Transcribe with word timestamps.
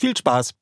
Viel 0.00 0.16
Spaß! 0.16 0.52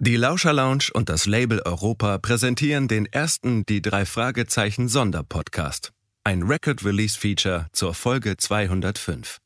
Die 0.00 0.16
Lauscher 0.16 0.52
Lounge 0.52 0.88
und 0.92 1.08
das 1.08 1.26
Label 1.26 1.62
Europa 1.64 2.18
präsentieren 2.18 2.88
den 2.88 3.06
ersten 3.06 3.64
Die 3.64 3.80
drei 3.80 4.04
Fragezeichen 4.04 4.88
Sonderpodcast. 4.88 5.92
Ein 6.24 6.42
Record 6.42 6.84
Release 6.84 7.16
Feature 7.16 7.68
zur 7.72 7.94
Folge 7.94 8.36
205. 8.36 9.38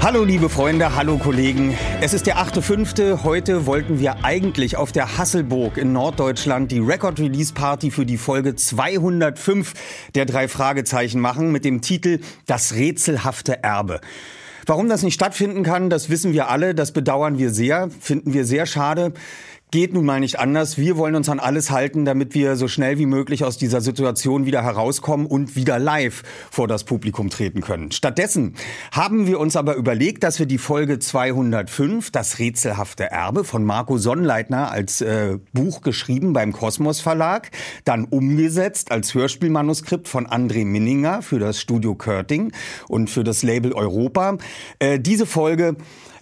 Hallo 0.00 0.24
liebe 0.24 0.48
Freunde, 0.48 0.94
hallo 0.94 1.18
Kollegen. 1.18 1.76
Es 2.00 2.12
ist 2.12 2.26
der 2.26 2.36
8.5. 2.36 3.22
Heute 3.22 3.66
wollten 3.66 3.98
wir 3.98 4.24
eigentlich 4.24 4.76
auf 4.76 4.92
der 4.92 5.16
Hasselburg 5.16 5.78
in 5.78 5.92
Norddeutschland 5.92 6.70
die 6.70 6.80
Record 6.80 7.18
Release 7.18 7.54
Party 7.54 7.90
für 7.90 8.04
die 8.04 8.18
Folge 8.18 8.56
205 8.56 9.72
der 10.14 10.26
drei 10.26 10.48
Fragezeichen 10.48 11.20
machen 11.20 11.50
mit 11.50 11.64
dem 11.64 11.80
Titel 11.80 12.20
Das 12.46 12.74
rätselhafte 12.74 13.62
Erbe. 13.62 14.00
Warum 14.66 14.88
das 14.88 15.02
nicht 15.02 15.14
stattfinden 15.14 15.62
kann, 15.62 15.90
das 15.90 16.08
wissen 16.10 16.32
wir 16.32 16.48
alle, 16.48 16.74
das 16.74 16.92
bedauern 16.92 17.38
wir 17.38 17.50
sehr, 17.50 17.90
finden 18.00 18.32
wir 18.32 18.44
sehr 18.44 18.66
schade 18.66 19.12
geht 19.74 19.92
nun 19.92 20.04
mal 20.04 20.20
nicht 20.20 20.38
anders. 20.38 20.78
Wir 20.78 20.96
wollen 20.96 21.16
uns 21.16 21.28
an 21.28 21.40
alles 21.40 21.72
halten, 21.72 22.04
damit 22.04 22.32
wir 22.32 22.54
so 22.54 22.68
schnell 22.68 22.96
wie 23.00 23.06
möglich 23.06 23.42
aus 23.42 23.58
dieser 23.58 23.80
Situation 23.80 24.46
wieder 24.46 24.62
herauskommen 24.62 25.26
und 25.26 25.56
wieder 25.56 25.80
live 25.80 26.22
vor 26.52 26.68
das 26.68 26.84
Publikum 26.84 27.28
treten 27.28 27.60
können. 27.60 27.90
Stattdessen 27.90 28.54
haben 28.92 29.26
wir 29.26 29.40
uns 29.40 29.56
aber 29.56 29.74
überlegt, 29.74 30.22
dass 30.22 30.38
wir 30.38 30.46
die 30.46 30.58
Folge 30.58 31.00
205, 31.00 32.12
das 32.12 32.38
rätselhafte 32.38 33.10
Erbe 33.10 33.42
von 33.42 33.64
Marco 33.64 33.98
Sonnleitner 33.98 34.70
als 34.70 35.00
äh, 35.00 35.38
Buch 35.52 35.80
geschrieben 35.80 36.34
beim 36.34 36.52
Kosmos 36.52 37.00
Verlag, 37.00 37.50
dann 37.84 38.04
umgesetzt 38.04 38.92
als 38.92 39.12
Hörspielmanuskript 39.12 40.06
von 40.06 40.28
André 40.28 40.64
Minninger 40.64 41.20
für 41.20 41.40
das 41.40 41.60
Studio 41.60 41.96
Körting 41.96 42.52
und 42.86 43.10
für 43.10 43.24
das 43.24 43.42
Label 43.42 43.72
Europa. 43.72 44.38
Äh, 44.78 45.00
diese 45.00 45.26
Folge 45.26 45.74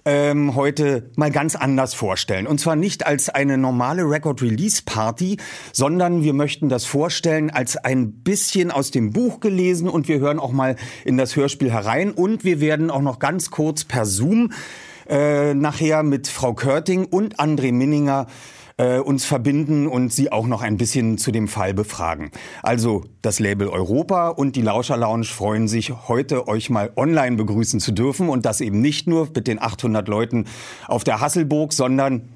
ähm, 0.04 0.54
heute 0.54 1.10
mal 1.16 1.30
ganz 1.30 1.54
anders 1.54 1.94
vorstellen. 1.94 2.46
Und 2.46 2.60
zwar 2.60 2.76
nicht 2.76 3.06
als 3.06 3.28
eine 3.28 3.58
normale 3.58 4.02
Record-Release-Party, 4.02 5.36
sondern 5.72 6.22
wir 6.22 6.32
möchten 6.32 6.68
das 6.68 6.84
vorstellen 6.84 7.50
als 7.50 7.76
ein 7.76 8.12
bisschen 8.12 8.70
aus 8.70 8.90
dem 8.90 9.12
Buch 9.12 9.40
gelesen 9.40 9.88
und 9.88 10.08
wir 10.08 10.18
hören 10.18 10.38
auch 10.38 10.52
mal 10.52 10.76
in 11.04 11.16
das 11.16 11.36
Hörspiel 11.36 11.70
herein 11.70 12.10
und 12.10 12.44
wir 12.44 12.60
werden 12.60 12.90
auch 12.90 13.02
noch 13.02 13.18
ganz 13.18 13.50
kurz 13.50 13.84
per 13.84 14.06
Zoom 14.06 14.52
äh, 15.08 15.54
nachher 15.54 16.02
mit 16.02 16.28
Frau 16.28 16.54
Körting 16.54 17.04
und 17.04 17.38
André 17.38 17.72
Minninger 17.72 18.26
äh, 18.82 18.98
uns 18.98 19.24
verbinden 19.24 19.86
und 19.86 20.12
Sie 20.12 20.32
auch 20.32 20.46
noch 20.46 20.60
ein 20.60 20.76
bisschen 20.76 21.16
zu 21.16 21.30
dem 21.30 21.46
Fall 21.46 21.72
befragen. 21.72 22.30
Also 22.62 23.04
das 23.22 23.38
Label 23.38 23.68
Europa 23.68 24.28
und 24.28 24.56
die 24.56 24.62
Lauscher 24.62 24.96
Lounge 24.96 25.24
freuen 25.24 25.68
sich, 25.68 25.92
heute 26.08 26.48
euch 26.48 26.68
mal 26.68 26.90
online 26.96 27.36
begrüßen 27.36 27.78
zu 27.78 27.92
dürfen 27.92 28.28
und 28.28 28.44
das 28.44 28.60
eben 28.60 28.80
nicht 28.80 29.06
nur 29.06 29.28
mit 29.34 29.46
den 29.46 29.62
800 29.62 30.08
Leuten 30.08 30.46
auf 30.88 31.04
der 31.04 31.20
Hasselburg, 31.20 31.72
sondern 31.72 32.28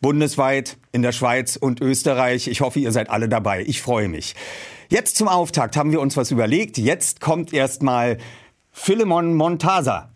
bundesweit 0.00 0.76
in 0.92 1.02
der 1.02 1.12
Schweiz 1.12 1.56
und 1.56 1.80
Österreich. 1.80 2.48
Ich 2.48 2.60
hoffe, 2.60 2.80
ihr 2.80 2.90
seid 2.90 3.08
alle 3.08 3.28
dabei. 3.28 3.62
Ich 3.66 3.80
freue 3.80 4.08
mich. 4.08 4.34
Jetzt 4.88 5.16
zum 5.16 5.28
Auftakt 5.28 5.76
haben 5.76 5.92
wir 5.92 6.00
uns 6.00 6.16
was 6.16 6.30
überlegt. 6.30 6.78
Jetzt 6.78 7.20
kommt 7.20 7.52
erstmal 7.52 8.18
Philemon 8.72 9.34
Montasa. 9.34 10.10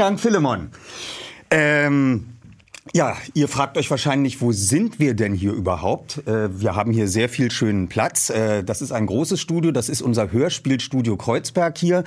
Dank, 0.00 0.18
Philemon. 0.18 0.70
Ähm, 1.50 2.29
ja, 2.92 3.16
ihr 3.34 3.46
fragt 3.46 3.78
euch 3.78 3.88
wahrscheinlich, 3.88 4.40
wo 4.40 4.50
sind 4.50 4.98
wir 4.98 5.14
denn 5.14 5.32
hier 5.32 5.52
überhaupt? 5.52 6.26
Äh, 6.26 6.60
wir 6.60 6.74
haben 6.74 6.90
hier 6.90 7.06
sehr 7.06 7.28
viel 7.28 7.52
schönen 7.52 7.88
Platz. 7.88 8.30
Äh, 8.30 8.64
das 8.64 8.82
ist 8.82 8.90
ein 8.90 9.06
großes 9.06 9.40
Studio, 9.40 9.70
das 9.70 9.88
ist 9.88 10.02
unser 10.02 10.32
Hörspielstudio 10.32 11.16
Kreuzberg 11.16 11.78
hier. 11.78 12.02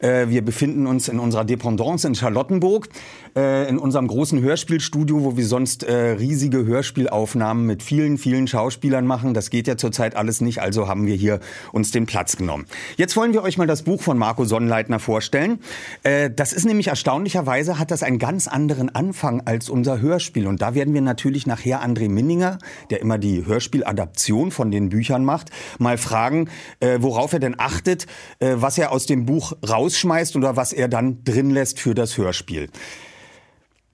Äh, 0.00 0.28
wir 0.28 0.44
befinden 0.44 0.86
uns 0.86 1.08
in 1.08 1.18
unserer 1.18 1.46
Dependance 1.46 2.06
in 2.06 2.14
Charlottenburg, 2.14 2.88
in 3.34 3.78
unserem 3.78 4.08
großen 4.08 4.40
Hörspielstudio, 4.40 5.22
wo 5.22 5.36
wir 5.36 5.46
sonst 5.46 5.86
riesige 5.86 6.64
Hörspielaufnahmen 6.64 7.66
mit 7.66 7.84
vielen, 7.84 8.18
vielen 8.18 8.48
Schauspielern 8.48 9.06
machen. 9.06 9.32
Das 9.32 9.50
geht 9.50 9.68
ja 9.68 9.76
zurzeit 9.76 10.16
alles 10.16 10.40
nicht, 10.40 10.60
also 10.60 10.88
haben 10.88 11.06
wir 11.06 11.14
hier 11.14 11.38
uns 11.70 11.92
den 11.92 12.06
Platz 12.06 12.36
genommen. 12.36 12.66
Jetzt 12.96 13.16
wollen 13.16 13.34
wir 13.34 13.44
euch 13.44 13.56
mal 13.56 13.68
das 13.68 13.82
Buch 13.82 14.02
von 14.02 14.18
Marco 14.18 14.44
Sonnleitner 14.44 14.98
vorstellen. 14.98 15.60
Das 16.02 16.52
ist 16.52 16.64
nämlich 16.64 16.88
erstaunlicherweise, 16.88 17.78
hat 17.78 17.92
das 17.92 18.02
einen 18.02 18.18
ganz 18.18 18.48
anderen 18.48 18.92
Anfang 18.92 19.42
als 19.44 19.68
unser 19.68 20.00
Hörspiel. 20.00 20.17
Hörspiel. 20.18 20.48
Und 20.48 20.60
da 20.62 20.74
werden 20.74 20.94
wir 20.94 21.00
natürlich 21.00 21.46
nachher 21.46 21.80
André 21.80 22.08
Minninger, 22.08 22.58
der 22.90 23.00
immer 23.00 23.18
die 23.18 23.46
Hörspieladaption 23.46 24.50
von 24.50 24.72
den 24.72 24.88
Büchern 24.88 25.24
macht, 25.24 25.50
mal 25.78 25.96
fragen, 25.96 26.50
äh, 26.80 26.98
worauf 27.00 27.32
er 27.32 27.38
denn 27.38 27.54
achtet, 27.56 28.06
äh, 28.40 28.54
was 28.56 28.78
er 28.78 28.90
aus 28.90 29.06
dem 29.06 29.26
Buch 29.26 29.52
rausschmeißt 29.66 30.34
oder 30.34 30.56
was 30.56 30.72
er 30.72 30.88
dann 30.88 31.22
drin 31.22 31.50
lässt 31.50 31.78
für 31.78 31.94
das 31.94 32.18
Hörspiel. 32.18 32.68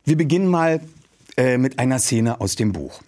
Wir 0.06 0.16
beginnen 0.16 0.48
mal 0.48 0.80
äh, 1.36 1.58
mit 1.58 1.78
einer 1.78 1.98
Szene 1.98 2.40
aus 2.40 2.56
dem 2.56 2.72
Buch. 2.72 3.02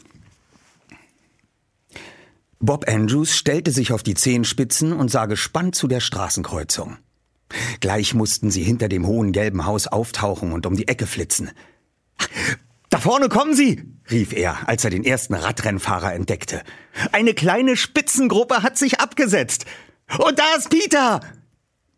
Bob 2.60 2.86
Andrews 2.86 3.34
stellte 3.34 3.72
sich 3.72 3.92
auf 3.92 4.02
die 4.02 4.14
Zehenspitzen 4.14 4.92
und 4.92 5.10
sah 5.10 5.24
gespannt 5.24 5.74
zu 5.74 5.88
der 5.88 6.00
Straßenkreuzung. 6.00 6.98
Gleich 7.80 8.12
mussten 8.12 8.50
sie 8.50 8.62
hinter 8.62 8.88
dem 8.88 9.06
hohen 9.06 9.32
gelben 9.32 9.64
Haus 9.64 9.86
auftauchen 9.86 10.52
und 10.52 10.66
um 10.66 10.76
die 10.76 10.88
Ecke 10.88 11.06
flitzen. 11.06 11.50
Da 12.96 13.02
vorne 13.02 13.28
kommen 13.28 13.54
sie, 13.54 13.82
rief 14.10 14.32
er, 14.32 14.70
als 14.70 14.82
er 14.82 14.88
den 14.88 15.04
ersten 15.04 15.34
Radrennfahrer 15.34 16.14
entdeckte. 16.14 16.62
Eine 17.12 17.34
kleine 17.34 17.76
Spitzengruppe 17.76 18.62
hat 18.62 18.78
sich 18.78 19.00
abgesetzt. 19.00 19.66
Und 20.16 20.38
da 20.38 20.54
ist 20.56 20.70
Peter! 20.70 21.20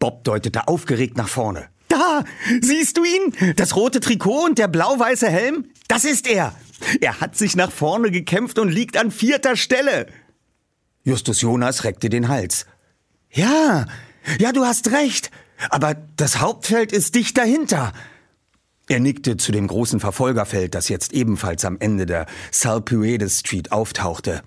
Bob 0.01 0.25
deutete 0.25 0.67
aufgeregt 0.67 1.17
nach 1.17 1.29
vorne. 1.29 1.69
Da! 1.87 2.25
Siehst 2.61 2.97
du 2.97 3.05
ihn? 3.05 3.55
Das 3.55 3.77
rote 3.77 4.01
Trikot 4.01 4.47
und 4.47 4.59
der 4.59 4.67
blau-weiße 4.67 5.29
Helm? 5.31 5.67
Das 5.87 6.05
ist 6.05 6.27
er! 6.27 6.53
Er 7.01 7.21
hat 7.21 7.37
sich 7.37 7.55
nach 7.55 7.71
vorne 7.71 8.11
gekämpft 8.11 8.59
und 8.59 8.69
liegt 8.69 8.97
an 8.97 9.13
vierter 9.13 9.55
Stelle. 9.55 10.09
Justus 11.05 11.43
Jonas 11.43 11.85
reckte 11.85 12.09
den 12.09 12.27
Hals. 12.27 12.67
Ja, 13.31 13.87
ja, 14.41 14.51
du 14.51 14.65
hast 14.65 14.91
recht. 14.91 15.31
Aber 15.71 15.95
das 16.17 16.41
Hauptfeld 16.41 16.91
ist 16.91 17.15
dicht 17.15 17.39
dahinter. 17.39 17.93
Er 18.89 19.01
nickte 19.01 19.37
zu 19.37 19.53
dem 19.53 19.67
großen 19.67 20.01
Verfolgerfeld, 20.01 20.75
das 20.75 20.89
jetzt 20.89 21.13
ebenfalls 21.13 21.65
am 21.65 21.77
Ende 21.79 22.07
der 22.07 22.27
Salpuedes 22.51 23.41
Street 23.41 23.71
auftauchte. 23.71 24.43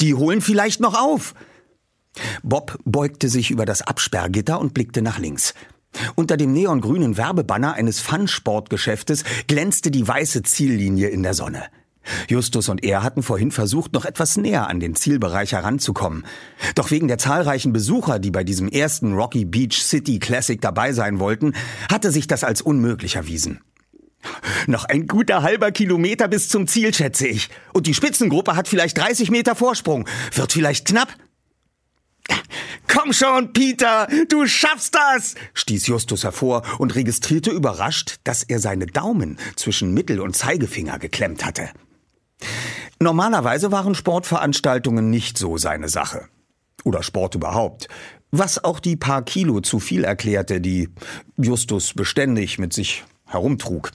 Die 0.00 0.14
holen 0.14 0.40
vielleicht 0.40 0.80
noch 0.80 0.94
auf. 0.94 1.34
Bob 2.42 2.78
beugte 2.84 3.28
sich 3.28 3.50
über 3.50 3.64
das 3.64 3.82
Absperrgitter 3.82 4.60
und 4.60 4.74
blickte 4.74 5.00
nach 5.00 5.18
links. 5.18 5.54
Unter 6.14 6.36
dem 6.36 6.52
neongrünen 6.52 7.16
Werbebanner 7.16 7.74
eines 7.74 8.00
Fun-Sportgeschäftes 8.00 9.24
glänzte 9.46 9.90
die 9.90 10.06
weiße 10.06 10.42
Ziellinie 10.42 11.08
in 11.08 11.22
der 11.22 11.34
Sonne. 11.34 11.64
Justus 12.28 12.68
und 12.68 12.82
er 12.82 13.02
hatten 13.02 13.22
vorhin 13.22 13.50
versucht, 13.50 13.92
noch 13.92 14.04
etwas 14.04 14.36
näher 14.36 14.68
an 14.68 14.80
den 14.80 14.96
Zielbereich 14.96 15.52
heranzukommen. 15.52 16.24
Doch 16.74 16.90
wegen 16.90 17.08
der 17.08 17.18
zahlreichen 17.18 17.72
Besucher, 17.72 18.18
die 18.18 18.30
bei 18.30 18.44
diesem 18.44 18.68
ersten 18.68 19.14
Rocky 19.14 19.44
Beach 19.44 19.82
City 19.82 20.18
Classic 20.18 20.60
dabei 20.60 20.92
sein 20.92 21.18
wollten, 21.18 21.54
hatte 21.90 22.10
sich 22.10 22.26
das 22.26 22.44
als 22.44 22.62
unmöglich 22.62 23.16
erwiesen. 23.16 23.60
Noch 24.66 24.84
ein 24.84 25.06
guter 25.06 25.42
halber 25.42 25.72
Kilometer 25.72 26.28
bis 26.28 26.48
zum 26.48 26.66
Ziel, 26.66 26.92
schätze 26.92 27.26
ich. 27.26 27.48
Und 27.72 27.86
die 27.86 27.94
Spitzengruppe 27.94 28.54
hat 28.54 28.68
vielleicht 28.68 28.98
30 28.98 29.30
Meter 29.30 29.54
Vorsprung. 29.54 30.06
Wird 30.34 30.52
vielleicht 30.52 30.86
knapp? 30.86 31.14
Komm 32.86 33.12
schon, 33.12 33.52
Peter, 33.52 34.08
du 34.28 34.46
schaffst 34.46 34.94
das! 34.94 35.34
stieß 35.54 35.86
Justus 35.86 36.24
hervor 36.24 36.62
und 36.78 36.94
registrierte 36.94 37.50
überrascht, 37.50 38.16
dass 38.24 38.42
er 38.42 38.58
seine 38.58 38.86
Daumen 38.86 39.38
zwischen 39.56 39.94
Mittel- 39.94 40.20
und 40.20 40.36
Zeigefinger 40.36 40.98
geklemmt 40.98 41.44
hatte. 41.44 41.70
Normalerweise 43.00 43.72
waren 43.72 43.94
Sportveranstaltungen 43.94 45.10
nicht 45.10 45.38
so 45.38 45.56
seine 45.56 45.88
Sache. 45.88 46.28
Oder 46.84 47.02
Sport 47.02 47.34
überhaupt. 47.34 47.88
Was 48.30 48.62
auch 48.62 48.80
die 48.80 48.96
paar 48.96 49.22
Kilo 49.22 49.60
zu 49.60 49.80
viel 49.80 50.04
erklärte, 50.04 50.60
die 50.60 50.88
Justus 51.36 51.94
beständig 51.94 52.58
mit 52.58 52.72
sich 52.72 53.04
herumtrug. 53.26 53.90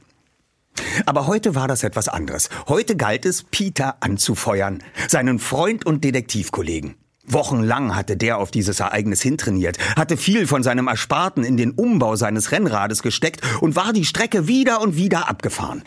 Aber 1.05 1.27
heute 1.27 1.55
war 1.55 1.67
das 1.67 1.83
etwas 1.83 2.09
anderes. 2.09 2.49
Heute 2.67 2.95
galt 2.95 3.25
es, 3.25 3.43
Peter 3.43 3.97
anzufeuern, 4.01 4.83
seinen 5.07 5.39
Freund 5.39 5.85
und 5.85 6.03
Detektivkollegen. 6.03 6.95
Wochenlang 7.27 7.95
hatte 7.95 8.17
der 8.17 8.37
auf 8.37 8.51
dieses 8.51 8.79
Ereignis 8.79 9.21
hintrainiert, 9.21 9.77
hatte 9.95 10.15
viel 10.15 10.45
von 10.45 10.61
seinem 10.63 10.87
Ersparten 10.87 11.43
in 11.43 11.57
den 11.57 11.71
Umbau 11.71 12.15
seines 12.15 12.51
Rennrades 12.51 13.01
gesteckt 13.01 13.41
und 13.61 13.75
war 13.75 13.93
die 13.93 14.05
Strecke 14.05 14.47
wieder 14.47 14.81
und 14.81 14.95
wieder 14.95 15.27
abgefahren. 15.27 15.83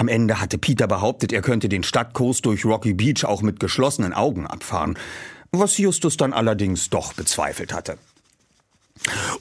Am 0.00 0.08
Ende 0.08 0.40
hatte 0.40 0.56
Peter 0.56 0.86
behauptet, 0.86 1.30
er 1.30 1.42
könnte 1.42 1.68
den 1.68 1.82
Stadtkurs 1.82 2.40
durch 2.40 2.64
Rocky 2.64 2.94
Beach 2.94 3.26
auch 3.26 3.42
mit 3.42 3.60
geschlossenen 3.60 4.14
Augen 4.14 4.46
abfahren, 4.46 4.96
was 5.52 5.76
Justus 5.76 6.16
dann 6.16 6.32
allerdings 6.32 6.88
doch 6.88 7.12
bezweifelt 7.12 7.74
hatte. 7.74 7.98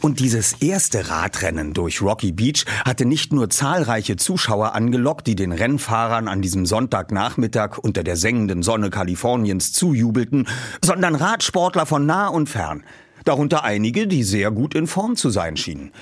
Und 0.02 0.20
dieses 0.20 0.62
erste 0.62 1.10
Radrennen 1.10 1.74
durch 1.74 2.02
Rocky 2.02 2.34
Beach 2.34 2.66
hatte 2.84 3.06
nicht 3.06 3.32
nur 3.32 3.50
zahlreiche 3.50 4.18
Zuschauer 4.18 4.76
angelockt, 4.76 5.28
die 5.28 5.38
den 5.38 5.54
Rennfahrern 5.54 6.28
an 6.28 6.42
diesem 6.42 6.66
Sonntagnachmittag 6.66 7.78
unter 7.78 8.04
der 8.04 8.18
sengenden 8.18 8.62
Sonne 8.62 8.90
Kaliforniens 8.90 9.72
zujubelten, 9.72 10.46
sondern 10.84 11.16
Radsportler 11.16 11.86
von 11.86 12.06
nah 12.06 12.28
und 12.28 12.50
fern, 12.50 12.84
darunter 13.24 13.64
einige, 13.64 14.08
die 14.08 14.24
sehr 14.24 14.52
gut 14.52 14.76
in 14.76 14.88
Form 14.88 15.16
zu 15.16 15.30
sein 15.30 15.56
schienen. 15.56 15.94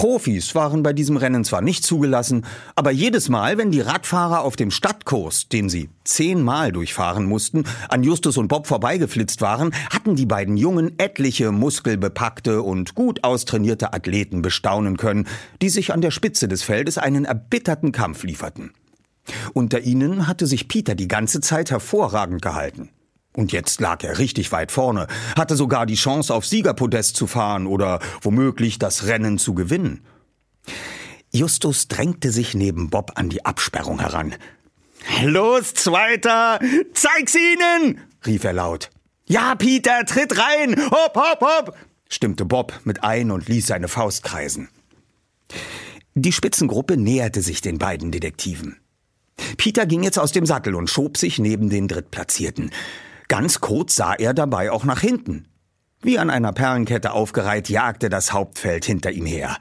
Profis 0.00 0.54
waren 0.54 0.82
bei 0.82 0.94
diesem 0.94 1.18
Rennen 1.18 1.44
zwar 1.44 1.60
nicht 1.60 1.84
zugelassen, 1.84 2.46
aber 2.74 2.90
jedes 2.90 3.28
Mal, 3.28 3.58
wenn 3.58 3.70
die 3.70 3.82
Radfahrer 3.82 4.40
auf 4.40 4.56
dem 4.56 4.70
Stadtkurs, 4.70 5.50
den 5.50 5.68
sie 5.68 5.90
zehnmal 6.04 6.72
durchfahren 6.72 7.26
mussten, 7.26 7.64
an 7.90 8.02
Justus 8.02 8.38
und 8.38 8.48
Bob 8.48 8.66
vorbeigeflitzt 8.66 9.42
waren, 9.42 9.74
hatten 9.92 10.16
die 10.16 10.24
beiden 10.24 10.56
Jungen 10.56 10.98
etliche 10.98 11.52
muskelbepackte 11.52 12.62
und 12.62 12.94
gut 12.94 13.24
austrainierte 13.24 13.92
Athleten 13.92 14.40
bestaunen 14.40 14.96
können, 14.96 15.28
die 15.60 15.68
sich 15.68 15.92
an 15.92 16.00
der 16.00 16.12
Spitze 16.12 16.48
des 16.48 16.62
Feldes 16.62 16.96
einen 16.96 17.26
erbitterten 17.26 17.92
Kampf 17.92 18.22
lieferten. 18.22 18.72
Unter 19.52 19.80
ihnen 19.82 20.26
hatte 20.26 20.46
sich 20.46 20.66
Peter 20.66 20.94
die 20.94 21.08
ganze 21.08 21.42
Zeit 21.42 21.70
hervorragend 21.70 22.40
gehalten. 22.40 22.88
Und 23.40 23.52
jetzt 23.52 23.80
lag 23.80 24.04
er 24.04 24.18
richtig 24.18 24.52
weit 24.52 24.70
vorne, 24.70 25.06
hatte 25.34 25.56
sogar 25.56 25.86
die 25.86 25.94
Chance, 25.94 26.34
auf 26.34 26.44
Siegerpodest 26.44 27.16
zu 27.16 27.26
fahren 27.26 27.66
oder 27.66 27.98
womöglich 28.20 28.78
das 28.78 29.06
Rennen 29.06 29.38
zu 29.38 29.54
gewinnen. 29.54 30.04
Justus 31.32 31.88
drängte 31.88 32.32
sich 32.32 32.52
neben 32.52 32.90
Bob 32.90 33.12
an 33.14 33.30
die 33.30 33.46
Absperrung 33.46 33.98
heran. 33.98 34.34
Los, 35.22 35.72
Zweiter! 35.72 36.60
Zeig's 36.92 37.34
ihnen! 37.34 38.02
rief 38.26 38.44
er 38.44 38.52
laut. 38.52 38.90
Ja, 39.26 39.54
Peter, 39.54 40.04
tritt 40.04 40.38
rein! 40.38 40.76
Hopp, 40.90 41.16
hopp, 41.16 41.40
hopp! 41.40 41.76
stimmte 42.10 42.44
Bob 42.44 42.78
mit 42.84 43.02
ein 43.02 43.30
und 43.30 43.48
ließ 43.48 43.68
seine 43.68 43.88
Faust 43.88 44.22
kreisen. 44.22 44.68
Die 46.14 46.32
Spitzengruppe 46.32 46.98
näherte 46.98 47.40
sich 47.40 47.62
den 47.62 47.78
beiden 47.78 48.12
Detektiven. 48.12 48.76
Peter 49.56 49.86
ging 49.86 50.02
jetzt 50.02 50.18
aus 50.18 50.32
dem 50.32 50.44
Sattel 50.44 50.74
und 50.74 50.90
schob 50.90 51.16
sich 51.16 51.38
neben 51.38 51.70
den 51.70 51.88
Drittplatzierten. 51.88 52.70
Ganz 53.30 53.60
kurz 53.60 53.94
sah 53.94 54.14
er 54.14 54.34
dabei 54.34 54.72
auch 54.72 54.82
nach 54.82 55.00
hinten. 55.00 55.46
Wie 56.02 56.18
an 56.18 56.30
einer 56.30 56.52
Perlenkette 56.52 57.12
aufgereiht 57.12 57.68
jagte 57.68 58.08
das 58.08 58.32
Hauptfeld 58.32 58.84
hinter 58.84 59.12
ihm 59.12 59.24
her. 59.24 59.56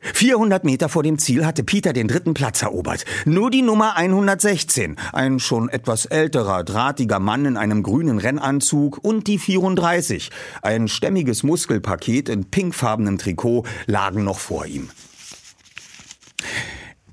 400 0.00 0.64
Meter 0.64 0.90
vor 0.90 1.02
dem 1.02 1.18
Ziel 1.18 1.46
hatte 1.46 1.64
Peter 1.64 1.94
den 1.94 2.08
dritten 2.08 2.34
Platz 2.34 2.60
erobert. 2.60 3.06
Nur 3.24 3.50
die 3.50 3.62
Nummer 3.62 3.96
116, 3.96 4.96
ein 5.14 5.38
schon 5.38 5.70
etwas 5.70 6.04
älterer, 6.04 6.62
drahtiger 6.62 7.20
Mann 7.20 7.46
in 7.46 7.56
einem 7.56 7.82
grünen 7.82 8.18
Rennanzug 8.18 9.02
und 9.02 9.28
die 9.28 9.38
34, 9.38 10.30
ein 10.60 10.86
stämmiges 10.86 11.42
Muskelpaket 11.42 12.28
in 12.28 12.50
pinkfarbenem 12.50 13.16
Trikot, 13.16 13.64
lagen 13.86 14.24
noch 14.24 14.40
vor 14.40 14.66
ihm. 14.66 14.90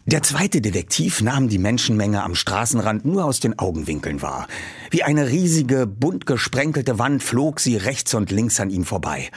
Der 0.08 0.24
zweite 0.24 0.62
Detektiv 0.62 1.22
nahm 1.22 1.50
die 1.50 1.58
Menschenmenge 1.58 2.24
am 2.24 2.34
Straßenrand 2.34 3.04
nur 3.04 3.26
aus 3.26 3.42
den 3.42 3.60
Augenwinkeln 3.60 4.22
wahr. 4.22 4.48
Wie 4.90 5.04
eine 5.04 5.28
riesige, 5.28 5.86
bunt 5.86 6.26
gesprenkelte 6.26 6.98
Wand 6.98 7.22
flog 7.22 7.60
sie 7.60 7.76
rechts 7.76 8.14
und 8.14 8.32
links 8.32 8.62
an 8.62 8.70
ihm 8.70 8.86
vorbei. 8.86 9.30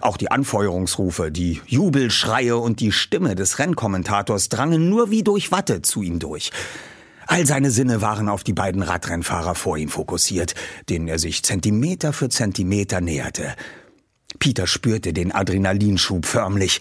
Auch 0.00 0.16
die 0.16 0.30
Anfeuerungsrufe, 0.30 1.32
die 1.32 1.60
Jubelschreie 1.66 2.56
und 2.56 2.78
die 2.78 2.92
Stimme 2.92 3.34
des 3.34 3.58
Rennkommentators 3.58 4.48
drangen 4.48 4.88
nur 4.88 5.10
wie 5.10 5.24
durch 5.24 5.50
Watte 5.50 5.82
zu 5.82 6.00
ihm 6.02 6.20
durch. 6.20 6.52
All 7.26 7.44
seine 7.44 7.72
Sinne 7.72 8.00
waren 8.00 8.28
auf 8.28 8.44
die 8.44 8.52
beiden 8.52 8.84
Radrennfahrer 8.84 9.56
vor 9.56 9.78
ihm 9.78 9.88
fokussiert, 9.88 10.54
denen 10.88 11.08
er 11.08 11.18
sich 11.18 11.42
Zentimeter 11.42 12.12
für 12.12 12.28
Zentimeter 12.28 13.00
näherte. 13.00 13.56
Peter 14.38 14.66
spürte 14.66 15.12
den 15.12 15.32
Adrenalinschub 15.32 16.26
förmlich. 16.26 16.80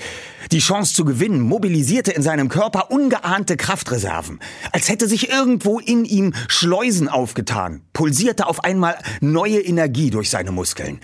Die 0.51 0.59
Chance 0.59 0.93
zu 0.93 1.05
gewinnen 1.05 1.41
mobilisierte 1.41 2.11
in 2.11 2.21
seinem 2.21 2.49
Körper 2.49 2.91
ungeahnte 2.91 3.57
Kraftreserven. 3.57 4.39
Als 4.71 4.89
hätte 4.89 5.07
sich 5.07 5.29
irgendwo 5.29 5.79
in 5.79 6.05
ihm 6.05 6.33
Schleusen 6.47 7.09
aufgetan, 7.09 7.81
pulsierte 7.93 8.47
auf 8.47 8.63
einmal 8.63 8.97
neue 9.21 9.59
Energie 9.59 10.09
durch 10.09 10.29
seine 10.29 10.51
Muskeln. 10.51 10.99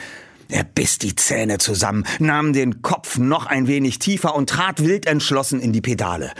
Er 0.50 0.63
biss 0.63 1.00
die 1.00 1.15
Zähne 1.15 1.57
zusammen, 1.57 2.05
nahm 2.19 2.53
den 2.53 2.81
Kopf 2.81 3.17
noch 3.17 3.45
ein 3.48 3.67
wenig 3.67 4.00
tiefer 4.00 4.36
und 4.36 4.50
trat 4.50 4.83
wild 4.83 5.07
entschlossen 5.07 5.60
in 5.60 5.74
die 5.74 5.81
Pedale. 5.81 6.31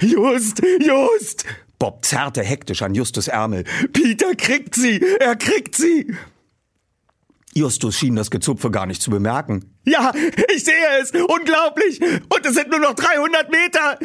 Just, 0.00 0.62
just! 0.80 1.44
Bob 1.78 2.04
zerrte 2.04 2.42
hektisch 2.42 2.82
an 2.82 2.94
Justus 2.94 3.28
Ärmel. 3.28 3.64
Peter 3.92 4.34
kriegt 4.34 4.74
sie! 4.74 5.00
Er 5.20 5.36
kriegt 5.36 5.76
sie! 5.76 6.14
Justus 7.54 7.96
schien 7.96 8.16
das 8.16 8.30
Gezupfe 8.30 8.70
gar 8.70 8.86
nicht 8.86 9.02
zu 9.02 9.10
bemerken. 9.10 9.74
Ja, 9.84 10.12
ich 10.54 10.64
sehe 10.64 11.00
es! 11.00 11.10
Unglaublich! 11.12 12.00
Und 12.02 12.46
es 12.46 12.54
sind 12.54 12.70
nur 12.70 12.80
noch 12.80 12.94
300 12.94 13.50
Meter! 13.50 13.98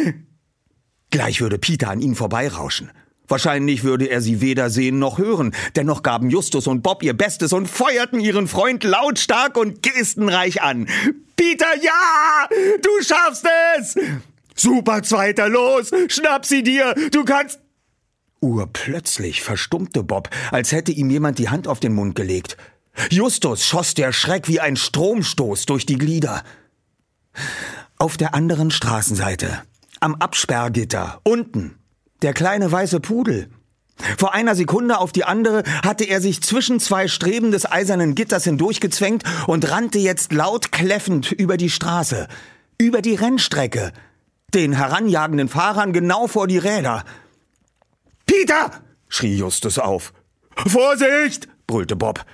Gleich 1.10 1.42
würde 1.42 1.60
Peter 1.60 1.90
an 1.90 2.00
ihnen 2.00 2.16
vorbeirauschen. 2.16 2.92
Wahrscheinlich 3.28 3.84
würde 3.84 4.08
er 4.08 4.22
sie 4.22 4.42
weder 4.42 4.70
sehen 4.70 5.00
noch 5.00 5.18
hören. 5.18 5.56
Dennoch 5.76 6.04
gaben 6.04 6.30
Justus 6.30 6.68
und 6.68 6.82
Bob 6.82 7.04
ihr 7.04 7.14
Bestes 7.14 7.54
und 7.54 7.68
feuerten 7.68 8.20
ihren 8.20 8.48
Freund 8.48 8.84
lautstark 8.84 9.58
und 9.58 9.82
gestenreich 9.82 10.62
an. 10.62 10.88
Peter, 11.36 11.74
ja! 11.82 12.48
Du 12.82 12.90
schaffst 13.04 13.46
es! 13.78 13.96
Super 14.56 15.04
Zweiter, 15.04 15.50
los! 15.50 15.92
Schnapp 16.10 16.46
sie 16.46 16.64
dir! 16.64 16.94
Du 17.12 17.24
kannst. 17.24 17.60
Urplötzlich 18.40 19.42
verstummte 19.42 20.04
Bob, 20.04 20.30
als 20.52 20.74
hätte 20.74 20.92
ihm 20.92 21.10
jemand 21.10 21.40
die 21.40 21.50
Hand 21.50 21.68
auf 21.68 21.80
den 21.80 21.94
Mund 21.94 22.16
gelegt. 22.16 22.58
Justus 23.10 23.66
schoss 23.66 23.94
der 23.94 24.12
Schreck 24.14 24.48
wie 24.48 24.60
ein 24.60 24.76
Stromstoß 24.76 25.66
durch 25.66 25.86
die 25.86 25.98
Glieder. 25.98 26.44
Auf 27.98 28.18
der 28.18 28.36
anderen 28.36 28.72
Straßenseite, 28.72 29.62
am 30.00 30.16
Absperrgitter, 30.16 31.20
unten, 31.24 31.78
der 32.22 32.34
kleine 32.34 32.72
weiße 32.72 33.00
Pudel. 33.00 33.50
Vor 34.18 34.34
einer 34.34 34.56
Sekunde 34.56 34.98
auf 34.98 35.12
die 35.12 35.24
andere 35.24 35.64
hatte 35.84 36.04
er 36.04 36.20
sich 36.20 36.42
zwischen 36.42 36.80
zwei 36.80 37.08
Streben 37.08 37.52
des 37.52 37.72
eisernen 37.72 38.16
Gitters 38.16 38.44
hindurchgezwängt 38.44 39.24
und 39.48 39.70
rannte 39.70 40.00
jetzt 40.00 40.34
laut 40.34 40.72
kläffend 40.72 41.32
über 41.32 41.58
die 41.58 41.70
Straße, 41.70 42.28
über 42.78 43.02
die 43.02 43.16
Rennstrecke, 43.16 43.94
den 44.54 44.74
heranjagenden 44.74 45.48
Fahrern 45.48 45.94
genau 45.94 46.28
vor 46.28 46.48
die 46.48 46.58
Räder. 46.58 47.04
Peter! 48.26 48.72
schrie 49.10 49.36
Justus 49.36 49.80
auf. 49.80 50.14
Vorsicht! 50.56 51.48
brüllte 51.68 51.96
Bob. 51.96 52.26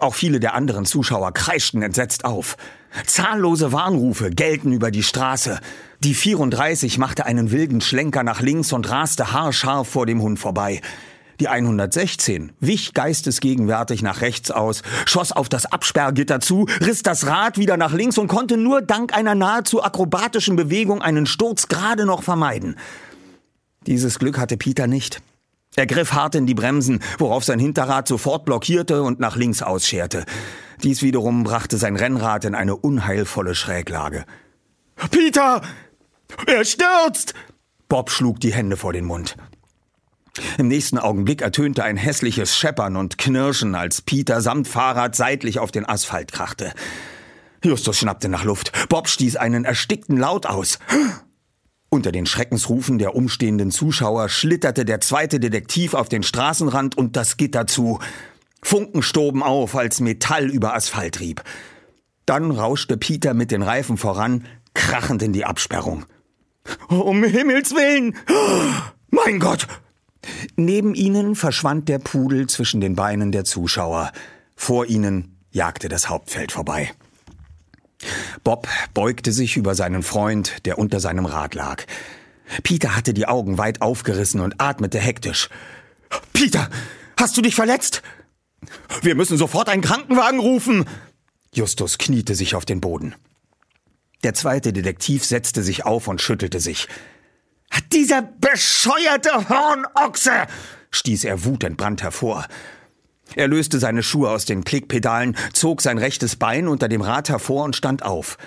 Auch 0.00 0.14
viele 0.14 0.40
der 0.40 0.54
anderen 0.54 0.84
Zuschauer 0.84 1.32
kreischten 1.32 1.82
entsetzt 1.82 2.24
auf. 2.24 2.56
Zahllose 3.06 3.72
Warnrufe 3.72 4.30
gellten 4.30 4.72
über 4.72 4.90
die 4.90 5.02
Straße. 5.02 5.60
Die 6.00 6.14
34 6.14 6.98
machte 6.98 7.26
einen 7.26 7.50
wilden 7.50 7.80
Schlenker 7.80 8.22
nach 8.22 8.40
links 8.40 8.72
und 8.72 8.88
raste 8.88 9.32
haarscharf 9.32 9.88
vor 9.88 10.06
dem 10.06 10.22
Hund 10.22 10.38
vorbei. 10.38 10.80
Die 11.40 11.48
116 11.48 12.52
wich 12.60 12.94
geistesgegenwärtig 12.94 14.02
nach 14.02 14.22
rechts 14.22 14.50
aus, 14.50 14.82
schoss 15.04 15.32
auf 15.32 15.50
das 15.50 15.66
Absperrgitter 15.66 16.40
zu, 16.40 16.66
riss 16.80 17.02
das 17.02 17.26
Rad 17.26 17.58
wieder 17.58 17.76
nach 17.76 17.92
links 17.92 18.16
und 18.16 18.28
konnte 18.28 18.56
nur 18.56 18.80
dank 18.80 19.14
einer 19.14 19.34
nahezu 19.34 19.82
akrobatischen 19.82 20.56
Bewegung 20.56 21.02
einen 21.02 21.26
Sturz 21.26 21.68
gerade 21.68 22.06
noch 22.06 22.22
vermeiden. 22.22 22.76
Dieses 23.86 24.18
Glück 24.18 24.38
hatte 24.38 24.56
Peter 24.56 24.86
nicht. 24.86 25.20
Er 25.74 25.86
griff 25.86 26.12
hart 26.12 26.34
in 26.34 26.46
die 26.46 26.54
Bremsen, 26.54 27.02
worauf 27.18 27.44
sein 27.44 27.58
Hinterrad 27.58 28.08
sofort 28.08 28.44
blockierte 28.44 29.02
und 29.02 29.20
nach 29.20 29.36
links 29.36 29.62
ausscherte. 29.62 30.24
Dies 30.82 31.02
wiederum 31.02 31.44
brachte 31.44 31.76
sein 31.76 31.96
Rennrad 31.96 32.44
in 32.44 32.54
eine 32.54 32.76
unheilvolle 32.76 33.54
Schräglage. 33.54 34.24
Peter! 35.10 35.62
Er 36.46 36.64
stürzt! 36.64 37.34
Bob 37.88 38.10
schlug 38.10 38.40
die 38.40 38.52
Hände 38.52 38.76
vor 38.76 38.92
den 38.92 39.04
Mund. 39.04 39.36
Im 40.58 40.68
nächsten 40.68 40.98
Augenblick 40.98 41.42
ertönte 41.42 41.84
ein 41.84 41.96
hässliches 41.96 42.56
Scheppern 42.56 42.96
und 42.96 43.18
Knirschen, 43.18 43.74
als 43.74 44.02
Peter 44.02 44.40
samt 44.40 44.68
Fahrrad 44.68 45.14
seitlich 45.14 45.58
auf 45.58 45.70
den 45.70 45.88
Asphalt 45.88 46.32
krachte. 46.32 46.72
Justus 47.64 47.98
schnappte 47.98 48.28
nach 48.28 48.44
Luft. 48.44 48.72
Bob 48.88 49.08
stieß 49.08 49.36
einen 49.36 49.64
erstickten 49.64 50.16
Laut 50.16 50.46
aus. 50.46 50.78
Unter 51.88 52.12
den 52.12 52.26
Schreckensrufen 52.26 52.98
der 52.98 53.14
umstehenden 53.14 53.70
Zuschauer 53.70 54.28
schlitterte 54.28 54.84
der 54.84 55.00
zweite 55.00 55.38
Detektiv 55.38 55.94
auf 55.94 56.08
den 56.08 56.22
Straßenrand 56.22 56.98
und 56.98 57.16
das 57.16 57.36
Gitter 57.36 57.66
zu. 57.66 58.00
Funken 58.62 59.02
stoben 59.02 59.42
auf, 59.42 59.76
als 59.76 60.00
Metall 60.00 60.50
über 60.50 60.74
Asphalt 60.74 61.16
trieb. 61.16 61.44
Dann 62.26 62.50
rauschte 62.50 62.96
Peter 62.96 63.34
mit 63.34 63.52
den 63.52 63.62
Reifen 63.62 63.96
voran, 63.96 64.44
krachend 64.74 65.22
in 65.22 65.32
die 65.32 65.44
Absperrung. 65.44 66.04
Um 66.88 67.22
Himmels 67.22 67.72
willen! 67.72 68.16
Mein 69.10 69.38
Gott! 69.38 69.68
Neben 70.56 70.94
ihnen 70.94 71.36
verschwand 71.36 71.88
der 71.88 72.00
Pudel 72.00 72.48
zwischen 72.48 72.80
den 72.80 72.96
Beinen 72.96 73.30
der 73.30 73.44
Zuschauer. 73.44 74.10
Vor 74.56 74.86
ihnen 74.86 75.36
jagte 75.52 75.88
das 75.88 76.08
Hauptfeld 76.08 76.50
vorbei. 76.50 76.90
Bob 78.44 78.68
beugte 78.94 79.32
sich 79.32 79.56
über 79.56 79.74
seinen 79.74 80.02
Freund, 80.02 80.66
der 80.66 80.78
unter 80.78 81.00
seinem 81.00 81.26
Rad 81.26 81.54
lag. 81.54 81.84
Peter 82.62 82.94
hatte 82.94 83.14
die 83.14 83.26
Augen 83.26 83.58
weit 83.58 83.82
aufgerissen 83.82 84.40
und 84.40 84.60
atmete 84.60 84.98
hektisch. 84.98 85.48
Peter, 86.32 86.68
hast 87.18 87.36
du 87.36 87.42
dich 87.42 87.54
verletzt? 87.54 88.02
Wir 89.02 89.14
müssen 89.14 89.38
sofort 89.38 89.68
einen 89.68 89.82
Krankenwagen 89.82 90.40
rufen. 90.40 90.84
Justus 91.52 91.98
kniete 91.98 92.34
sich 92.34 92.54
auf 92.54 92.64
den 92.64 92.80
Boden. 92.80 93.14
Der 94.22 94.34
zweite 94.34 94.72
Detektiv 94.72 95.24
setzte 95.24 95.62
sich 95.62 95.84
auf 95.84 96.08
und 96.08 96.20
schüttelte 96.20 96.60
sich. 96.60 96.88
Dieser 97.92 98.22
bescheuerte 98.22 99.48
Hornochse! 99.48 100.46
stieß 100.90 101.24
er 101.24 101.44
wutentbrannt 101.44 102.02
hervor. 102.02 102.46
Er 103.34 103.48
löste 103.48 103.78
seine 103.78 104.02
Schuhe 104.02 104.30
aus 104.30 104.44
den 104.44 104.64
Klickpedalen, 104.64 105.36
zog 105.52 105.82
sein 105.82 105.98
rechtes 105.98 106.36
Bein 106.36 106.68
unter 106.68 106.88
dem 106.88 107.00
Rad 107.00 107.28
hervor 107.28 107.64
und 107.64 107.76
stand 107.76 108.02
auf. 108.02 108.38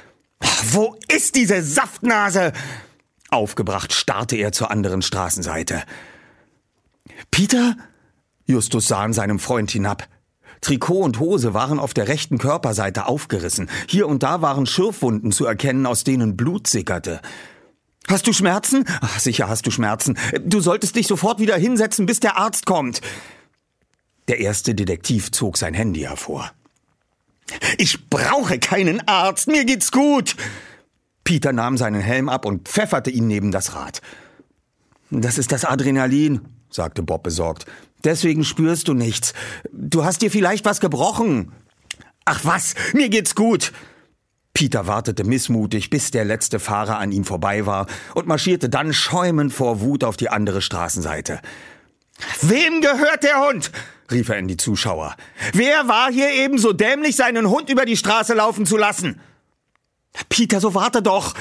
Wo 0.71 0.95
ist 1.13 1.35
diese 1.35 1.61
Saftnase? 1.61 2.53
Aufgebracht 3.29 3.93
starrte 3.93 4.37
er 4.37 4.51
zur 4.51 4.71
anderen 4.71 5.01
Straßenseite. 5.01 5.83
Peter? 7.29 7.75
Justus 8.45 8.87
sah 8.87 9.01
an 9.01 9.13
seinem 9.13 9.39
Freund 9.39 9.69
hinab. 9.69 10.07
Trikot 10.61 11.03
und 11.03 11.19
Hose 11.19 11.53
waren 11.53 11.79
auf 11.79 11.93
der 11.93 12.07
rechten 12.07 12.37
Körperseite 12.37 13.07
aufgerissen. 13.07 13.69
Hier 13.87 14.07
und 14.07 14.23
da 14.23 14.41
waren 14.41 14.65
Schürfwunden 14.65 15.31
zu 15.31 15.45
erkennen, 15.45 15.85
aus 15.85 16.03
denen 16.03 16.35
Blut 16.35 16.67
sickerte. 16.67 17.21
Hast 18.07 18.25
du 18.25 18.33
Schmerzen? 18.33 18.85
Ach, 19.01 19.19
sicher 19.19 19.47
hast 19.47 19.67
du 19.67 19.71
Schmerzen. 19.71 20.17
Du 20.43 20.61
solltest 20.61 20.95
dich 20.95 21.05
sofort 21.05 21.39
wieder 21.39 21.55
hinsetzen, 21.55 22.07
bis 22.07 22.19
der 22.19 22.37
Arzt 22.37 22.65
kommt. 22.65 23.01
Der 24.29 24.39
erste 24.39 24.75
Detektiv 24.75 25.31
zog 25.31 25.57
sein 25.57 25.73
Handy 25.73 26.01
hervor. 26.01 26.51
Ich 27.79 28.09
brauche 28.09 28.59
keinen 28.59 29.05
Arzt, 29.07 29.47
mir 29.47 29.65
geht's 29.65 29.91
gut. 29.91 30.35
Peter 31.23 31.51
nahm 31.51 31.77
seinen 31.77 31.99
Helm 31.99 32.29
ab 32.29 32.45
und 32.45 32.67
pfefferte 32.67 33.09
ihn 33.09 33.25
neben 33.25 33.51
das 33.51 33.73
Rad. 33.73 34.01
Das 35.09 35.39
ist 35.39 35.51
das 35.51 35.65
Adrenalin, 35.65 36.41
sagte 36.69 37.01
Bob 37.01 37.23
besorgt. 37.23 37.65
Deswegen 38.03 38.43
spürst 38.43 38.87
du 38.87 38.93
nichts. 38.93 39.33
Du 39.71 40.05
hast 40.05 40.21
dir 40.21 40.29
vielleicht 40.29 40.63
was 40.63 40.79
gebrochen. 40.79 41.51
Ach 42.23 42.45
was, 42.45 42.75
mir 42.93 43.09
geht's 43.09 43.33
gut. 43.33 43.73
Peter 44.53 44.85
wartete 44.85 45.23
missmutig, 45.23 45.89
bis 45.89 46.11
der 46.11 46.25
letzte 46.25 46.59
Fahrer 46.59 46.99
an 46.99 47.11
ihm 47.11 47.23
vorbei 47.23 47.65
war 47.65 47.87
und 48.13 48.27
marschierte 48.27 48.69
dann 48.69 48.93
schäumend 48.93 49.53
vor 49.53 49.81
Wut 49.81 50.03
auf 50.03 50.17
die 50.17 50.29
andere 50.29 50.61
Straßenseite. 50.61 51.39
Wem 52.41 52.81
gehört 52.81 53.23
der 53.23 53.39
Hund? 53.45 53.71
rief 54.11 54.29
er 54.29 54.37
in 54.37 54.47
die 54.47 54.57
Zuschauer. 54.57 55.15
Wer 55.53 55.87
war 55.87 56.11
hier 56.11 56.31
eben 56.31 56.57
so 56.57 56.73
dämlich, 56.73 57.15
seinen 57.15 57.49
Hund 57.49 57.69
über 57.69 57.85
die 57.85 57.97
Straße 57.97 58.33
laufen 58.33 58.65
zu 58.65 58.77
lassen? 58.77 59.21
Peter, 60.29 60.59
so 60.59 60.73
warte 60.73 61.01
doch. 61.01 61.35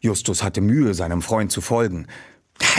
Justus 0.00 0.42
hatte 0.42 0.60
Mühe, 0.60 0.94
seinem 0.94 1.22
Freund 1.22 1.52
zu 1.52 1.60
folgen. 1.60 2.06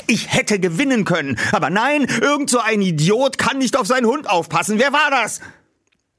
Ich 0.08 0.34
hätte 0.34 0.60
gewinnen 0.60 1.06
können, 1.06 1.38
aber 1.52 1.70
nein, 1.70 2.08
irgend 2.22 2.50
so 2.50 2.60
ein 2.60 2.82
Idiot 2.82 3.38
kann 3.38 3.60
nicht 3.60 3.78
auf 3.78 3.88
seinen 3.88 4.08
Hund 4.08 4.30
aufpassen. 4.30 4.80
Wer 4.80 4.92
war 4.92 5.12
das? 5.12 5.40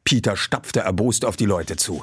Peter 0.04 0.36
stapfte 0.36 0.80
erbost 0.80 1.24
auf 1.24 1.36
die 1.36 1.44
Leute 1.46 1.76
zu. 1.76 2.00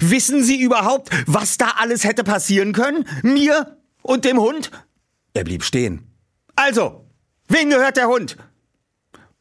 Wissen 0.00 0.42
Sie 0.42 0.60
überhaupt, 0.60 1.10
was 1.26 1.58
da 1.58 1.74
alles 1.78 2.04
hätte 2.04 2.24
passieren 2.24 2.72
können? 2.72 3.06
Mir 3.22 3.76
und 4.02 4.24
dem 4.24 4.38
Hund? 4.38 4.70
Er 5.34 5.44
blieb 5.44 5.64
stehen. 5.64 6.14
Also, 6.56 7.07
Wem 7.48 7.70
gehört 7.70 7.96
der 7.96 8.08
Hund? 8.08 8.36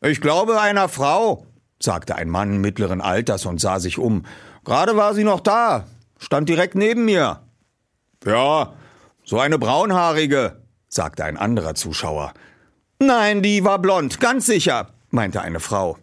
Ich 0.01 0.21
glaube 0.21 0.59
einer 0.61 0.87
Frau, 0.87 1.45
sagte 1.81 2.15
ein 2.15 2.29
Mann 2.29 2.57
mittleren 2.59 3.01
Alters 3.01 3.45
und 3.45 3.59
sah 3.59 3.79
sich 3.79 3.97
um. 3.97 4.25
Gerade 4.63 4.95
war 4.95 5.13
sie 5.13 5.23
noch 5.23 5.41
da, 5.41 5.85
stand 6.17 6.47
direkt 6.49 6.75
neben 6.75 7.05
mir. 7.05 7.41
Ja, 8.25 8.73
so 9.23 9.39
eine 9.39 9.59
braunhaarige, 9.59 10.61
sagte 10.87 11.25
ein 11.25 11.37
anderer 11.37 11.75
Zuschauer. 11.75 12.33
Nein, 12.99 13.43
die 13.43 13.63
war 13.63 13.79
blond, 13.79 14.19
ganz 14.19 14.45
sicher, 14.45 14.87
meinte 15.09 15.41
eine 15.41 15.59
Frau. 15.59 15.97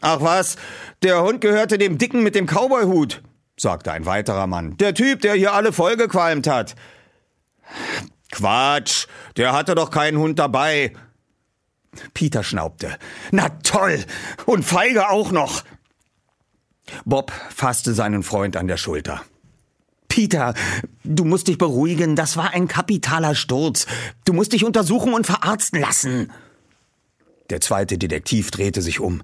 Ach 0.00 0.20
was, 0.20 0.56
der 1.02 1.22
Hund 1.22 1.40
gehörte 1.40 1.78
dem 1.78 1.98
Dicken 1.98 2.22
mit 2.22 2.34
dem 2.34 2.46
Cowboyhut, 2.46 3.22
sagte 3.58 3.92
ein 3.92 4.06
weiterer 4.06 4.46
Mann. 4.46 4.76
Der 4.78 4.94
Typ, 4.94 5.20
der 5.20 5.34
hier 5.34 5.52
alle 5.52 5.72
vollgequalmt 5.72 6.46
hat. 6.46 6.76
Quatsch, 8.30 9.06
der 9.36 9.52
hatte 9.52 9.74
doch 9.74 9.90
keinen 9.90 10.18
Hund 10.18 10.38
dabei. 10.38 10.92
Peter 12.14 12.42
schnaubte. 12.42 12.96
Na 13.30 13.48
toll, 13.62 14.04
und 14.46 14.64
feige 14.64 15.08
auch 15.10 15.32
noch. 15.32 15.64
Bob 17.04 17.32
fasste 17.54 17.94
seinen 17.94 18.22
Freund 18.22 18.56
an 18.56 18.68
der 18.68 18.76
Schulter. 18.76 19.22
Peter, 20.08 20.54
du 21.04 21.24
musst 21.24 21.48
dich 21.48 21.58
beruhigen, 21.58 22.16
das 22.16 22.36
war 22.36 22.50
ein 22.50 22.68
kapitaler 22.68 23.34
Sturz. 23.34 23.86
Du 24.24 24.32
musst 24.32 24.52
dich 24.52 24.64
untersuchen 24.64 25.12
und 25.12 25.26
verarzten 25.26 25.80
lassen. 25.80 26.32
Der 27.50 27.60
zweite 27.60 27.98
Detektiv 27.98 28.50
drehte 28.50 28.82
sich 28.82 29.00
um. 29.00 29.22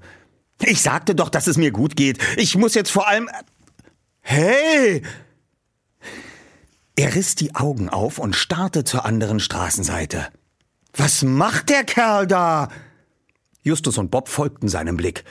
Ich 0.61 0.83
sagte 0.83 1.15
doch, 1.15 1.29
dass 1.29 1.47
es 1.47 1.57
mir 1.57 1.71
gut 1.71 1.97
geht. 1.97 2.19
Ich 2.37 2.57
muss 2.57 2.75
jetzt 2.75 2.91
vor 2.91 3.09
allem. 3.09 3.29
Hey! 4.21 5.03
Er 6.95 7.15
riss 7.15 7.35
die 7.35 7.55
Augen 7.55 7.89
auf 7.89 8.19
und 8.19 8.37
starrte 8.37 8.85
zur 8.85 9.05
anderen 9.05 9.41
Straßenseite. 9.41 10.29
Was 10.95 11.23
macht 11.23 11.71
der 11.71 11.85
Kerl 11.85 12.27
da? 12.27 12.69
Justus 13.63 13.97
und 13.97 14.11
Bob 14.11 14.29
folgten 14.29 14.69
seinem 14.69 14.97
Blick. 14.97 15.25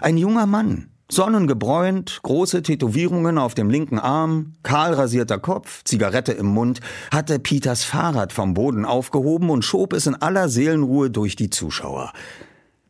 Ein 0.00 0.16
junger 0.16 0.46
Mann, 0.46 0.88
sonnengebräunt, 1.10 2.20
große 2.22 2.62
Tätowierungen 2.62 3.38
auf 3.38 3.54
dem 3.54 3.68
linken 3.68 3.98
Arm, 3.98 4.54
kahl 4.62 4.94
rasierter 4.94 5.38
Kopf, 5.38 5.84
Zigarette 5.84 6.32
im 6.32 6.46
Mund, 6.46 6.80
hatte 7.10 7.38
Peters 7.38 7.84
Fahrrad 7.84 8.32
vom 8.32 8.54
Boden 8.54 8.84
aufgehoben 8.84 9.50
und 9.50 9.64
schob 9.64 9.92
es 9.92 10.06
in 10.06 10.14
aller 10.14 10.48
Seelenruhe 10.48 11.10
durch 11.10 11.36
die 11.36 11.50
Zuschauer. 11.50 12.12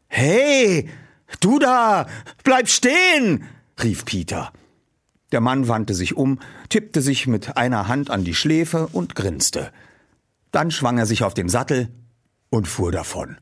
Hey, 0.07 0.89
du 1.41 1.59
da, 1.59 2.07
bleib 2.45 2.69
stehen, 2.69 3.45
rief 3.83 4.05
Peter. 4.05 4.53
Der 5.33 5.41
Mann 5.41 5.67
wandte 5.67 5.95
sich 5.95 6.17
um, 6.17 6.39
tippte 6.69 7.03
sich 7.03 7.27
mit 7.27 7.57
einer 7.57 7.89
Hand 7.89 8.11
an 8.11 8.23
die 8.23 8.35
Schläfe 8.35 8.87
und 8.93 9.17
grinste. 9.17 9.73
Dann 10.57 10.71
schwang 10.71 10.97
er 10.97 11.05
sich 11.05 11.23
auf 11.23 11.35
den 11.35 11.51
Sattel 11.51 11.91
und 12.49 12.67
fuhr 12.67 12.91
davon. 12.91 13.37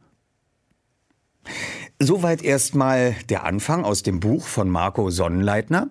Soweit 2.01 2.43
erstmal 2.43 3.15
der 3.29 3.45
Anfang 3.45 3.85
aus 3.85 4.03
dem 4.03 4.19
Buch 4.19 4.49
von 4.49 4.69
Marco 4.69 5.11
Sonnenleitner. 5.11 5.91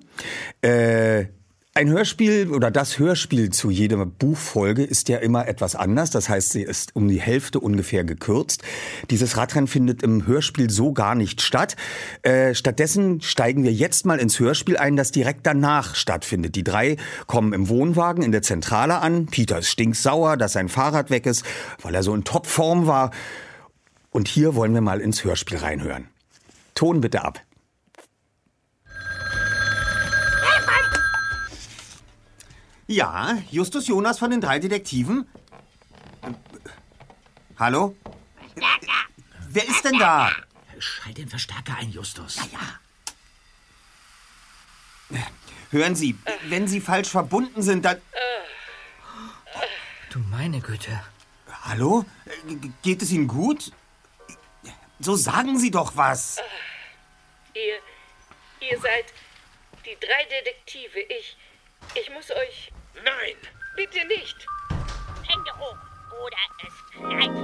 Äh, 0.62 1.27
ein 1.75 1.89
Hörspiel 1.89 2.51
oder 2.51 2.70
das 2.70 3.00
Hörspiel 3.00 3.50
zu 3.50 3.72
jeder 3.72 4.06
Buchfolge 4.06 4.84
ist 4.84 5.10
ja 5.10 5.18
immer 5.18 5.48
etwas 5.48 5.75
anders. 5.75 6.12
Das 6.12 6.30
heißt, 6.30 6.51
sie 6.51 6.62
ist 6.62 6.96
um 6.96 7.08
die 7.08 7.20
Hälfte 7.20 7.60
ungefähr 7.60 8.03
gekürzt. 8.03 8.62
Dieses 9.10 9.38
Radrennen 9.38 9.68
findet 9.68 10.03
im 10.03 10.27
Hörspiel 10.27 10.70
so 10.70 10.94
gar 10.94 11.15
nicht 11.15 11.42
statt. 11.42 11.75
Äh, 12.22 12.53
stattdessen 12.53 13.22
steigen 13.22 13.63
wir 13.63 13.74
jetzt 13.74 14.06
mal 14.06 14.20
ins 14.20 14.39
Hörspiel 14.39 14.77
ein, 14.77 14.96
das 14.96 15.12
direkt 15.12 15.48
danach 15.48 15.96
stattfindet. 15.96 16.56
Die 16.56 16.63
drei 16.63 16.98
kommen 17.25 17.53
im 17.53 17.70
Wohnwagen 17.70 18.24
in 18.24 18.32
der 18.32 18.44
Zentrale 18.44 19.00
an. 19.00 19.25
Peter 19.25 19.58
ist 19.58 19.70
stinksauer, 19.70 20.38
dass 20.38 20.53
sein 20.53 20.70
Fahrrad 20.70 21.10
weg 21.10 21.25
ist, 21.25 21.44
weil 21.82 21.96
er 21.96 22.03
so 22.03 22.13
in 22.13 22.24
Topform 22.24 22.86
war. 22.86 23.10
Und 24.12 24.27
hier 24.27 24.53
wollen 24.53 24.75
wir 24.75 24.82
mal 24.82 25.01
ins 25.01 25.24
Hörspiel 25.24 25.58
reinhören. 25.58 26.08
Ton 26.75 27.01
bitte 27.01 27.24
ab. 27.24 27.42
Ja, 32.94 33.40
Justus 33.50 33.88
Jonas 33.88 34.20
von 34.20 34.29
den 34.29 34.40
drei 34.40 34.60
Detektiven? 34.60 35.27
Hallo? 37.58 37.98
Verstärker! 38.36 39.08
Wer 39.50 39.68
ist 39.68 39.84
denn 39.84 39.98
da? 39.98 40.32
Schalt 40.77 41.18
den 41.18 41.27
Verstärker 41.27 41.75
ein, 41.79 41.90
Justus. 41.90 42.36
Ja, 42.36 42.44
ja. 45.10 45.25
Hören 45.72 45.96
Sie, 45.96 46.16
wenn 46.44 46.68
Sie 46.68 46.82
falsch 46.82 47.10
verbunden 47.10 47.64
sind, 47.64 47.84
dann... 47.84 48.00
Du 50.12 50.20
meine 50.20 50.60
Güte. 50.62 51.03
Hallo? 51.64 52.06
G- 52.48 52.72
Geht 52.84 53.01
es 53.01 53.12
Ihnen 53.12 53.27
gut? 53.27 53.72
So 55.00 55.16
sagen 55.16 55.58
Sie 55.58 55.72
doch 55.72 55.96
was. 55.96 56.38
Ihr, 57.56 57.79
ihr 58.70 58.79
seid 58.79 59.06
die 59.84 59.98
drei 60.00 60.25
Detektive. 60.25 61.00
Ich, 61.00 61.36
ich 61.96 62.12
muss 62.12 62.29
euch... 62.29 62.72
Nein! 62.96 63.36
Bitte 63.75 64.06
nicht! 64.08 64.46
Hände 65.24 65.51
hoch 65.58 65.77
oder 66.25 66.38
es 66.68 66.74
knallt. 66.92 67.38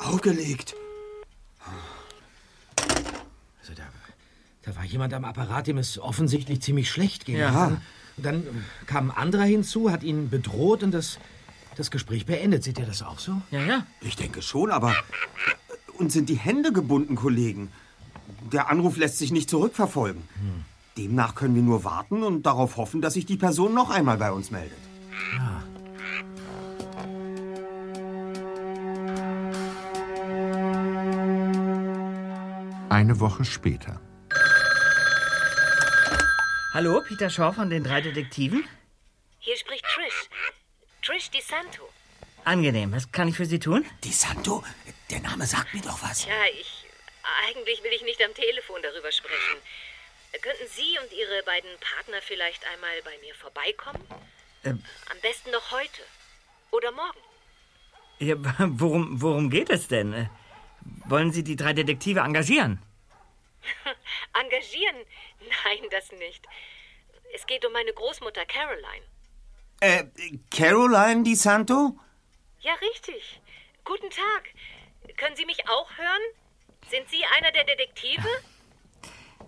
Aufgelegt. 0.00 0.74
Also 3.60 3.74
da, 3.74 3.82
da 4.62 4.76
war 4.76 4.84
jemand 4.84 5.14
am 5.14 5.24
Apparat, 5.24 5.66
dem 5.66 5.78
es 5.78 5.98
offensichtlich 5.98 6.60
ziemlich 6.62 6.90
schlecht 6.90 7.24
ging. 7.24 7.36
Ja. 7.36 7.52
Dann, 7.52 7.82
dann 8.16 8.64
kam 8.86 9.10
ein 9.10 9.16
anderer 9.16 9.44
hinzu, 9.44 9.90
hat 9.90 10.02
ihn 10.02 10.30
bedroht 10.30 10.82
und 10.82 10.92
das, 10.92 11.18
das 11.76 11.90
Gespräch 11.90 12.26
beendet. 12.26 12.62
Seht 12.64 12.78
ihr 12.78 12.86
das 12.86 13.02
auch 13.02 13.18
so? 13.18 13.40
Ja, 13.50 13.60
ja. 13.64 13.86
Ich 14.00 14.16
denke 14.16 14.42
schon, 14.42 14.70
aber... 14.70 14.94
Uns 15.94 16.12
sind 16.12 16.28
die 16.28 16.36
Hände 16.36 16.72
gebunden, 16.72 17.16
Kollegen. 17.16 17.72
Der 18.52 18.68
Anruf 18.68 18.98
lässt 18.98 19.16
sich 19.16 19.32
nicht 19.32 19.48
zurückverfolgen. 19.48 20.28
Demnach 20.96 21.34
können 21.34 21.54
wir 21.54 21.62
nur 21.62 21.84
warten 21.84 22.22
und 22.22 22.44
darauf 22.44 22.78
hoffen, 22.78 23.02
dass 23.02 23.14
sich 23.14 23.26
die 23.26 23.36
Person 23.36 23.74
noch 23.74 23.90
einmal 23.90 24.16
bei 24.16 24.32
uns 24.32 24.50
meldet. 24.50 24.78
Eine 32.88 33.20
Woche 33.20 33.44
später. 33.44 34.00
Hallo, 36.72 37.02
Peter 37.06 37.28
Shaw 37.28 37.52
von 37.52 37.68
den 37.68 37.84
drei 37.84 38.00
Detektiven. 38.00 38.64
Hier 39.38 39.56
spricht 39.56 39.84
Trish. 39.84 40.30
Trish 41.02 41.30
DeSanto. 41.30 41.82
Angenehm, 42.44 42.92
was 42.92 43.12
kann 43.12 43.28
ich 43.28 43.36
für 43.36 43.44
Sie 43.44 43.58
tun? 43.58 43.84
Die 44.04 44.12
Santo, 44.12 44.62
der 45.10 45.20
Name 45.20 45.46
sagt 45.46 45.74
mir 45.74 45.82
doch 45.82 46.02
was. 46.02 46.24
Ja, 46.24 46.32
ich... 46.58 46.84
Eigentlich 47.48 47.82
will 47.82 47.90
ich 47.92 48.02
nicht 48.02 48.22
am 48.24 48.32
Telefon 48.34 48.80
darüber 48.82 49.10
sprechen. 49.10 49.58
Könnten 50.42 50.66
Sie 50.68 50.98
und 51.02 51.12
Ihre 51.12 51.42
beiden 51.44 51.70
Partner 51.80 52.20
vielleicht 52.22 52.64
einmal 52.72 53.02
bei 53.02 53.16
mir 53.18 53.34
vorbeikommen? 53.34 54.02
Ähm. 54.64 54.82
Am 55.10 55.20
besten 55.20 55.50
noch 55.50 55.70
heute. 55.70 56.02
Oder 56.70 56.92
morgen. 56.92 57.18
Ja, 58.18 58.34
worum, 58.58 59.20
worum 59.20 59.50
geht 59.50 59.70
es 59.70 59.88
denn? 59.88 60.12
Äh, 60.12 60.26
Wollen 61.06 61.32
Sie 61.32 61.42
die 61.44 61.56
drei 61.56 61.72
Detektive 61.72 62.20
engagieren? 62.20 62.82
Engagieren? 64.40 64.96
Nein, 65.40 65.88
das 65.90 66.12
nicht. 66.12 66.46
Es 67.34 67.46
geht 67.46 67.64
um 67.64 67.72
meine 67.72 67.92
Großmutter 67.92 68.46
Caroline. 68.46 69.04
Äh, 69.80 70.04
Caroline 70.50 71.22
Di 71.22 71.34
Santo? 71.34 71.98
Ja, 72.60 72.74
richtig. 72.74 73.40
Guten 73.84 74.10
Tag. 74.10 74.48
Können 75.16 75.36
Sie 75.36 75.44
mich 75.44 75.68
auch 75.68 75.90
hören? 75.96 76.22
Sind 76.90 77.08
Sie 77.10 77.24
einer 77.36 77.52
der 77.52 77.64
Detektive? 77.64 78.28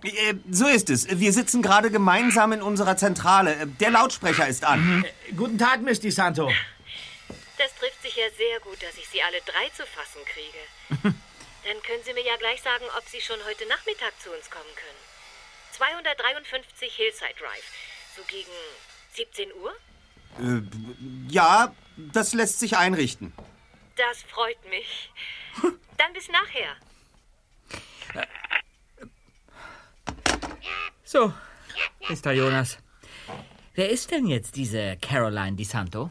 Äh, 0.03 0.35
so 0.51 0.67
ist 0.69 0.91
es. 0.91 1.07
Wir 1.19 1.33
sitzen 1.33 1.63
gerade 1.63 1.91
gemeinsam 1.91 2.53
in 2.53 2.63
unserer 2.63 2.97
Zentrale. 2.97 3.55
Äh, 3.55 3.67
Der 3.81 3.91
Lautsprecher 3.91 4.47
ist 4.49 4.65
an. 4.65 5.05
Guten 5.37 5.59
Tag, 5.59 5.83
Miss 5.83 6.01
Di 6.01 6.11
Santo. 6.11 6.51
Das 7.59 7.75
trifft 7.75 8.03
sich 8.03 8.15
ja 8.17 8.25
sehr 8.37 8.61
gut, 8.61 8.81
dass 8.83 8.97
ich 8.97 9.09
Sie 9.09 9.21
alle 9.23 9.39
drei 9.45 9.69
zu 9.71 9.85
fassen 9.87 10.21
kriege. 10.27 11.13
Dann 11.65 11.83
können 11.83 12.03
Sie 12.05 12.13
mir 12.15 12.25
ja 12.25 12.37
gleich 12.37 12.63
sagen, 12.63 12.85
ob 12.97 13.05
Sie 13.09 13.21
schon 13.21 13.39
heute 13.45 13.67
Nachmittag 13.67 14.13
zu 14.23 14.31
uns 14.31 14.49
kommen 14.51 14.71
können. 14.77 14.99
253 15.73 16.93
Hillside 16.95 17.35
Drive. 17.39 17.65
So 18.17 18.23
gegen 18.29 18.51
17 19.15 19.53
Uhr? 19.55 19.73
Äh, 20.41 20.63
ja, 21.33 21.75
das 21.97 22.33
lässt 22.35 22.61
sich 22.61 22.77
einrichten. 22.77 23.33
Das 23.97 24.23
freut 24.23 24.65
mich. 24.71 25.11
Dann 25.99 26.13
bis 26.13 26.29
nachher. 26.29 26.77
So, 31.05 31.33
Mr. 32.09 32.33
Jonas. 32.33 32.79
Wer 33.75 33.91
ist 33.91 34.11
denn 34.11 34.27
jetzt 34.27 34.57
diese 34.57 34.97
Caroline 35.01 35.57
Di 35.57 35.65
Santo? 35.65 36.11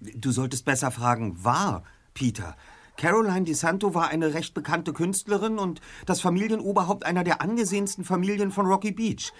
Du 0.00 0.32
solltest 0.32 0.64
besser 0.64 0.90
fragen, 0.90 1.42
war, 1.44 1.82
Peter. 2.14 2.56
Caroline 2.96 3.44
Di 3.44 3.54
Santo 3.54 3.94
war 3.94 4.08
eine 4.08 4.34
recht 4.34 4.54
bekannte 4.54 4.92
Künstlerin 4.92 5.58
und 5.58 5.80
das 6.06 6.20
Familienoberhaupt 6.20 7.04
einer 7.04 7.24
der 7.24 7.40
angesehensten 7.40 8.04
Familien 8.04 8.50
von 8.50 8.66
Rocky 8.66 8.92
Beach. 8.92 9.32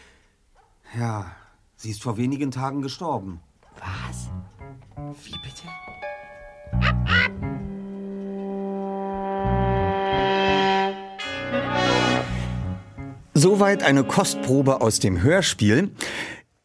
Ja, 0.96 1.34
sie 1.76 1.90
ist 1.90 2.02
vor 2.02 2.16
wenigen 2.16 2.50
Tagen 2.50 2.82
gestorben. 2.82 3.40
Was? 3.78 4.30
Wie 5.24 5.38
bitte? 5.42 5.68
Soweit 13.48 13.84
eine 13.84 14.02
Kostprobe 14.02 14.80
aus 14.80 14.98
dem 14.98 15.22
Hörspiel. 15.22 15.92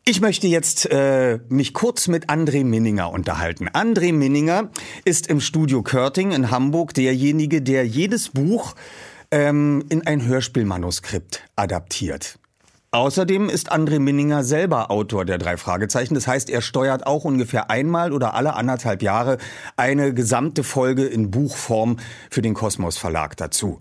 Ich 0.03 0.19
möchte 0.19 0.47
jetzt 0.47 0.89
äh, 0.89 1.37
mich 1.47 1.75
kurz 1.75 2.07
mit 2.07 2.31
André 2.31 2.65
Minninger 2.65 3.11
unterhalten. 3.11 3.69
André 3.69 4.11
Minninger 4.11 4.71
ist 5.05 5.27
im 5.27 5.41
Studio 5.41 5.83
Körting 5.83 6.31
in 6.31 6.49
Hamburg 6.49 6.95
derjenige, 6.95 7.61
der 7.61 7.85
jedes 7.85 8.29
Buch 8.29 8.73
ähm, 9.29 9.85
in 9.89 10.07
ein 10.07 10.25
Hörspielmanuskript 10.25 11.43
adaptiert. 11.55 12.39
Außerdem 12.89 13.49
ist 13.49 13.71
André 13.71 13.99
Minninger 13.99 14.43
selber 14.43 14.89
Autor 14.89 15.23
der 15.23 15.37
drei 15.37 15.57
Fragezeichen. 15.57 16.15
Das 16.15 16.25
heißt, 16.25 16.49
er 16.49 16.61
steuert 16.61 17.05
auch 17.05 17.25
ungefähr 17.25 17.69
einmal 17.69 18.11
oder 18.11 18.33
alle 18.33 18.55
anderthalb 18.55 19.03
Jahre 19.03 19.37
eine 19.77 20.15
gesamte 20.15 20.63
Folge 20.63 21.05
in 21.05 21.29
Buchform 21.29 21.97
für 22.31 22.41
den 22.41 22.55
Kosmos 22.55 22.97
Verlag 22.97 23.37
dazu. 23.37 23.79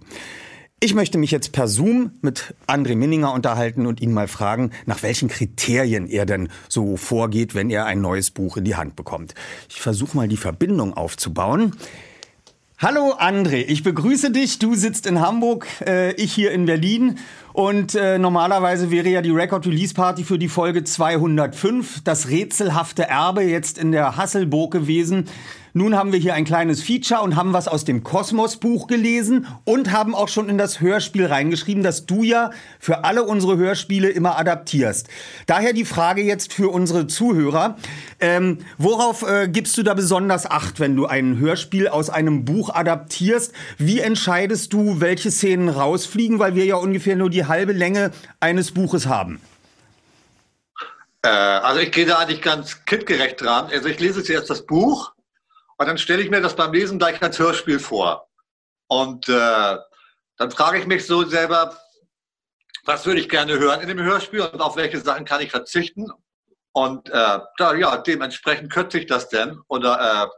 Ich 0.82 0.94
möchte 0.94 1.18
mich 1.18 1.30
jetzt 1.30 1.52
per 1.52 1.68
Zoom 1.68 2.12
mit 2.22 2.54
André 2.66 2.96
Minninger 2.96 3.34
unterhalten 3.34 3.84
und 3.84 4.00
ihn 4.00 4.14
mal 4.14 4.28
fragen, 4.28 4.70
nach 4.86 5.02
welchen 5.02 5.28
Kriterien 5.28 6.06
er 6.06 6.24
denn 6.24 6.48
so 6.70 6.96
vorgeht, 6.96 7.54
wenn 7.54 7.68
er 7.68 7.84
ein 7.84 8.00
neues 8.00 8.30
Buch 8.30 8.56
in 8.56 8.64
die 8.64 8.76
Hand 8.76 8.96
bekommt. 8.96 9.34
Ich 9.68 9.82
versuche 9.82 10.16
mal 10.16 10.26
die 10.26 10.38
Verbindung 10.38 10.94
aufzubauen. 10.94 11.76
Hallo 12.78 13.12
André, 13.12 13.66
ich 13.68 13.82
begrüße 13.82 14.30
dich. 14.30 14.58
Du 14.58 14.74
sitzt 14.74 15.04
in 15.04 15.20
Hamburg, 15.20 15.66
äh, 15.86 16.14
ich 16.14 16.32
hier 16.32 16.50
in 16.50 16.64
Berlin. 16.64 17.18
Und 17.52 17.94
äh, 17.94 18.16
normalerweise 18.16 18.90
wäre 18.90 19.10
ja 19.10 19.20
die 19.20 19.32
Record 19.32 19.66
Release 19.66 19.92
Party 19.92 20.24
für 20.24 20.38
die 20.38 20.48
Folge 20.48 20.82
205 20.82 22.04
das 22.04 22.30
rätselhafte 22.30 23.02
Erbe 23.02 23.42
jetzt 23.42 23.76
in 23.76 23.92
der 23.92 24.16
Hasselburg 24.16 24.72
gewesen. 24.72 25.26
Nun 25.72 25.94
haben 25.94 26.12
wir 26.12 26.18
hier 26.18 26.34
ein 26.34 26.44
kleines 26.44 26.82
Feature 26.82 27.20
und 27.22 27.36
haben 27.36 27.52
was 27.52 27.68
aus 27.68 27.84
dem 27.84 28.02
Kosmos-Buch 28.02 28.88
gelesen 28.88 29.46
und 29.64 29.92
haben 29.92 30.14
auch 30.14 30.28
schon 30.28 30.48
in 30.48 30.58
das 30.58 30.80
Hörspiel 30.80 31.26
reingeschrieben, 31.26 31.82
das 31.82 32.06
du 32.06 32.22
ja 32.22 32.50
für 32.80 33.04
alle 33.04 33.22
unsere 33.22 33.56
Hörspiele 33.56 34.08
immer 34.08 34.36
adaptierst. 34.38 35.08
Daher 35.46 35.72
die 35.72 35.84
Frage 35.84 36.22
jetzt 36.22 36.52
für 36.52 36.68
unsere 36.70 37.06
Zuhörer. 37.06 37.76
Ähm, 38.18 38.58
worauf 38.78 39.22
äh, 39.22 39.48
gibst 39.48 39.78
du 39.78 39.82
da 39.82 39.94
besonders 39.94 40.50
Acht, 40.50 40.80
wenn 40.80 40.96
du 40.96 41.06
ein 41.06 41.38
Hörspiel 41.38 41.88
aus 41.88 42.10
einem 42.10 42.44
Buch 42.44 42.74
adaptierst? 42.74 43.52
Wie 43.78 44.00
entscheidest 44.00 44.72
du, 44.72 45.00
welche 45.00 45.30
Szenen 45.30 45.68
rausfliegen, 45.68 46.38
weil 46.38 46.54
wir 46.54 46.64
ja 46.64 46.76
ungefähr 46.76 47.16
nur 47.16 47.30
die 47.30 47.46
halbe 47.46 47.72
Länge 47.72 48.10
eines 48.40 48.72
Buches 48.72 49.06
haben? 49.06 49.40
Äh, 51.22 51.28
also 51.28 51.80
ich 51.80 51.92
gehe 51.92 52.06
da 52.06 52.18
eigentlich 52.18 52.42
ganz 52.42 52.84
kindgerecht 52.84 53.40
dran. 53.40 53.68
Also 53.70 53.88
ich 53.88 54.00
lese 54.00 54.22
zuerst 54.24 54.50
das 54.50 54.66
Buch 54.66 55.12
und 55.80 55.86
dann 55.86 55.96
stelle 55.96 56.22
ich 56.22 56.28
mir 56.28 56.42
das 56.42 56.54
beim 56.54 56.74
Lesen 56.74 56.98
gleich 56.98 57.22
als 57.22 57.38
Hörspiel 57.38 57.78
vor. 57.78 58.28
Und 58.86 59.30
äh, 59.30 59.78
dann 60.36 60.50
frage 60.50 60.78
ich 60.78 60.86
mich 60.86 61.06
so 61.06 61.24
selber, 61.24 61.74
was 62.84 63.06
würde 63.06 63.18
ich 63.18 63.30
gerne 63.30 63.58
hören 63.58 63.80
in 63.80 63.88
dem 63.88 64.02
Hörspiel 64.02 64.42
und 64.42 64.60
auf 64.60 64.76
welche 64.76 65.00
Sachen 65.00 65.24
kann 65.24 65.40
ich 65.40 65.50
verzichten? 65.50 66.12
Und 66.72 67.08
äh, 67.08 67.38
da, 67.56 67.74
ja, 67.74 67.96
dementsprechend 67.96 68.70
kürze 68.70 68.98
ich 68.98 69.06
das 69.06 69.30
denn. 69.30 69.58
Oder 69.68 70.28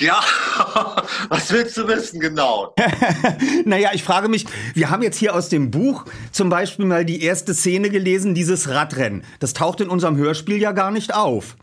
äh, 0.00 0.04
ja, 0.04 0.20
was 1.28 1.52
willst 1.52 1.76
du 1.76 1.86
wissen 1.86 2.18
genau? 2.18 2.74
naja, 3.64 3.90
ich 3.92 4.02
frage 4.02 4.28
mich, 4.28 4.46
wir 4.74 4.90
haben 4.90 5.04
jetzt 5.04 5.16
hier 5.16 5.32
aus 5.36 5.48
dem 5.48 5.70
Buch 5.70 6.06
zum 6.32 6.48
Beispiel 6.48 6.86
mal 6.86 7.04
die 7.04 7.22
erste 7.22 7.54
Szene 7.54 7.88
gelesen, 7.88 8.34
dieses 8.34 8.68
Radrennen. 8.68 9.22
Das 9.38 9.52
taucht 9.52 9.80
in 9.80 9.90
unserem 9.90 10.16
Hörspiel 10.16 10.60
ja 10.60 10.72
gar 10.72 10.90
nicht 10.90 11.14
auf. 11.14 11.56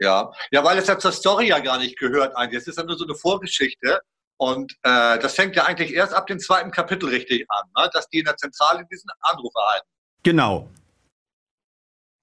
Ja, 0.00 0.32
ja, 0.50 0.64
weil 0.64 0.78
es 0.78 0.86
ja 0.86 0.98
zur 0.98 1.12
Story 1.12 1.48
ja 1.48 1.60
gar 1.60 1.78
nicht 1.78 1.98
gehört 1.98 2.36
eigentlich. 2.36 2.62
Es 2.62 2.66
ist 2.66 2.78
ja 2.78 2.84
nur 2.84 2.96
so 2.96 3.04
eine 3.04 3.14
Vorgeschichte. 3.14 4.00
Und 4.36 4.72
äh, 4.82 5.18
das 5.18 5.34
fängt 5.34 5.54
ja 5.54 5.64
eigentlich 5.64 5.94
erst 5.94 6.12
ab 6.12 6.26
dem 6.26 6.40
zweiten 6.40 6.70
Kapitel 6.70 7.08
richtig 7.08 7.46
an, 7.48 7.68
ne? 7.76 7.88
dass 7.92 8.08
die 8.08 8.18
in 8.18 8.24
der 8.24 8.36
Zentrale 8.36 8.84
diesen 8.90 9.08
Anruf 9.20 9.52
erhalten. 9.54 9.88
Genau. 10.24 10.68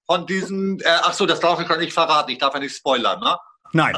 Von 0.06 0.26
diesen, 0.26 0.80
äh, 0.80 0.98
ach 1.02 1.14
so, 1.14 1.24
das 1.24 1.40
darf 1.40 1.58
ich 1.60 1.68
gar 1.68 1.78
nicht 1.78 1.92
verraten, 1.92 2.30
ich 2.30 2.38
darf 2.38 2.52
ja 2.52 2.60
nicht 2.60 2.76
spoilern, 2.76 3.20
ne? 3.20 3.36
Nein. 3.74 3.96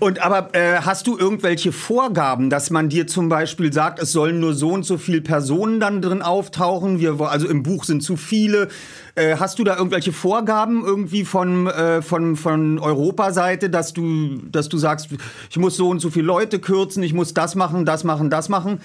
Und 0.00 0.20
aber 0.20 0.54
äh, 0.54 0.80
hast 0.80 1.06
du 1.06 1.16
irgendwelche 1.16 1.70
Vorgaben, 1.70 2.50
dass 2.50 2.70
man 2.70 2.88
dir 2.88 3.06
zum 3.06 3.28
Beispiel 3.28 3.72
sagt, 3.72 4.00
es 4.00 4.10
sollen 4.10 4.40
nur 4.40 4.54
so 4.54 4.70
und 4.70 4.82
so 4.82 4.98
viele 4.98 5.20
Personen 5.20 5.78
dann 5.78 6.02
drin 6.02 6.20
auftauchen? 6.20 6.98
Wir, 6.98 7.20
also 7.20 7.46
im 7.46 7.62
Buch 7.62 7.84
sind 7.84 8.02
zu 8.02 8.16
viele. 8.16 8.68
Äh, 9.14 9.36
hast 9.36 9.60
du 9.60 9.64
da 9.64 9.76
irgendwelche 9.76 10.12
Vorgaben 10.12 10.84
irgendwie 10.84 11.24
von 11.24 11.68
äh, 11.68 12.02
von 12.02 12.34
von 12.34 12.80
Europaseite, 12.80 13.70
dass 13.70 13.92
du 13.92 14.38
dass 14.50 14.68
du 14.68 14.78
sagst, 14.78 15.08
ich 15.48 15.56
muss 15.58 15.76
so 15.76 15.88
und 15.88 16.00
so 16.00 16.10
viele 16.10 16.26
Leute 16.26 16.58
kürzen, 16.58 17.04
ich 17.04 17.14
muss 17.14 17.34
das 17.34 17.54
machen, 17.54 17.84
das 17.84 18.02
machen, 18.02 18.30
das 18.30 18.48
machen? 18.48 18.80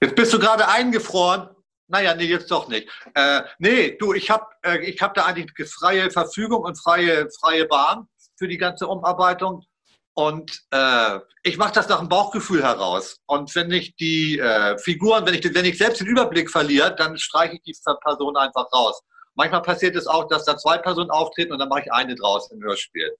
Jetzt 0.00 0.16
bist 0.16 0.32
du 0.32 0.40
gerade 0.40 0.68
eingefroren. 0.68 1.51
Naja, 1.92 2.14
nee, 2.14 2.24
jetzt 2.24 2.50
doch 2.50 2.68
nicht. 2.68 2.88
Äh, 3.14 3.42
nee, 3.58 3.96
du, 3.98 4.14
ich 4.14 4.30
habe 4.30 4.46
äh, 4.62 4.90
hab 4.96 5.12
da 5.12 5.26
eigentlich 5.26 5.68
freie 5.68 6.10
Verfügung 6.10 6.62
und 6.62 6.82
freie, 6.82 7.28
freie 7.38 7.66
Bahn 7.66 8.08
für 8.38 8.48
die 8.48 8.56
ganze 8.56 8.88
Umarbeitung. 8.88 9.62
Und 10.14 10.62
äh, 10.70 11.18
ich 11.42 11.58
mache 11.58 11.74
das 11.74 11.90
nach 11.90 11.98
dem 11.98 12.08
Bauchgefühl 12.08 12.62
heraus. 12.62 13.18
Und 13.26 13.54
wenn 13.54 13.70
ich 13.70 13.94
die 13.96 14.38
äh, 14.38 14.78
Figuren, 14.78 15.26
wenn 15.26 15.34
ich, 15.34 15.54
wenn 15.54 15.66
ich 15.66 15.76
selbst 15.76 16.00
den 16.00 16.06
Überblick 16.06 16.50
verliere, 16.50 16.94
dann 16.96 17.18
streiche 17.18 17.56
ich 17.56 17.62
die 17.62 17.76
Person 18.02 18.38
einfach 18.38 18.72
raus. 18.72 19.02
Manchmal 19.34 19.60
passiert 19.60 19.94
es 19.94 20.06
auch, 20.06 20.28
dass 20.28 20.46
da 20.46 20.56
zwei 20.56 20.78
Personen 20.78 21.10
auftreten 21.10 21.52
und 21.52 21.58
dann 21.58 21.68
mache 21.68 21.82
ich 21.82 21.92
eine 21.92 22.14
draus 22.14 22.50
im 22.50 22.62
Hörspiel. 22.62 23.14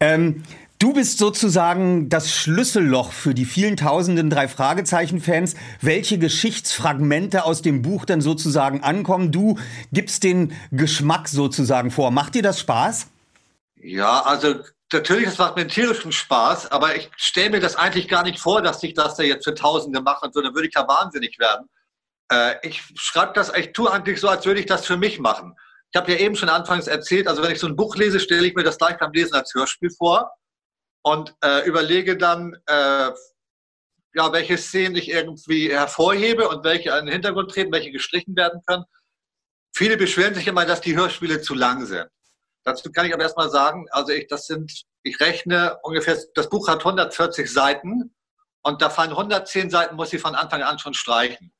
Ähm, 0.00 0.42
du 0.80 0.94
bist 0.94 1.18
sozusagen 1.18 2.08
das 2.08 2.32
Schlüsselloch 2.32 3.12
für 3.12 3.34
die 3.34 3.44
vielen 3.44 3.76
tausenden 3.76 4.30
drei 4.30 4.48
Fragezeichen-Fans, 4.48 5.54
welche 5.80 6.18
Geschichtsfragmente 6.18 7.44
aus 7.44 7.62
dem 7.62 7.82
Buch 7.82 8.04
dann 8.04 8.20
sozusagen 8.20 8.82
ankommen. 8.82 9.30
Du 9.30 9.58
gibst 9.92 10.24
den 10.24 10.52
Geschmack 10.72 11.28
sozusagen 11.28 11.90
vor. 11.90 12.10
Macht 12.10 12.34
dir 12.34 12.42
das 12.42 12.58
Spaß? 12.58 13.08
Ja, 13.76 14.22
also 14.22 14.56
natürlich, 14.92 15.28
es 15.28 15.38
macht 15.38 15.56
mir 15.56 15.68
tierischen 15.68 16.12
Spaß, 16.12 16.72
aber 16.72 16.96
ich 16.96 17.10
stelle 17.16 17.50
mir 17.50 17.60
das 17.60 17.76
eigentlich 17.76 18.08
gar 18.08 18.24
nicht 18.24 18.40
vor, 18.40 18.62
dass 18.62 18.82
ich 18.82 18.94
das 18.94 19.14
da 19.14 19.22
jetzt 19.22 19.44
für 19.44 19.54
Tausende 19.54 20.00
mache 20.00 20.26
und 20.26 20.34
so, 20.34 20.40
dann 20.40 20.54
würde 20.54 20.68
ich 20.68 20.74
ja 20.74 20.88
wahnsinnig 20.88 21.38
werden. 21.38 21.68
Äh, 22.32 22.54
ich 22.66 22.82
schreibe 22.96 23.32
das, 23.34 23.52
ich 23.54 23.72
tue 23.72 23.90
eigentlich 23.90 24.18
so, 24.18 24.28
als 24.28 24.46
würde 24.46 24.60
ich 24.60 24.66
das 24.66 24.86
für 24.86 24.96
mich 24.96 25.18
machen. 25.18 25.54
Ich 25.92 26.00
habe 26.00 26.12
ja 26.12 26.18
eben 26.18 26.36
schon 26.36 26.48
anfangs 26.48 26.86
erzählt, 26.86 27.26
also 27.26 27.42
wenn 27.42 27.52
ich 27.52 27.58
so 27.58 27.66
ein 27.66 27.76
Buch 27.76 27.96
lese, 27.96 28.20
stelle 28.20 28.46
ich 28.46 28.54
mir 28.54 28.62
das 28.62 28.78
gleich 28.78 28.96
beim 28.96 29.12
Lesen 29.12 29.34
als 29.34 29.52
Hörspiel 29.54 29.90
vor 29.90 30.30
und 31.02 31.34
äh, 31.42 31.66
überlege 31.66 32.16
dann, 32.16 32.54
äh, 32.66 33.10
ja, 34.14 34.32
welche 34.32 34.58
Szenen 34.58 34.96
ich 34.96 35.08
irgendwie 35.08 35.70
hervorhebe 35.70 36.48
und 36.48 36.64
welche 36.64 36.92
an 36.92 37.06
den 37.06 37.12
Hintergrund 37.12 37.52
treten, 37.52 37.72
welche 37.72 37.92
gestrichen 37.92 38.36
werden 38.36 38.60
können. 38.66 38.84
Viele 39.72 39.96
beschweren 39.96 40.34
sich 40.34 40.46
immer, 40.46 40.66
dass 40.66 40.80
die 40.80 40.96
Hörspiele 40.96 41.40
zu 41.40 41.54
lang 41.54 41.86
sind. 41.86 42.08
Dazu 42.64 42.90
kann 42.92 43.06
ich 43.06 43.14
aber 43.14 43.22
erstmal 43.22 43.50
sagen, 43.50 43.86
also 43.90 44.12
ich, 44.12 44.26
das 44.26 44.46
sind, 44.46 44.84
ich 45.02 45.20
rechne 45.20 45.78
ungefähr, 45.82 46.18
das 46.34 46.48
Buch 46.48 46.68
hat 46.68 46.80
140 46.80 47.50
Seiten 47.50 48.14
und 48.62 48.82
da 48.82 48.90
fallen 48.90 49.10
110 49.10 49.70
Seiten, 49.70 49.96
muss 49.96 50.12
ich 50.12 50.20
von 50.20 50.34
Anfang 50.34 50.62
an 50.62 50.78
schon 50.78 50.92
streichen. 50.92 51.52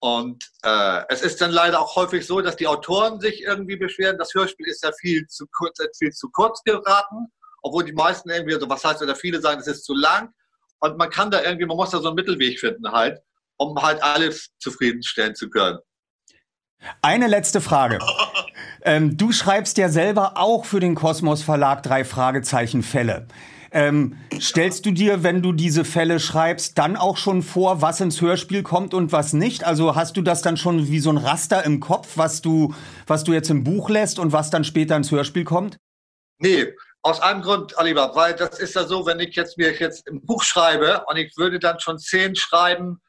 Und 0.00 0.44
äh, 0.62 1.02
es 1.08 1.22
ist 1.22 1.40
dann 1.40 1.50
leider 1.50 1.80
auch 1.80 1.96
häufig 1.96 2.26
so, 2.26 2.40
dass 2.40 2.56
die 2.56 2.68
Autoren 2.68 3.20
sich 3.20 3.42
irgendwie 3.42 3.76
beschweren, 3.76 4.18
das 4.18 4.32
Hörspiel 4.34 4.68
ist 4.68 4.84
ja 4.84 4.92
viel 4.92 5.26
zu 5.26 5.46
kurz, 5.50 5.80
äh, 5.80 5.88
viel 5.96 6.12
zu 6.12 6.30
kurz 6.30 6.62
geraten, 6.62 7.32
obwohl 7.62 7.84
die 7.84 7.92
meisten 7.92 8.30
irgendwie, 8.30 8.58
so 8.58 8.68
was 8.68 8.84
heißt 8.84 9.02
oder 9.02 9.16
viele 9.16 9.40
sagen, 9.40 9.60
es 9.60 9.66
ist 9.66 9.84
zu 9.84 9.94
lang. 9.94 10.30
Und 10.80 10.96
man 10.96 11.10
kann 11.10 11.30
da 11.30 11.42
irgendwie, 11.42 11.66
man 11.66 11.76
muss 11.76 11.90
da 11.90 11.98
so 11.98 12.08
einen 12.08 12.14
Mittelweg 12.14 12.58
finden 12.60 12.90
halt, 12.90 13.20
um 13.56 13.80
halt 13.80 14.02
alles 14.02 14.50
zufriedenstellen 14.58 15.34
zu 15.34 15.50
können. 15.50 15.78
Eine 17.02 17.26
letzte 17.26 17.60
Frage. 17.60 17.98
ähm, 18.82 19.16
du 19.16 19.32
schreibst 19.32 19.78
ja 19.78 19.88
selber 19.88 20.36
auch 20.36 20.64
für 20.64 20.80
den 20.80 20.94
Kosmos 20.94 21.42
Verlag 21.42 21.82
drei 21.82 22.04
Fragezeichen 22.04 22.82
Fälle. 22.82 23.26
Ähm, 23.70 24.16
stellst 24.40 24.86
du 24.86 24.92
dir, 24.92 25.22
wenn 25.22 25.42
du 25.42 25.52
diese 25.52 25.84
Fälle 25.84 26.20
schreibst, 26.20 26.78
dann 26.78 26.96
auch 26.96 27.18
schon 27.18 27.42
vor, 27.42 27.82
was 27.82 28.00
ins 28.00 28.20
Hörspiel 28.20 28.62
kommt 28.62 28.94
und 28.94 29.12
was 29.12 29.34
nicht? 29.34 29.64
Also 29.64 29.94
hast 29.94 30.16
du 30.16 30.22
das 30.22 30.40
dann 30.40 30.56
schon 30.56 30.88
wie 30.88 31.00
so 31.00 31.10
ein 31.10 31.18
Raster 31.18 31.64
im 31.64 31.80
Kopf, 31.80 32.16
was 32.16 32.40
du, 32.40 32.74
was 33.06 33.24
du 33.24 33.34
jetzt 33.34 33.50
im 33.50 33.64
Buch 33.64 33.90
lässt 33.90 34.18
und 34.18 34.32
was 34.32 34.48
dann 34.48 34.64
später 34.64 34.96
ins 34.96 35.10
Hörspiel 35.10 35.44
kommt? 35.44 35.76
Nee, 36.38 36.68
aus 37.08 37.20
einem 37.20 37.42
Grund, 37.42 37.78
Aliba, 37.78 38.14
weil 38.14 38.34
das 38.34 38.58
ist 38.58 38.74
ja 38.74 38.84
so, 38.84 39.06
wenn 39.06 39.20
ich 39.20 39.34
jetzt 39.34 39.56
mir 39.56 39.72
jetzt 39.72 40.06
im 40.06 40.24
Buch 40.24 40.42
schreibe 40.42 41.04
und 41.06 41.16
ich 41.16 41.36
würde 41.36 41.58
dann 41.58 41.80
schon 41.80 41.98
zehn 41.98 42.36
schreiben, 42.36 43.00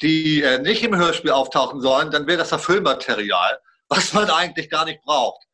die 0.00 0.42
äh, 0.42 0.58
nicht 0.58 0.82
im 0.82 0.96
Hörspiel 0.96 1.32
auftauchen 1.32 1.80
sollen, 1.80 2.10
dann 2.10 2.26
wäre 2.26 2.38
das 2.38 2.50
ja 2.50 2.58
Füllmaterial, 2.58 3.58
was 3.88 4.12
man 4.12 4.30
eigentlich 4.30 4.70
gar 4.70 4.84
nicht 4.84 5.02
braucht. 5.02 5.44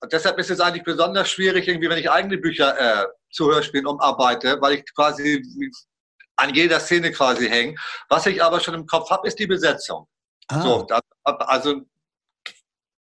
Und 0.00 0.12
deshalb 0.12 0.38
ist 0.38 0.50
es 0.50 0.60
eigentlich 0.60 0.84
besonders 0.84 1.30
schwierig, 1.30 1.68
irgendwie, 1.68 1.88
wenn 1.88 1.98
ich 1.98 2.10
eigene 2.10 2.38
Bücher 2.38 2.78
äh, 2.78 3.06
zu 3.30 3.46
Hörspielen 3.52 3.86
umarbeite, 3.86 4.60
weil 4.60 4.74
ich 4.74 4.94
quasi 4.94 5.42
an 6.36 6.54
jeder 6.54 6.80
Szene 6.80 7.12
quasi 7.12 7.48
hänge. 7.48 7.74
Was 8.08 8.26
ich 8.26 8.42
aber 8.42 8.60
schon 8.60 8.74
im 8.74 8.86
Kopf 8.86 9.10
habe, 9.10 9.28
ist 9.28 9.38
die 9.38 9.46
Besetzung. 9.46 10.06
Ah. 10.48 10.60
So, 10.60 10.82
das, 10.82 11.00
also 11.24 11.82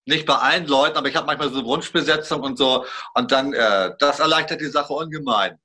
nicht 0.08 0.26
bei 0.26 0.34
allen 0.34 0.66
Leuten, 0.66 0.96
aber 0.96 1.08
ich 1.08 1.16
habe 1.16 1.26
manchmal 1.26 1.50
so 1.50 1.58
eine 1.58 1.66
Wunschbesetzung 1.66 2.42
und 2.42 2.58
so. 2.58 2.84
Und 3.14 3.30
dann, 3.30 3.52
äh, 3.52 3.92
das 3.98 4.18
erleichtert 4.18 4.60
die 4.60 4.66
Sache 4.66 4.92
ungemein. 4.92 5.58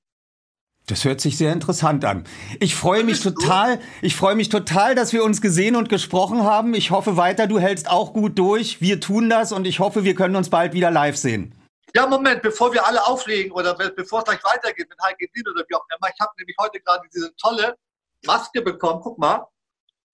Das 0.85 1.05
hört 1.05 1.21
sich 1.21 1.37
sehr 1.37 1.53
interessant 1.53 2.03
an. 2.03 2.25
Ich 2.59 2.75
freue 2.75 3.05
mich 3.05 3.21
total, 3.21 3.79
ich 4.01 4.17
freue 4.17 4.35
mich 4.35 4.49
total, 4.49 4.95
dass 4.95 5.13
wir 5.13 5.23
uns 5.23 5.41
gesehen 5.41 5.77
und 5.77 5.87
gesprochen 5.87 6.43
haben. 6.43 6.73
Ich 6.73 6.91
hoffe 6.91 7.15
weiter, 7.15 7.47
du 7.47 7.57
hältst 7.57 7.89
auch 7.89 8.11
gut 8.11 8.37
durch. 8.37 8.81
Wir 8.81 8.99
tun 8.99 9.29
das 9.29 9.53
und 9.53 9.65
ich 9.65 9.79
hoffe, 9.79 10.03
wir 10.03 10.13
können 10.13 10.35
uns 10.35 10.49
bald 10.49 10.73
wieder 10.73 10.91
live 10.91 11.15
sehen. 11.15 11.55
Ja, 11.95 12.05
Moment, 12.05 12.41
bevor 12.41 12.73
wir 12.73 12.85
alle 12.85 13.05
auflegen 13.05 13.53
oder 13.53 13.75
be- 13.75 13.93
bevor 13.95 14.19
es 14.19 14.25
gleich 14.25 14.43
weitergeht 14.43 14.89
mit 14.89 14.99
Heike 15.01 15.25
Dien 15.33 15.47
oder 15.47 15.63
wie 15.69 15.75
auch 15.75 15.85
immer, 15.95 16.09
ich 16.13 16.19
habe 16.19 16.31
nämlich 16.37 16.55
heute 16.59 16.81
gerade 16.81 17.07
diese 17.13 17.33
tolle 17.37 17.77
Maske 18.25 18.61
bekommen. 18.61 18.99
Guck 19.01 19.17
mal. 19.17 19.47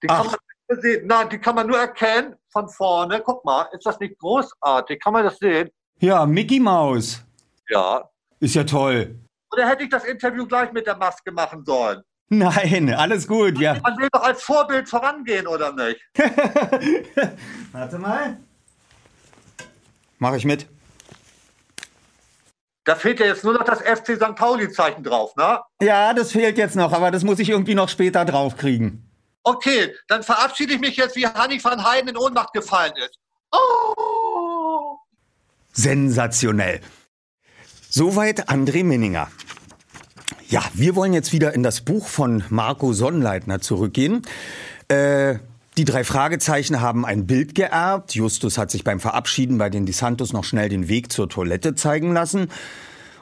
Die 0.04 0.08
kann 0.08 0.18
Ach. 0.20 0.26
man 0.26 0.36
nicht 0.70 0.82
sehen. 0.82 1.08
Nein, 1.08 1.30
die 1.30 1.40
kann 1.40 1.56
man 1.56 1.68
nur 1.68 1.78
erkennen 1.78 2.36
von 2.52 2.70
vorne. 2.70 3.22
Guck 3.24 3.44
mal, 3.46 3.68
ist 3.74 3.86
das 3.86 4.00
nicht 4.00 4.18
großartig? 4.20 5.00
Kann 5.02 5.14
man 5.14 5.24
das 5.24 5.38
sehen? 5.38 5.70
Ja, 6.00 6.26
Mickey 6.26 6.60
Maus. 6.60 7.24
Ja. 7.70 8.10
Ist 8.40 8.56
ja 8.56 8.64
toll. 8.64 9.20
Oder 9.52 9.68
hätte 9.68 9.84
ich 9.84 9.90
das 9.90 10.06
Interview 10.06 10.46
gleich 10.46 10.72
mit 10.72 10.88
der 10.88 10.96
Maske 10.96 11.32
machen 11.32 11.64
sollen? 11.66 12.02
Nein, 12.30 12.94
alles 12.94 13.28
gut, 13.28 13.58
ja. 13.60 13.76
Man 13.82 13.98
will 13.98 14.08
doch 14.12 14.22
als 14.22 14.44
Vorbild 14.44 14.88
vorangehen, 14.88 15.48
oder 15.48 15.74
nicht? 15.74 16.00
Warte 17.72 17.98
mal. 17.98 18.38
Mach 20.20 20.36
ich 20.36 20.46
mit. 20.46 20.68
Da 22.84 22.96
fehlt 22.96 23.20
ja 23.20 23.26
jetzt 23.26 23.44
nur 23.44 23.54
noch 23.54 23.64
das 23.64 23.82
FC 23.82 24.16
St. 24.16 24.36
Pauli-Zeichen 24.36 25.04
drauf, 25.04 25.36
ne? 25.36 25.60
Ja, 25.82 26.14
das 26.14 26.32
fehlt 26.32 26.58
jetzt 26.58 26.76
noch, 26.76 26.92
aber 26.92 27.10
das 27.10 27.24
muss 27.24 27.40
ich 27.40 27.50
irgendwie 27.50 27.76
noch 27.76 27.90
später 27.90 28.26
draufkriegen. 28.26 29.09
Okay, 29.44 29.96
dann 30.08 30.24
verabschiede 30.24 30.74
ich 30.74 30.80
mich 30.80 30.98
jetzt, 30.98 31.16
wie 31.16 31.26
Hanni 31.26 31.64
van 31.64 31.84
Heiden 31.84 32.10
in 32.10 32.18
Ohnmacht 32.18 32.54
gefallen 32.54 32.94
ist. 32.98 33.18
Oh! 33.52 34.98
Sensationell. 35.74 36.82
Soweit 37.90 38.50
André 38.50 38.84
Minninger. 38.84 39.30
Ja, 40.48 40.64
wir 40.74 40.96
wollen 40.96 41.14
jetzt 41.14 41.32
wieder 41.32 41.54
in 41.54 41.64
das 41.64 41.82
Buch 41.82 42.08
von 42.08 42.44
Marco 42.50 42.94
Sonnleitner 42.94 43.62
zurückgehen. 43.62 44.24
Äh, 44.88 45.36
die 45.78 45.86
drei 45.86 46.04
Fragezeichen 46.04 46.82
haben 46.82 47.06
ein 47.06 47.26
Bild 47.26 47.56
geerbt. 47.56 48.14
Justus 48.14 48.58
hat 48.58 48.70
sich 48.70 48.84
beim 48.84 49.00
Verabschieden 49.00 49.58
bei 49.58 49.70
den 49.70 49.86
DeSantos 49.86 50.34
noch 50.34 50.44
schnell 50.44 50.68
den 50.68 50.90
Weg 50.90 51.12
zur 51.12 51.30
Toilette 51.30 51.76
zeigen 51.76 52.14
lassen. 52.14 52.50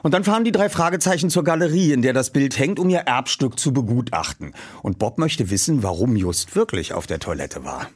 Und 0.02 0.14
dann 0.14 0.24
fahren 0.24 0.44
die 0.44 0.52
drei 0.52 0.68
Fragezeichen 0.68 1.30
zur 1.30 1.44
Galerie, 1.44 1.92
in 1.92 2.02
der 2.02 2.12
das 2.12 2.30
Bild 2.30 2.58
hängt, 2.58 2.78
um 2.78 2.88
ihr 2.88 3.00
Erbstück 3.00 3.58
zu 3.58 3.72
begutachten. 3.72 4.54
Und 4.82 4.98
Bob 4.98 5.18
möchte 5.18 5.50
wissen, 5.50 5.82
warum 5.82 6.16
Just 6.16 6.54
wirklich 6.54 6.92
auf 6.92 7.06
der 7.06 7.18
Toilette 7.18 7.64
war. 7.64 7.88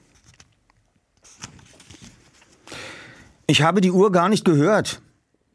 Ich 3.46 3.62
habe 3.62 3.80
die 3.80 3.90
Uhr 3.90 4.12
gar 4.12 4.28
nicht 4.28 4.44
gehört. 4.44 5.02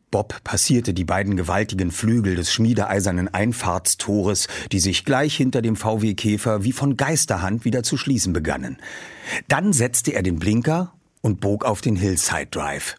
Bob 0.09 0.41
passierte 0.43 0.93
die 0.93 1.03
beiden 1.03 1.35
gewaltigen 1.35 1.91
Flügel 1.91 2.35
des 2.35 2.53
schmiedeeisernen 2.53 3.27
Einfahrtstores, 3.27 4.47
die 4.71 4.79
sich 4.79 5.03
gleich 5.03 5.35
hinter 5.35 5.61
dem 5.61 5.75
VW 5.75 6.13
Käfer 6.13 6.63
wie 6.63 6.71
von 6.71 6.95
Geisterhand 6.95 7.65
wieder 7.65 7.83
zu 7.83 7.97
schließen 7.97 8.31
begannen. 8.31 8.77
Dann 9.49 9.73
setzte 9.73 10.13
er 10.13 10.23
den 10.23 10.39
Blinker 10.39 10.93
und 11.21 11.41
bog 11.41 11.65
auf 11.65 11.81
den 11.81 11.97
Hillside 11.97 12.47
Drive. 12.51 12.95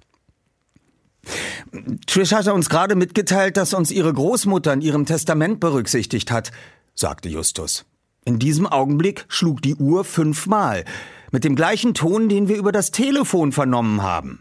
Trish 2.06 2.32
hatte 2.32 2.54
uns 2.54 2.68
gerade 2.68 2.94
mitgeteilt, 2.94 3.56
dass 3.56 3.74
uns 3.74 3.90
ihre 3.90 4.12
Großmutter 4.12 4.72
in 4.72 4.80
ihrem 4.80 5.06
Testament 5.06 5.60
berücksichtigt 5.60 6.30
hat, 6.30 6.50
sagte 6.94 7.28
Justus. 7.28 7.84
In 8.24 8.38
diesem 8.38 8.66
Augenblick 8.66 9.24
schlug 9.28 9.62
die 9.62 9.74
Uhr 9.74 10.04
fünfmal, 10.04 10.84
mit 11.30 11.44
dem 11.44 11.56
gleichen 11.56 11.94
Ton, 11.94 12.28
den 12.28 12.48
wir 12.48 12.56
über 12.56 12.72
das 12.72 12.90
Telefon 12.90 13.52
vernommen 13.52 14.02
haben. 14.02 14.40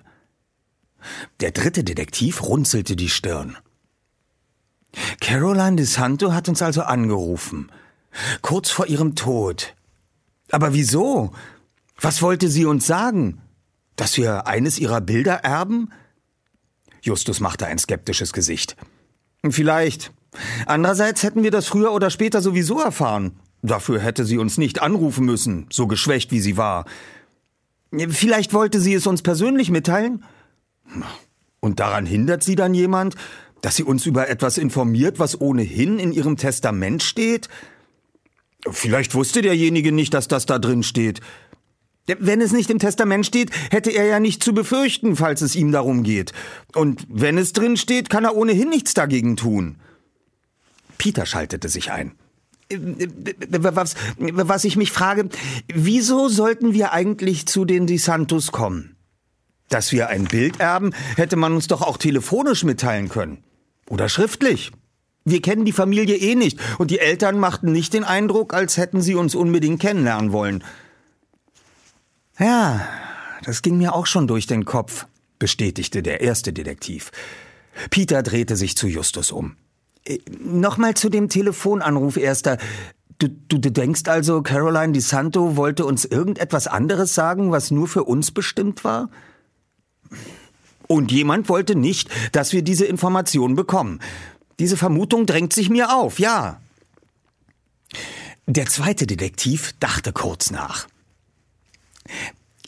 Der 1.39 1.51
dritte 1.51 1.83
Detektiv 1.83 2.43
runzelte 2.43 2.95
die 2.95 3.09
Stirn. 3.09 3.57
Caroline 5.21 5.75
DeSanto 5.75 6.33
hat 6.33 6.49
uns 6.49 6.61
also 6.61 6.81
angerufen. 6.81 7.71
Kurz 8.41 8.71
vor 8.71 8.87
ihrem 8.87 9.15
Tod. 9.15 9.75
Aber 10.49 10.73
wieso? 10.73 11.31
Was 11.99 12.21
wollte 12.21 12.49
sie 12.49 12.65
uns 12.65 12.87
sagen? 12.87 13.41
Dass 13.95 14.17
wir 14.17 14.47
eines 14.47 14.79
ihrer 14.79 15.01
Bilder 15.01 15.43
erben? 15.43 15.91
Justus 17.01 17.39
machte 17.39 17.65
ein 17.65 17.77
skeptisches 17.77 18.33
Gesicht. 18.33 18.75
Vielleicht. 19.49 20.11
Andererseits 20.65 21.23
hätten 21.23 21.43
wir 21.43 21.51
das 21.51 21.67
früher 21.67 21.93
oder 21.93 22.09
später 22.09 22.41
sowieso 22.41 22.79
erfahren. 22.79 23.39
Dafür 23.61 23.99
hätte 23.99 24.25
sie 24.25 24.37
uns 24.37 24.57
nicht 24.57 24.81
anrufen 24.81 25.25
müssen, 25.25 25.67
so 25.71 25.87
geschwächt 25.87 26.31
wie 26.31 26.39
sie 26.39 26.57
war. 26.57 26.85
Vielleicht 28.09 28.53
wollte 28.53 28.79
sie 28.79 28.93
es 28.93 29.07
uns 29.07 29.21
persönlich 29.21 29.71
mitteilen? 29.71 30.23
Und 31.59 31.79
daran 31.79 32.05
hindert 32.05 32.43
sie 32.43 32.55
dann 32.55 32.73
jemand, 32.73 33.15
dass 33.61 33.75
sie 33.75 33.83
uns 33.83 34.05
über 34.05 34.29
etwas 34.29 34.57
informiert, 34.57 35.19
was 35.19 35.39
ohnehin 35.39 35.99
in 35.99 36.11
ihrem 36.11 36.37
Testament 36.37 37.01
steht? 37.01 37.49
Vielleicht 38.69 39.15
wusste 39.15 39.41
derjenige 39.41 39.91
nicht, 39.91 40.13
dass 40.13 40.27
das 40.27 40.45
da 40.45 40.59
drin 40.59 40.83
steht. 40.83 41.21
Wenn 42.07 42.39
es 42.41 42.53
nicht 42.53 42.69
im 42.69 42.79
Testament 42.79 43.25
steht, 43.25 43.51
hätte 43.69 43.91
er 43.91 44.05
ja 44.05 44.19
nicht 44.19 44.43
zu 44.43 44.53
befürchten, 44.53 45.15
falls 45.15 45.41
es 45.41 45.55
ihm 45.55 45.71
darum 45.71 46.03
geht. 46.03 46.31
Und 46.73 47.05
wenn 47.09 47.37
es 47.37 47.53
drin 47.53 47.75
steht, 47.75 48.09
kann 48.09 48.23
er 48.23 48.35
ohnehin 48.35 48.69
nichts 48.69 48.93
dagegen 48.93 49.35
tun. 49.35 49.75
Peter 50.97 51.25
schaltete 51.25 51.69
sich 51.69 51.91
ein. 51.91 52.13
Was, 52.69 53.95
was 54.17 54.63
ich 54.65 54.75
mich 54.75 54.91
frage, 54.91 55.29
wieso 55.73 56.27
sollten 56.27 56.73
wir 56.73 56.91
eigentlich 56.91 57.45
zu 57.45 57.65
den 57.65 57.87
DeSantos 57.87 58.51
kommen? 58.51 58.95
Dass 59.69 59.91
wir 59.91 60.07
ein 60.07 60.25
Bild 60.25 60.59
erben, 60.59 60.93
hätte 61.15 61.35
man 61.35 61.53
uns 61.53 61.67
doch 61.67 61.81
auch 61.81 61.97
telefonisch 61.97 62.63
mitteilen 62.63 63.09
können. 63.09 63.43
Oder 63.89 64.09
schriftlich. 64.09 64.71
Wir 65.25 65.41
kennen 65.41 65.65
die 65.65 65.73
Familie 65.73 66.15
eh 66.15 66.35
nicht 66.35 66.57
und 66.77 66.89
die 66.89 66.99
Eltern 66.99 67.37
machten 67.37 67.73
nicht 67.73 67.93
den 67.93 68.05
Eindruck, 68.05 68.53
als 68.53 68.77
hätten 68.77 69.01
sie 69.01 69.15
uns 69.15 69.35
unbedingt 69.35 69.81
kennenlernen 69.81 70.31
wollen. 70.31 70.63
Ja, 72.39 72.87
das 73.43 73.61
ging 73.61 73.77
mir 73.77 73.93
auch 73.93 74.05
schon 74.05 74.27
durch 74.27 74.45
den 74.45 74.65
Kopf, 74.65 75.07
bestätigte 75.39 76.03
der 76.03 76.21
erste 76.21 76.53
Detektiv. 76.53 77.11
Peter 77.89 78.23
drehte 78.23 78.55
sich 78.55 78.75
zu 78.77 78.87
Justus 78.87 79.31
um. 79.31 79.55
Äh, 80.05 80.19
Nochmal 80.39 80.93
zu 80.93 81.09
dem 81.09 81.29
Telefonanruf, 81.29 82.17
Erster. 82.17 82.57
Du, 83.19 83.27
du, 83.29 83.57
du 83.57 83.71
denkst 83.71 84.03
also, 84.07 84.43
Caroline 84.43 84.93
DeSanto 84.93 85.55
wollte 85.55 85.85
uns 85.85 86.05
irgendetwas 86.05 86.67
anderes 86.67 87.15
sagen, 87.15 87.51
was 87.51 87.71
nur 87.71 87.87
für 87.87 88.03
uns 88.03 88.31
bestimmt 88.31 88.83
war? 88.83 89.09
Und 90.87 91.11
jemand 91.11 91.49
wollte 91.49 91.75
nicht, 91.75 92.09
dass 92.31 92.53
wir 92.53 92.61
diese 92.61 92.85
Information 92.85 93.55
bekommen. 93.55 93.99
Diese 94.59 94.77
Vermutung 94.77 95.25
drängt 95.25 95.53
sich 95.53 95.69
mir 95.69 95.95
auf, 95.95 96.19
ja. 96.19 96.61
Der 98.45 98.67
zweite 98.67 99.07
Detektiv 99.07 99.73
dachte 99.79 100.13
kurz 100.13 100.51
nach. 100.51 100.87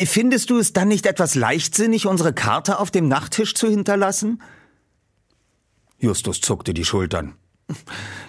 Findest 0.06 0.50
du 0.50 0.58
es 0.58 0.74
dann 0.74 0.88
nicht 0.88 1.06
etwas 1.06 1.36
leichtsinnig, 1.36 2.08
unsere 2.08 2.34
Karte 2.34 2.80
auf 2.80 2.90
dem 2.92 3.08
Nachttisch 3.08 3.54
zu 3.54 3.68
hinterlassen? 3.68 4.42
Justus 5.98 6.40
zuckte 6.40 6.74
die 6.74 6.86
Schultern. 6.86 7.36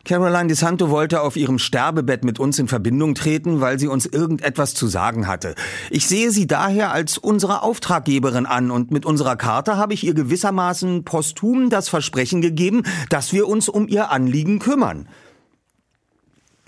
Caroline 0.05 0.49
DeSanto 0.49 0.91
wollte 0.91 1.23
auf 1.23 1.37
ihrem 1.37 1.59
Sterbebett 1.59 2.25
mit 2.25 2.39
uns 2.39 2.59
in 2.59 2.69
Verbindung 2.69 3.15
treten, 3.15 3.61
weil 3.61 3.79
sie 3.79 3.87
uns 3.87 4.05
irgendetwas 4.05 4.75
zu 4.75 4.87
sagen 4.87 5.27
hatte. 5.27 5.55
Ich 5.91 6.07
sehe 6.07 6.31
sie 6.31 6.47
daher 6.47 6.93
als 6.93 7.17
unsere 7.17 7.63
Auftraggeberin 7.63 8.47
an 8.47 8.71
und 8.71 8.91
mit 8.91 9.07
unserer 9.07 9.37
Karte 9.37 9.77
habe 9.77 9.95
ich 9.95 10.05
ihr 10.05 10.15
gewissermaßen 10.15 11.05
posthum 11.05 11.71
das 11.71 11.89
Versprechen 11.89 12.43
gegeben, 12.43 12.83
dass 13.09 13.33
wir 13.33 13.49
uns 13.49 13.69
um 13.69 13.89
ihr 13.89 14.11
Anliegen 14.11 14.59
kümmern. 14.59 15.09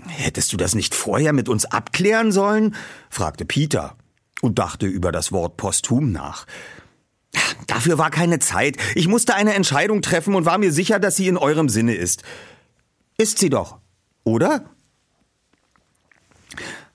Hättest 0.07 0.53
du 0.53 0.57
das 0.57 0.75
nicht 0.75 0.95
vorher 0.95 1.33
mit 1.33 1.49
uns 1.49 1.65
abklären 1.65 2.33
sollen? 2.33 2.75
fragte 3.11 3.45
Peter 3.45 3.97
und 4.43 4.59
dachte 4.59 4.87
über 4.87 5.13
das 5.13 5.33
Wort 5.33 5.57
posthum 5.57 6.13
nach. 6.13 6.47
Dafür 7.67 7.97
war 7.97 8.11
keine 8.11 8.39
Zeit. 8.41 8.77
Ich 8.95 9.09
musste 9.09 9.35
eine 9.35 9.55
Entscheidung 9.55 10.03
treffen 10.03 10.35
und 10.35 10.45
war 10.45 10.59
mir 10.59 10.73
sicher, 10.73 10.99
dass 10.99 11.17
sie 11.17 11.29
in 11.29 11.39
eurem 11.39 11.71
Sinne 11.71 11.95
ist. 11.95 12.23
Ist 13.17 13.39
sie 13.39 13.49
doch, 13.49 13.79
oder? 14.25 14.67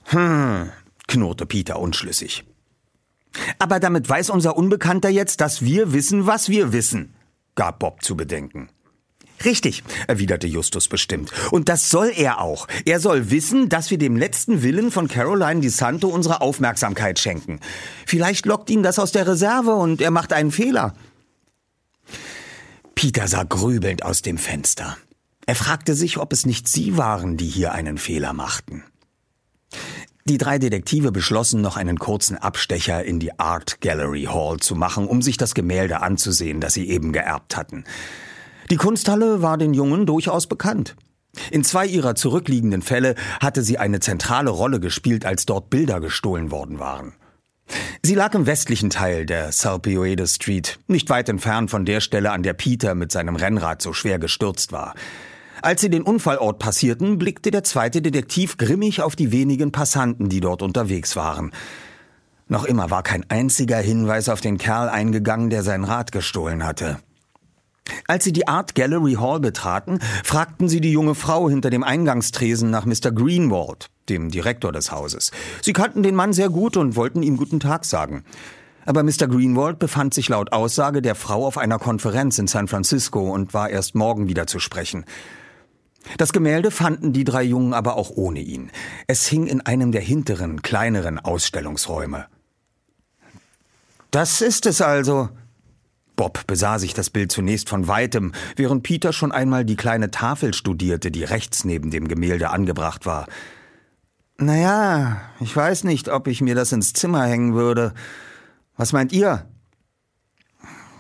Hm, 0.04 0.70
knurrte 1.08 1.46
Peter 1.46 1.80
unschlüssig. 1.80 2.46
Aber 3.60 3.80
damit 3.80 4.08
weiß 4.08 4.30
unser 4.30 4.58
Unbekannter 4.58 5.10
jetzt, 5.10 5.42
dass 5.42 5.62
wir 5.62 5.94
wissen, 5.94 6.28
was 6.28 6.50
wir 6.50 6.74
wissen, 6.74 7.16
gab 7.56 7.80
Bob 7.80 8.04
zu 8.04 8.16
bedenken. 8.16 8.70
Richtig, 9.46 9.84
erwiderte 10.08 10.48
Justus 10.48 10.88
bestimmt. 10.88 11.32
Und 11.52 11.70
das 11.70 11.90
soll 11.90 12.12
er 12.16 12.42
auch. 12.42 12.68
Er 12.86 13.00
soll 13.00 13.30
wissen, 13.30 13.70
dass 13.70 13.92
wir 13.92 13.98
dem 13.98 14.16
letzten 14.16 14.64
Willen 14.64 14.92
von 14.92 15.08
Caroline 15.08 15.62
DeSanto 15.62 16.08
unsere 16.08 16.42
Aufmerksamkeit 16.42 17.20
schenken. 17.20 17.60
Vielleicht 18.06 18.46
lockt 18.46 18.70
ihn 18.70 18.84
das 18.84 19.00
aus 19.00 19.12
der 19.12 19.28
Reserve 19.28 19.76
und 19.76 20.02
er 20.02 20.12
macht 20.12 20.34
einen 20.34 20.52
Fehler. 20.52 20.96
Peter 22.96 23.28
sah 23.28 23.44
grübelnd 23.44 24.04
aus 24.04 24.24
dem 24.24 24.40
Fenster. 24.40 24.98
Er 25.46 25.56
fragte 25.56 25.94
sich, 25.94 26.18
ob 26.18 26.34
es 26.34 26.46
nicht 26.46 26.68
sie 26.68 26.98
waren, 26.98 27.38
die 27.38 27.48
hier 27.48 27.72
einen 27.74 27.98
Fehler 28.00 28.34
machten. 28.34 28.84
Die 30.26 30.38
drei 30.38 30.60
Detektive 30.60 31.12
beschlossen, 31.12 31.62
noch 31.62 31.78
einen 31.78 32.00
kurzen 32.00 32.38
Abstecher 32.38 33.04
in 33.06 33.20
die 33.20 33.40
Art 33.40 33.80
Gallery 33.80 34.24
Hall 34.24 34.58
zu 34.60 34.76
machen, 34.76 35.08
um 35.08 35.22
sich 35.22 35.38
das 35.38 35.54
Gemälde 35.54 36.02
anzusehen, 36.02 36.60
das 36.60 36.74
sie 36.74 36.90
eben 36.90 37.14
geerbt 37.14 37.56
hatten. 37.56 37.86
Die 38.70 38.76
Kunsthalle 38.76 39.42
war 39.42 39.58
den 39.58 39.74
Jungen 39.74 40.06
durchaus 40.06 40.48
bekannt. 40.48 40.96
In 41.52 41.64
zwei 41.64 41.86
ihrer 41.86 42.16
zurückliegenden 42.16 42.82
Fälle 42.82 43.16
hatte 43.40 43.64
sie 43.64 43.78
eine 43.78 44.00
zentrale 44.00 44.50
Rolle 44.50 44.80
gespielt, 44.80 45.26
als 45.26 45.46
dort 45.46 45.70
Bilder 45.70 46.00
gestohlen 46.02 46.52
worden 46.52 46.80
waren. 46.80 47.14
Sie 48.04 48.16
lag 48.16 48.34
im 48.34 48.46
westlichen 48.46 48.90
Teil 48.90 49.26
der 49.26 49.52
Salpioede 49.52 50.28
Street, 50.28 50.80
nicht 50.88 51.10
weit 51.10 51.30
entfernt 51.30 51.70
von 51.70 51.86
der 51.86 52.00
Stelle, 52.00 52.32
an 52.32 52.44
der 52.44 52.54
Peter 52.54 52.96
mit 52.96 53.12
seinem 53.12 53.36
Rennrad 53.36 53.82
so 53.82 53.94
schwer 53.94 54.20
gestürzt 54.20 54.72
war. 54.72 54.96
Als 55.62 55.82
sie 55.82 55.90
den 55.90 56.04
Unfallort 56.04 56.60
passierten, 56.60 57.18
blickte 57.18 57.52
der 57.52 57.64
zweite 57.64 58.02
Detektiv 58.02 58.58
grimmig 58.58 59.02
auf 59.02 59.16
die 59.16 59.32
wenigen 59.32 59.72
Passanten, 59.72 60.30
die 60.30 60.40
dort 60.40 60.62
unterwegs 60.62 61.16
waren. 61.16 61.52
Noch 62.48 62.64
immer 62.64 62.90
war 62.90 63.04
kein 63.04 63.30
einziger 63.30 63.78
Hinweis 63.78 64.30
auf 64.30 64.40
den 64.40 64.58
Kerl 64.58 64.88
eingegangen, 64.88 65.50
der 65.50 65.64
sein 65.64 65.84
Rad 65.84 66.12
gestohlen 66.12 66.64
hatte. 66.64 67.00
Als 68.08 68.24
sie 68.24 68.34
die 68.34 68.48
Art 68.48 68.76
Gallery 68.76 69.14
Hall 69.14 69.40
betraten, 69.40 70.00
fragten 70.24 70.70
sie 70.70 70.82
die 70.82 70.92
junge 70.92 71.16
Frau 71.16 71.50
hinter 71.50 71.70
dem 71.70 71.84
Eingangstresen 71.84 72.70
nach 72.70 72.86
Mr. 72.86 73.12
Greenwald, 73.12 73.90
dem 74.10 74.32
Direktor 74.32 74.72
des 74.72 74.92
Hauses. 74.92 75.32
Sie 75.62 75.74
kannten 75.74 76.04
den 76.04 76.16
Mann 76.16 76.34
sehr 76.34 76.50
gut 76.50 76.78
und 76.78 76.96
wollten 76.96 77.24
ihm 77.24 77.38
guten 77.38 77.60
Tag 77.60 77.86
sagen. 77.86 78.24
Aber 78.86 79.04
Mr. 79.04 79.28
Greenwald 79.28 79.80
befand 79.80 80.14
sich 80.14 80.30
laut 80.30 80.54
Aussage 80.54 81.02
der 81.02 81.16
Frau 81.16 81.46
auf 81.46 81.58
einer 81.58 81.78
Konferenz 81.78 82.40
in 82.40 82.48
San 82.48 82.70
Francisco 82.70 83.32
und 83.32 83.54
war 83.54 83.70
erst 83.70 83.96
morgen 83.96 84.30
wieder 84.30 84.48
zu 84.48 84.60
sprechen. 84.60 85.04
Das 86.18 86.32
Gemälde 86.32 86.72
fanden 86.72 87.12
die 87.12 87.26
drei 87.26 87.44
Jungen 87.44 87.74
aber 87.74 87.98
auch 87.98 88.12
ohne 88.12 88.40
ihn. 88.40 88.72
Es 89.08 89.28
hing 89.28 89.46
in 89.46 89.60
einem 89.60 89.92
der 89.92 90.02
hinteren, 90.02 90.62
kleineren 90.62 91.20
Ausstellungsräume. 91.20 92.28
Das 94.12 94.42
ist 94.42 94.66
es 94.66 94.82
also. 94.82 95.30
Bob 96.18 96.46
besah 96.48 96.80
sich 96.80 96.94
das 96.94 97.10
Bild 97.10 97.32
zunächst 97.32 97.70
von 97.70 97.88
weitem, 97.88 98.34
während 98.58 98.84
Peter 98.84 99.14
schon 99.14 99.32
einmal 99.32 99.64
die 99.64 99.78
kleine 99.78 100.12
Tafel 100.12 100.54
studierte, 100.54 101.12
die 101.12 101.24
rechts 101.24 101.64
neben 101.64 101.92
dem 101.92 102.10
Gemälde 102.10 102.50
angebracht 102.50 103.06
war. 103.06 103.28
Naja, 104.38 105.22
ich 105.40 105.56
weiß 105.56 105.86
nicht, 105.86 106.10
ob 106.10 106.28
ich 106.28 106.42
mir 106.42 106.56
das 106.56 106.72
ins 106.72 106.92
Zimmer 106.94 107.24
hängen 107.26 107.54
würde. 107.54 107.94
Was 108.76 108.94
meint 108.94 109.14
ihr? 109.14 109.48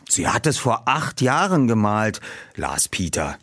Sie 0.08 0.27
hat 0.27 0.47
es 0.47 0.58
vor 0.58 0.84
acht 0.88 1.19
Jahren 1.19 1.67
gemalt, 1.67 2.21
las 2.56 2.88
Peter. 2.88 3.38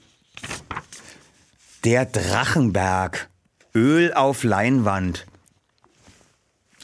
Der 1.85 2.07
Drachenberg. 2.07 3.29
Öl 3.75 4.15
auf 4.15 4.45
Leinwand. 4.45 5.27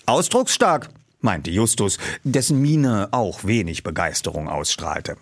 Ausdrucksstark, 0.06 0.88
meinte 1.20 1.50
Justus, 1.50 1.98
dessen 2.24 2.60
Miene 2.60 3.08
auch 3.12 3.44
wenig 3.44 3.82
Begeisterung 3.82 4.48
ausstrahlte. 4.48 5.16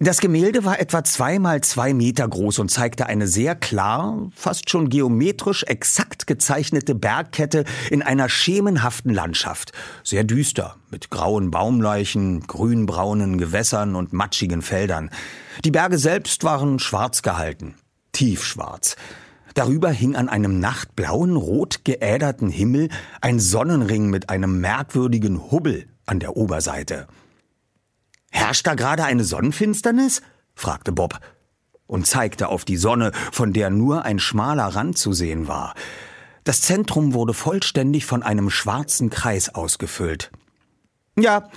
Das 0.00 0.20
Gemälde 0.20 0.64
war 0.64 0.80
etwa 0.80 1.04
zwei 1.04 1.38
mal 1.38 1.60
zwei 1.60 1.94
Meter 1.94 2.26
groß 2.26 2.58
und 2.58 2.68
zeigte 2.68 3.06
eine 3.06 3.28
sehr 3.28 3.54
klar, 3.54 4.28
fast 4.34 4.68
schon 4.68 4.88
geometrisch 4.88 5.62
exakt 5.62 6.26
gezeichnete 6.26 6.96
Bergkette 6.96 7.64
in 7.90 8.02
einer 8.02 8.28
schemenhaften 8.28 9.14
Landschaft. 9.14 9.72
Sehr 10.02 10.24
düster, 10.24 10.76
mit 10.90 11.10
grauen 11.10 11.52
Baumleichen, 11.52 12.40
grünbraunen 12.40 13.38
Gewässern 13.38 13.94
und 13.94 14.12
matschigen 14.12 14.62
Feldern. 14.62 15.10
Die 15.64 15.70
Berge 15.70 15.96
selbst 15.96 16.42
waren 16.42 16.80
schwarz 16.80 17.22
gehalten, 17.22 17.74
tiefschwarz. 18.10 18.96
Darüber 19.54 19.90
hing 19.90 20.16
an 20.16 20.28
einem 20.28 20.58
nachtblauen, 20.58 21.36
rot 21.36 21.84
geäderten 21.84 22.50
Himmel 22.50 22.88
ein 23.20 23.38
Sonnenring 23.38 24.10
mit 24.10 24.28
einem 24.28 24.60
merkwürdigen 24.60 25.50
Hubbel 25.50 25.86
an 26.06 26.18
der 26.18 26.36
Oberseite. 26.36 27.06
Herrscht 28.30 28.66
da 28.66 28.74
gerade 28.74 29.04
eine 29.04 29.22
Sonnenfinsternis? 29.22 30.22
fragte 30.56 30.90
Bob 30.92 31.20
und 31.86 32.06
zeigte 32.06 32.48
auf 32.48 32.64
die 32.64 32.76
Sonne, 32.76 33.12
von 33.30 33.52
der 33.52 33.70
nur 33.70 34.04
ein 34.04 34.18
schmaler 34.18 34.66
Rand 34.66 34.98
zu 34.98 35.12
sehen 35.12 35.46
war. 35.46 35.74
Das 36.42 36.60
Zentrum 36.60 37.14
wurde 37.14 37.32
vollständig 37.32 38.06
von 38.06 38.22
einem 38.22 38.50
schwarzen 38.50 39.08
Kreis 39.08 39.54
ausgefüllt. 39.54 40.32
Ja, 41.16 41.48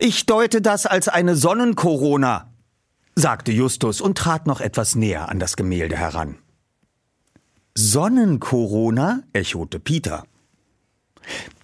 ich 0.00 0.26
deute 0.26 0.60
das 0.60 0.84
als 0.84 1.06
eine 1.08 1.36
Sonnenkorona, 1.36 2.52
sagte 3.14 3.52
Justus 3.52 4.00
und 4.00 4.18
trat 4.18 4.48
noch 4.48 4.60
etwas 4.60 4.96
näher 4.96 5.28
an 5.28 5.38
das 5.38 5.56
Gemälde 5.56 5.96
heran. 5.96 6.38
Sonnenkorona? 7.78 9.22
echote 9.34 9.78
Peter. 9.78 10.24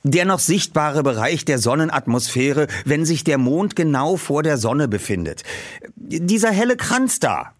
Der 0.02 0.26
noch 0.26 0.40
sichtbare 0.40 1.02
Bereich 1.02 1.46
der 1.46 1.58
Sonnenatmosphäre, 1.58 2.66
wenn 2.84 3.06
sich 3.06 3.24
der 3.24 3.38
Mond 3.38 3.76
genau 3.76 4.18
vor 4.18 4.42
der 4.42 4.58
Sonne 4.58 4.88
befindet. 4.88 5.42
Dieser 5.96 6.50
helle 6.50 6.76
Kranz 6.76 7.18
da. 7.18 7.54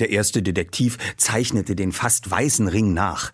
Der 0.00 0.10
erste 0.10 0.42
Detektiv 0.42 0.98
zeichnete 1.16 1.76
den 1.76 1.92
fast 1.92 2.28
weißen 2.28 2.66
Ring 2.66 2.92
nach. 2.92 3.32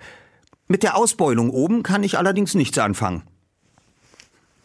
Mit 0.69 0.83
der 0.83 0.97
Ausbeulung 0.97 1.49
oben 1.49 1.83
kann 1.83 2.05
ich 2.05 2.19
allerdings 2.19 2.55
nichts 2.55 2.77
anfangen. 2.79 3.23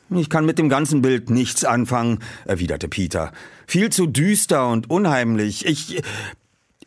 Ich 0.10 0.30
kann 0.30 0.46
mit 0.46 0.60
dem 0.60 0.68
ganzen 0.68 1.02
Bild 1.02 1.30
nichts 1.30 1.64
anfangen, 1.64 2.20
erwiderte 2.46 2.90
Peter. 2.90 3.32
Viel 3.68 3.90
zu 3.90 4.06
düster 4.06 4.68
und 4.68 4.90
unheimlich. 4.90 5.66
Ich. 5.66 6.02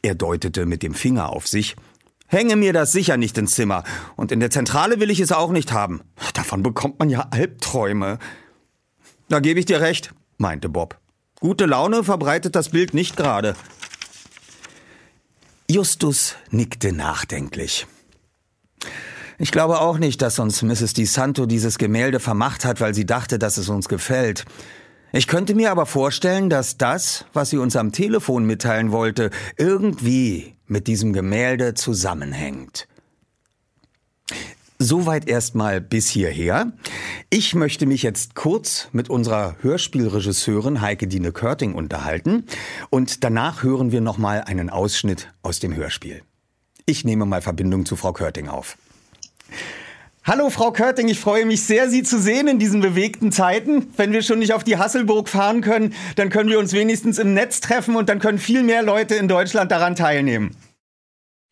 Er 0.02 0.14
deutete 0.14 0.64
mit 0.64 0.82
dem 0.82 0.94
Finger 0.94 1.30
auf 1.30 1.46
sich. 1.46 1.76
Hänge 2.30 2.54
mir 2.54 2.72
das 2.72 2.92
sicher 2.92 3.16
nicht 3.16 3.36
ins 3.38 3.56
Zimmer. 3.56 3.82
Und 4.14 4.30
in 4.30 4.38
der 4.38 4.50
Zentrale 4.50 5.00
will 5.00 5.10
ich 5.10 5.18
es 5.18 5.32
auch 5.32 5.50
nicht 5.50 5.72
haben. 5.72 6.00
Davon 6.32 6.62
bekommt 6.62 7.00
man 7.00 7.10
ja 7.10 7.26
Albträume. 7.32 8.20
Da 9.28 9.40
gebe 9.40 9.58
ich 9.58 9.66
dir 9.66 9.80
recht, 9.80 10.14
meinte 10.38 10.68
Bob. 10.68 10.96
Gute 11.40 11.66
Laune 11.66 12.04
verbreitet 12.04 12.54
das 12.54 12.68
Bild 12.68 12.94
nicht 12.94 13.16
gerade. 13.16 13.56
Justus 15.68 16.36
nickte 16.50 16.92
nachdenklich. 16.92 17.88
Ich 19.38 19.50
glaube 19.50 19.80
auch 19.80 19.98
nicht, 19.98 20.22
dass 20.22 20.38
uns 20.38 20.62
Mrs. 20.62 20.92
Di 20.92 21.06
Santo 21.06 21.46
dieses 21.46 21.78
Gemälde 21.78 22.20
vermacht 22.20 22.64
hat, 22.64 22.80
weil 22.80 22.94
sie 22.94 23.06
dachte, 23.06 23.40
dass 23.40 23.56
es 23.56 23.68
uns 23.68 23.88
gefällt. 23.88 24.44
Ich 25.12 25.26
könnte 25.26 25.56
mir 25.56 25.72
aber 25.72 25.86
vorstellen, 25.86 26.48
dass 26.48 26.78
das, 26.78 27.24
was 27.32 27.50
sie 27.50 27.58
uns 27.58 27.74
am 27.74 27.90
Telefon 27.90 28.44
mitteilen 28.44 28.92
wollte, 28.92 29.30
irgendwie 29.56 30.54
mit 30.70 30.86
diesem 30.86 31.12
Gemälde 31.12 31.74
zusammenhängt. 31.74 32.86
Soweit 34.78 35.28
erstmal 35.28 35.82
bis 35.82 36.08
hierher. 36.08 36.72
Ich 37.28 37.54
möchte 37.54 37.84
mich 37.84 38.02
jetzt 38.02 38.34
kurz 38.34 38.88
mit 38.92 39.10
unserer 39.10 39.56
Hörspielregisseurin 39.60 40.80
Heike 40.80 41.06
Dine 41.06 41.32
Körting 41.32 41.74
unterhalten 41.74 42.44
und 42.88 43.22
danach 43.22 43.62
hören 43.62 43.92
wir 43.92 44.00
nochmal 44.00 44.40
einen 44.40 44.70
Ausschnitt 44.70 45.34
aus 45.42 45.60
dem 45.60 45.74
Hörspiel. 45.74 46.22
Ich 46.86 47.04
nehme 47.04 47.26
mal 47.26 47.42
Verbindung 47.42 47.84
zu 47.84 47.94
Frau 47.94 48.14
Körting 48.14 48.48
auf. 48.48 48.78
Hallo 50.22 50.50
Frau 50.50 50.70
Körting, 50.70 51.08
ich 51.08 51.18
freue 51.18 51.46
mich 51.46 51.64
sehr, 51.64 51.88
Sie 51.88 52.02
zu 52.02 52.18
sehen 52.18 52.46
in 52.46 52.58
diesen 52.58 52.82
bewegten 52.82 53.32
Zeiten. 53.32 53.90
Wenn 53.96 54.12
wir 54.12 54.20
schon 54.20 54.40
nicht 54.40 54.52
auf 54.52 54.62
die 54.62 54.76
Hasselburg 54.76 55.30
fahren 55.30 55.62
können, 55.62 55.94
dann 56.16 56.28
können 56.28 56.50
wir 56.50 56.58
uns 56.58 56.74
wenigstens 56.74 57.18
im 57.18 57.32
Netz 57.32 57.60
treffen 57.60 57.96
und 57.96 58.10
dann 58.10 58.18
können 58.18 58.38
viel 58.38 58.62
mehr 58.62 58.82
Leute 58.82 59.14
in 59.14 59.28
Deutschland 59.28 59.72
daran 59.72 59.96
teilnehmen. 59.96 60.54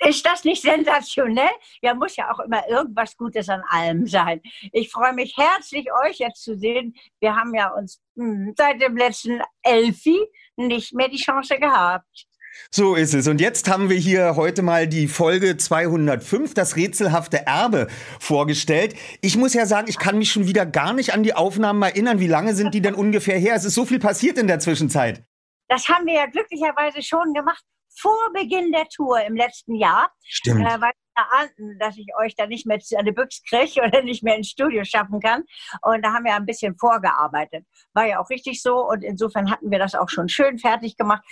Ist 0.00 0.24
das 0.26 0.44
nicht 0.44 0.60
sensationell? 0.60 1.48
Ja, 1.80 1.94
muss 1.94 2.14
ja 2.16 2.30
auch 2.30 2.40
immer 2.40 2.68
irgendwas 2.68 3.16
Gutes 3.16 3.48
an 3.48 3.62
allem 3.70 4.06
sein. 4.06 4.42
Ich 4.72 4.90
freue 4.90 5.14
mich 5.14 5.34
herzlich, 5.38 5.88
euch 6.04 6.18
jetzt 6.18 6.44
zu 6.44 6.56
sehen. 6.56 6.94
Wir 7.20 7.34
haben 7.34 7.54
ja 7.54 7.70
uns 7.70 8.02
hm, 8.16 8.52
seit 8.56 8.82
dem 8.82 8.98
letzten 8.98 9.40
Elfi 9.62 10.20
nicht 10.56 10.92
mehr 10.92 11.08
die 11.08 11.16
Chance 11.16 11.58
gehabt. 11.58 12.26
So 12.70 12.94
ist 12.94 13.14
es. 13.14 13.28
Und 13.28 13.40
jetzt 13.40 13.70
haben 13.70 13.88
wir 13.88 13.96
hier 13.96 14.36
heute 14.36 14.62
mal 14.62 14.86
die 14.86 15.08
Folge 15.08 15.56
205, 15.56 16.52
das 16.54 16.76
rätselhafte 16.76 17.46
Erbe, 17.46 17.88
vorgestellt. 18.20 18.94
Ich 19.22 19.36
muss 19.36 19.54
ja 19.54 19.64
sagen, 19.64 19.88
ich 19.88 19.98
kann 19.98 20.18
mich 20.18 20.30
schon 20.30 20.46
wieder 20.46 20.66
gar 20.66 20.92
nicht 20.92 21.14
an 21.14 21.22
die 21.22 21.34
Aufnahmen 21.34 21.82
erinnern. 21.82 22.20
Wie 22.20 22.26
lange 22.26 22.54
sind 22.54 22.74
die 22.74 22.82
denn 22.82 22.94
ungefähr 22.94 23.38
her? 23.38 23.54
Es 23.54 23.64
ist 23.64 23.74
so 23.74 23.84
viel 23.84 23.98
passiert 23.98 24.36
in 24.36 24.46
der 24.46 24.58
Zwischenzeit. 24.58 25.24
Das 25.68 25.88
haben 25.88 26.06
wir 26.06 26.14
ja 26.14 26.26
glücklicherweise 26.26 27.02
schon 27.02 27.32
gemacht 27.32 27.62
vor 28.00 28.32
Beginn 28.32 28.70
der 28.72 28.86
Tour 28.88 29.20
im 29.22 29.34
letzten 29.34 29.74
Jahr. 29.74 30.10
Stimmt. 30.24 30.60
Äh, 30.60 30.80
weil 30.80 30.92
wir 31.16 31.32
ahnten, 31.32 31.78
dass 31.78 31.96
ich 31.96 32.06
euch 32.20 32.34
da 32.36 32.46
nicht 32.46 32.66
mehr 32.66 32.78
an 32.96 33.04
die 33.04 33.12
Büchse 33.12 33.40
kriege 33.48 33.82
oder 33.86 34.02
nicht 34.02 34.22
mehr 34.22 34.36
ins 34.36 34.48
Studio 34.48 34.84
schaffen 34.84 35.20
kann. 35.20 35.44
Und 35.82 36.04
da 36.04 36.12
haben 36.12 36.24
wir 36.24 36.34
ein 36.34 36.46
bisschen 36.46 36.76
vorgearbeitet. 36.76 37.64
War 37.94 38.06
ja 38.06 38.20
auch 38.20 38.30
richtig 38.30 38.62
so. 38.62 38.86
Und 38.86 39.02
insofern 39.02 39.50
hatten 39.50 39.70
wir 39.70 39.78
das 39.78 39.94
auch 39.94 40.08
schon 40.08 40.28
schön 40.28 40.58
fertig 40.58 40.96
gemacht 40.96 41.24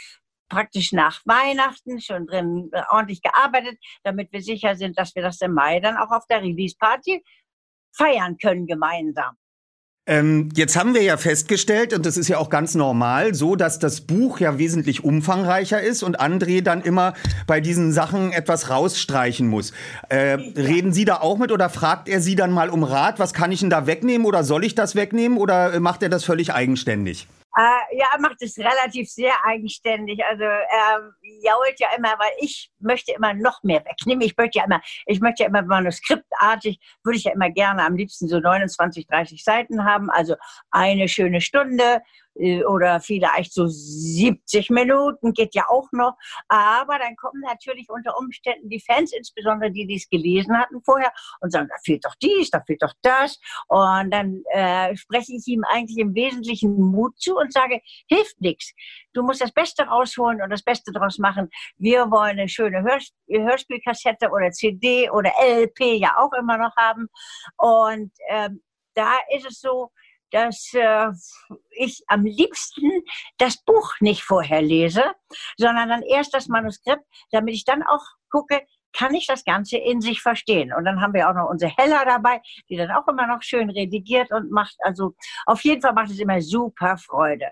praktisch 0.49 0.92
nach 0.92 1.20
Weihnachten 1.24 2.01
schon 2.01 2.26
drin 2.26 2.70
äh, 2.72 2.82
ordentlich 2.90 3.22
gearbeitet, 3.22 3.78
damit 4.03 4.32
wir 4.32 4.42
sicher 4.42 4.76
sind, 4.76 4.99
dass 4.99 5.14
wir 5.14 5.22
das 5.22 5.40
im 5.40 5.53
Mai 5.53 5.80
dann 5.80 5.97
auch 5.97 6.11
auf 6.11 6.26
der 6.26 6.42
Release-Party 6.42 7.24
feiern 7.92 8.36
können 8.38 8.66
gemeinsam. 8.66 9.36
Ähm, 10.09 10.51
jetzt 10.55 10.76
haben 10.76 10.94
wir 10.94 11.03
ja 11.03 11.16
festgestellt, 11.16 11.92
und 11.92 12.07
das 12.07 12.16
ist 12.16 12.28
ja 12.28 12.38
auch 12.38 12.49
ganz 12.49 12.76
normal, 12.76 13.34
so 13.34 13.57
dass 13.57 13.80
das 13.80 14.03
Buch 14.03 14.38
ja 14.38 14.57
wesentlich 14.57 15.03
umfangreicher 15.03 15.82
ist 15.82 16.05
und 16.05 16.20
André 16.20 16.62
dann 16.62 16.80
immer 16.80 17.14
bei 17.49 17.61
diesen 17.61 17.92
Sachen 17.92 18.30
etwas 18.30 18.70
rausstreichen 18.70 19.49
muss. 19.49 19.72
Äh, 20.09 20.38
reden 20.57 20.92
Sie 20.92 21.05
da 21.05 21.16
auch 21.16 21.38
mit 21.38 21.51
oder 21.51 21.68
fragt 21.68 22.09
er 22.09 22.20
Sie 22.20 22.36
dann 22.36 22.53
mal 22.53 22.70
um 22.70 22.84
Rat, 22.84 23.18
was 23.18 23.34
kann 23.34 23.51
ich 23.51 23.61
denn 23.61 23.70
da 23.70 23.88
wegnehmen 23.88 24.26
oder 24.26 24.44
soll 24.44 24.64
ich 24.64 24.76
das 24.76 24.94
wegnehmen 24.94 25.38
oder 25.38 25.80
macht 25.80 26.05
er 26.05 26.09
das 26.09 26.22
völlig 26.22 26.53
eigenständig? 26.53 27.26
Äh, 27.59 27.96
ja, 27.96 28.07
er 28.12 28.20
macht 28.20 28.42
es 28.42 28.59
relativ 28.59 29.11
sehr 29.11 29.32
eigenständig. 29.44 30.22
Also 30.24 30.44
er 30.44 31.12
jault 31.42 31.78
ja 31.78 31.88
immer, 31.96 32.11
weil 32.18 32.32
ich 32.38 32.70
möchte 32.80 33.12
immer 33.12 33.32
noch 33.32 33.62
mehr 33.62 33.82
wegnehmen. 33.84 34.20
Ich 34.20 34.36
möchte 34.36 34.59
ja 34.59 34.66
immer, 34.66 34.82
ich 35.07 35.20
möchte 35.20 35.42
ja 35.42 35.48
immer 35.48 35.62
manuskriptartig, 35.62 36.78
würde 37.02 37.16
ich 37.16 37.24
ja 37.24 37.32
immer 37.32 37.50
gerne 37.50 37.84
am 37.84 37.96
liebsten 37.96 38.28
so 38.28 38.40
29, 38.40 39.07
30 39.07 39.42
Seiten 39.42 39.84
haben. 39.84 40.11
Also 40.11 40.36
eine 40.70 41.09
schöne 41.09 41.40
Stunde 41.40 42.02
oder 42.66 43.01
vielleicht 43.01 43.53
so 43.53 43.66
70 43.66 44.70
Minuten, 44.70 45.32
geht 45.32 45.55
ja 45.55 45.64
auch 45.68 45.89
noch. 45.93 46.14
Aber 46.49 46.99
dann 46.99 47.16
kommen 47.16 47.43
natürlich 47.43 47.89
unter 47.89 48.16
Umständen 48.18 48.68
die 48.68 48.80
Fans, 48.80 49.12
insbesondere 49.12 49.70
die, 49.70 49.87
die 49.87 49.97
es 49.97 50.09
gelesen 50.09 50.57
hatten 50.59 50.82
vorher, 50.84 51.12
und 51.41 51.51
sagen, 51.51 51.68
da 51.68 51.76
fehlt 51.84 52.05
doch 52.05 52.14
dies, 52.22 52.51
da 52.51 52.62
fehlt 52.66 52.82
doch 52.82 52.93
das. 53.03 53.39
Und 53.68 54.11
dann 54.11 54.43
äh, 54.53 54.97
spreche 54.97 55.32
ich 55.34 55.47
ihm 55.47 55.64
eigentlich 55.64 55.99
im 55.99 56.14
Wesentlichen 56.14 56.74
Mut 56.76 57.18
zu 57.18 57.37
und 57.37 57.53
sage, 57.53 57.80
hilft 58.09 58.41
nichts. 58.41 58.72
Du 59.12 59.22
musst 59.22 59.41
das 59.41 59.53
Beste 59.53 59.84
rausholen 59.84 60.43
und 60.43 60.51
das 60.51 60.62
Beste 60.62 60.93
draus 60.93 61.18
machen. 61.18 61.49
Wir 61.78 62.11
wollen 62.11 62.39
eine 62.39 62.49
schöne 62.49 62.82
Hörsp 62.82 63.14
Hörspielkassette 63.28 64.30
oder 64.30 64.51
CD 64.51 65.11
oder 65.11 65.32
LP 65.41 65.99
ja 65.99 66.16
auch 66.18 66.32
immer 66.32 66.59
noch 66.59 66.74
haben. 66.76 67.09
Und 67.57 68.12
ähm, 68.28 68.62
da 68.95 69.12
ist 69.34 69.47
es 69.47 69.61
so, 69.61 69.91
dass 70.37 70.74
äh, 70.74 71.09
ich 71.70 72.05
am 72.09 72.24
liebsten 72.24 72.91
das 73.39 73.57
Buch 73.64 73.95
nicht 74.01 74.22
vorher 74.22 74.61
lese, 74.61 75.03
sondern 75.57 75.89
dann 75.89 76.03
erst 76.03 76.34
das 76.34 76.49
Manuskript, 76.49 77.03
damit 77.30 77.55
ich 77.55 77.64
dann 77.64 77.82
auch 77.82 78.05
gucke, 78.30 78.61
kann 78.93 79.14
ich 79.14 79.26
das 79.26 79.45
Ganze 79.45 79.78
in 79.78 80.01
sich 80.01 80.20
verstehen. 80.20 80.72
Und 80.74 80.84
dann 80.84 81.01
haben 81.01 81.14
wir 81.14 81.28
auch 81.28 81.34
noch 81.34 81.49
unsere 81.49 81.72
Heller 81.76 82.05
dabei, 82.05 82.41
die 82.68 82.76
dann 82.76 82.91
auch 82.91 83.09
immer 83.09 83.26
noch 83.26 83.43
schön 83.43 83.70
redigiert 83.70 84.30
und 84.30 84.51
macht, 84.51 84.76
also 84.80 85.14
auf 85.47 85.62
jeden 85.64 85.80
Fall 85.80 85.95
macht 85.95 86.11
es 86.11 86.18
immer 86.18 86.41
super 86.43 86.99
Freude. 86.99 87.51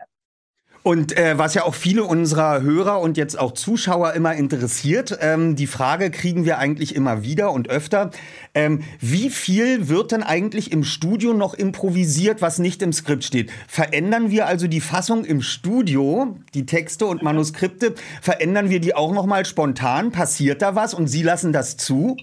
Und 0.85 1.17
äh, 1.17 1.39
was 1.39 1.55
ja 1.55 1.65
auch 1.65 1.75
viele 1.75 2.05
unserer 2.05 2.61
Hörer 2.61 3.01
und 3.01 3.17
jetzt 3.17 3.39
auch 3.39 3.53
Zuschauer 3.53 4.13
immer 4.13 4.35
interessiert, 4.35 5.17
ähm, 5.23 5.57
die 5.57 5.67
Frage 5.67 6.11
kriegen 6.11 6.45
wir 6.45 6.59
eigentlich 6.59 6.95
immer 6.95 7.23
wieder 7.23 7.53
und 7.53 7.71
öfter, 7.71 8.11
ähm, 8.55 8.83
wie 9.01 9.31
viel 9.31 9.89
wird 9.89 10.13
denn 10.13 10.23
eigentlich 10.23 10.73
im 10.73 10.85
Studio 10.85 11.33
noch 11.33 11.55
improvisiert, 11.55 12.43
was 12.43 12.59
nicht 12.59 12.83
im 12.83 12.93
Skript 12.93 13.25
steht? 13.25 13.51
Verändern 13.67 14.31
wir 14.31 14.47
also 14.47 14.67
die 14.67 14.83
Fassung 14.83 15.25
im 15.25 15.41
Studio, 15.41 16.37
die 16.53 16.67
Texte 16.67 17.07
und 17.07 17.23
Manuskripte, 17.23 17.95
verändern 18.21 18.69
wir 18.69 18.81
die 18.81 18.95
auch 18.95 19.15
noch 19.15 19.25
mal 19.25 19.47
spontan? 19.47 20.13
Passiert 20.13 20.61
da 20.61 20.75
was 20.75 20.93
und 20.93 21.07
Sie 21.07 21.23
lassen 21.23 21.55
das 21.55 21.79
zu? 21.79 22.19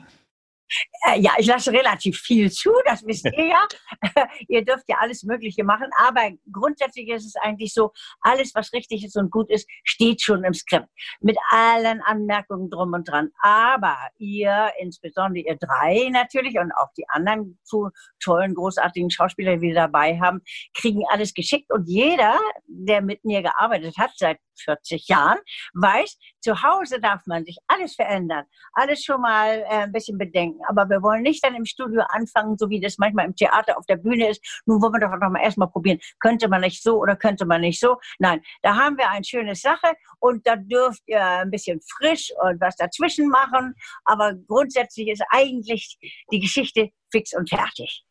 Äh, 1.07 1.19
ja, 1.19 1.31
ich 1.37 1.47
lasse 1.47 1.71
relativ 1.71 2.19
viel 2.19 2.51
zu, 2.51 2.71
das 2.85 3.05
wisst 3.05 3.25
ihr 3.25 3.47
ja. 3.47 3.67
ihr 4.47 4.63
dürft 4.63 4.85
ja 4.87 4.97
alles 4.99 5.23
Mögliche 5.23 5.63
machen, 5.63 5.89
aber 5.97 6.31
grundsätzlich 6.51 7.09
ist 7.09 7.25
es 7.25 7.35
eigentlich 7.35 7.73
so, 7.73 7.91
alles, 8.21 8.53
was 8.55 8.73
richtig 8.73 9.03
ist 9.03 9.17
und 9.17 9.31
gut 9.31 9.49
ist, 9.49 9.67
steht 9.83 10.21
schon 10.21 10.43
im 10.43 10.53
Skript. 10.53 10.87
Mit 11.19 11.37
allen 11.49 12.01
Anmerkungen 12.01 12.69
drum 12.69 12.93
und 12.93 13.07
dran. 13.09 13.29
Aber 13.41 13.97
ihr, 14.17 14.71
insbesondere 14.79 15.45
ihr 15.45 15.57
drei 15.57 16.09
natürlich 16.09 16.57
und 16.57 16.71
auch 16.73 16.91
die 16.97 17.07
anderen 17.09 17.59
zu 17.63 17.89
tollen, 18.23 18.55
großartigen 18.55 19.09
Schauspieler, 19.09 19.57
die 19.57 19.61
wir 19.61 19.75
dabei 19.75 20.19
haben, 20.19 20.41
kriegen 20.73 21.03
alles 21.09 21.33
geschickt 21.33 21.71
und 21.71 21.87
jeder, 21.87 22.39
der 22.67 23.01
mit 23.01 23.23
mir 23.23 23.41
gearbeitet 23.41 23.97
hat 23.97 24.11
seit 24.15 24.37
40 24.63 25.07
Jahren, 25.07 25.39
weiß, 25.73 26.17
zu 26.39 26.61
Hause 26.61 26.99
darf 26.99 27.25
man 27.25 27.45
sich 27.45 27.57
alles 27.67 27.95
verändern, 27.95 28.45
alles 28.73 29.03
schon 29.03 29.21
mal 29.21 29.59
äh, 29.59 29.83
ein 29.83 29.91
bisschen 29.91 30.17
bedenken. 30.17 30.60
Aber 30.67 30.89
wir 30.89 31.01
wollen 31.01 31.23
nicht 31.23 31.43
dann 31.43 31.55
im 31.55 31.65
Studio 31.65 32.03
anfangen, 32.09 32.57
so 32.57 32.69
wie 32.69 32.79
das 32.79 32.97
manchmal 32.97 33.25
im 33.25 33.35
Theater 33.35 33.77
auf 33.77 33.85
der 33.85 33.97
Bühne 33.97 34.29
ist. 34.29 34.61
Nun 34.65 34.81
wollen 34.81 34.93
wir 34.93 34.99
doch 34.99 35.17
noch 35.17 35.29
mal 35.29 35.41
erstmal 35.41 35.69
probieren, 35.69 35.99
könnte 36.19 36.47
man 36.47 36.61
nicht 36.61 36.83
so 36.83 36.99
oder 36.99 37.15
könnte 37.15 37.45
man 37.45 37.61
nicht 37.61 37.79
so. 37.79 37.97
Nein, 38.19 38.41
da 38.61 38.75
haben 38.75 38.97
wir 38.97 39.09
eine 39.09 39.23
schöne 39.23 39.55
Sache 39.55 39.93
und 40.19 40.45
da 40.47 40.55
dürft 40.55 41.01
ihr 41.07 41.23
ein 41.23 41.51
bisschen 41.51 41.79
frisch 41.81 42.31
und 42.41 42.59
was 42.61 42.75
dazwischen 42.75 43.29
machen. 43.29 43.73
Aber 44.05 44.33
grundsätzlich 44.47 45.09
ist 45.09 45.23
eigentlich 45.29 45.97
die 46.31 46.39
Geschichte 46.39 46.89
fix 47.11 47.33
und 47.35 47.49
fertig. 47.49 48.05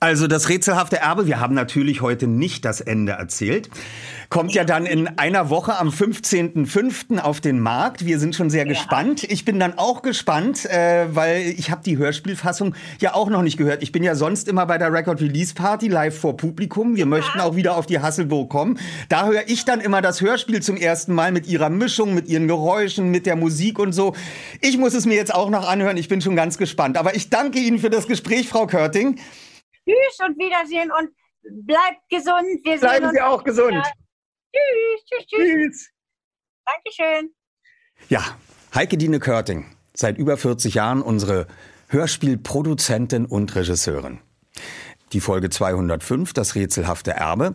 Also 0.00 0.28
das 0.28 0.48
rätselhafte 0.48 0.98
Erbe, 0.98 1.26
wir 1.26 1.40
haben 1.40 1.56
natürlich 1.56 2.02
heute 2.02 2.28
nicht 2.28 2.64
das 2.64 2.80
Ende 2.80 3.12
erzählt, 3.12 3.68
kommt 4.28 4.54
ja 4.54 4.62
dann 4.62 4.86
in 4.86 5.08
einer 5.18 5.50
Woche 5.50 5.76
am 5.76 5.88
15.05. 5.88 7.18
auf 7.18 7.40
den 7.40 7.58
Markt. 7.58 8.04
Wir 8.04 8.20
sind 8.20 8.36
schon 8.36 8.48
sehr 8.48 8.62
ja. 8.62 8.68
gespannt. 8.68 9.24
Ich 9.24 9.44
bin 9.44 9.58
dann 9.58 9.76
auch 9.76 10.02
gespannt, 10.02 10.66
äh, 10.66 11.06
weil 11.10 11.48
ich 11.48 11.72
habe 11.72 11.82
die 11.84 11.98
Hörspielfassung 11.98 12.76
ja 13.00 13.14
auch 13.14 13.28
noch 13.28 13.42
nicht 13.42 13.56
gehört. 13.56 13.82
Ich 13.82 13.90
bin 13.90 14.04
ja 14.04 14.14
sonst 14.14 14.46
immer 14.46 14.66
bei 14.66 14.78
der 14.78 14.92
Record 14.92 15.20
Release 15.20 15.52
Party 15.52 15.88
live 15.88 16.16
vor 16.16 16.36
Publikum. 16.36 16.94
Wir 16.94 17.00
ja. 17.00 17.06
möchten 17.06 17.40
auch 17.40 17.56
wieder 17.56 17.76
auf 17.76 17.86
die 17.86 17.98
Hasselburg 17.98 18.50
kommen. 18.50 18.78
Da 19.08 19.26
höre 19.26 19.48
ich 19.48 19.64
dann 19.64 19.80
immer 19.80 20.00
das 20.00 20.20
Hörspiel 20.20 20.62
zum 20.62 20.76
ersten 20.76 21.12
Mal 21.12 21.32
mit 21.32 21.48
ihrer 21.48 21.70
Mischung, 21.70 22.14
mit 22.14 22.28
ihren 22.28 22.46
Geräuschen, 22.46 23.10
mit 23.10 23.26
der 23.26 23.34
Musik 23.34 23.80
und 23.80 23.90
so. 23.90 24.14
Ich 24.60 24.78
muss 24.78 24.94
es 24.94 25.06
mir 25.06 25.16
jetzt 25.16 25.34
auch 25.34 25.50
noch 25.50 25.68
anhören. 25.68 25.96
Ich 25.96 26.06
bin 26.06 26.20
schon 26.20 26.36
ganz 26.36 26.56
gespannt. 26.56 26.96
Aber 26.98 27.16
ich 27.16 27.30
danke 27.30 27.58
Ihnen 27.58 27.80
für 27.80 27.90
das 27.90 28.06
Gespräch, 28.06 28.48
Frau 28.48 28.68
Körting. 28.68 29.18
Tschüss 29.88 30.28
und 30.28 30.38
Wiedersehen 30.38 30.90
und 30.90 31.10
bleibt 31.66 32.08
gesund. 32.10 32.60
Wir 32.62 32.78
Bleiben 32.78 33.10
Sie 33.10 33.20
auch 33.22 33.42
gesund. 33.42 33.72
Ja. 33.72 33.82
Tschüss, 34.52 35.04
tschüss, 35.06 35.26
tschüss. 35.26 35.48
tschüss. 35.48 35.90
Dankeschön. 36.66 37.34
Ja, 38.10 38.36
Heike 38.74 38.98
Dine 38.98 39.18
Körting, 39.18 39.64
seit 39.94 40.18
über 40.18 40.36
40 40.36 40.74
Jahren 40.74 41.00
unsere 41.00 41.46
Hörspielproduzentin 41.88 43.24
und 43.24 43.54
Regisseurin. 43.54 44.20
Die 45.12 45.20
Folge 45.20 45.48
205, 45.48 46.34
das 46.34 46.54
rätselhafte 46.54 47.12
Erbe, 47.12 47.54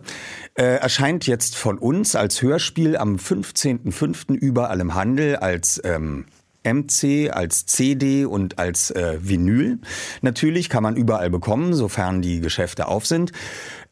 äh, 0.54 0.64
erscheint 0.78 1.28
jetzt 1.28 1.56
von 1.56 1.78
uns 1.78 2.16
als 2.16 2.42
Hörspiel 2.42 2.96
am 2.96 3.14
15.05. 3.14 4.34
überall 4.34 4.80
im 4.80 4.94
Handel 4.94 5.36
als 5.36 5.80
ähm, 5.84 6.26
MC, 6.64 7.30
als 7.30 7.66
CD 7.66 8.24
und 8.24 8.58
als 8.58 8.90
äh, 8.90 9.18
Vinyl. 9.20 9.78
Natürlich 10.22 10.68
kann 10.68 10.82
man 10.82 10.96
überall 10.96 11.30
bekommen, 11.30 11.74
sofern 11.74 12.22
die 12.22 12.40
Geschäfte 12.40 12.88
auf 12.88 13.06
sind. 13.06 13.32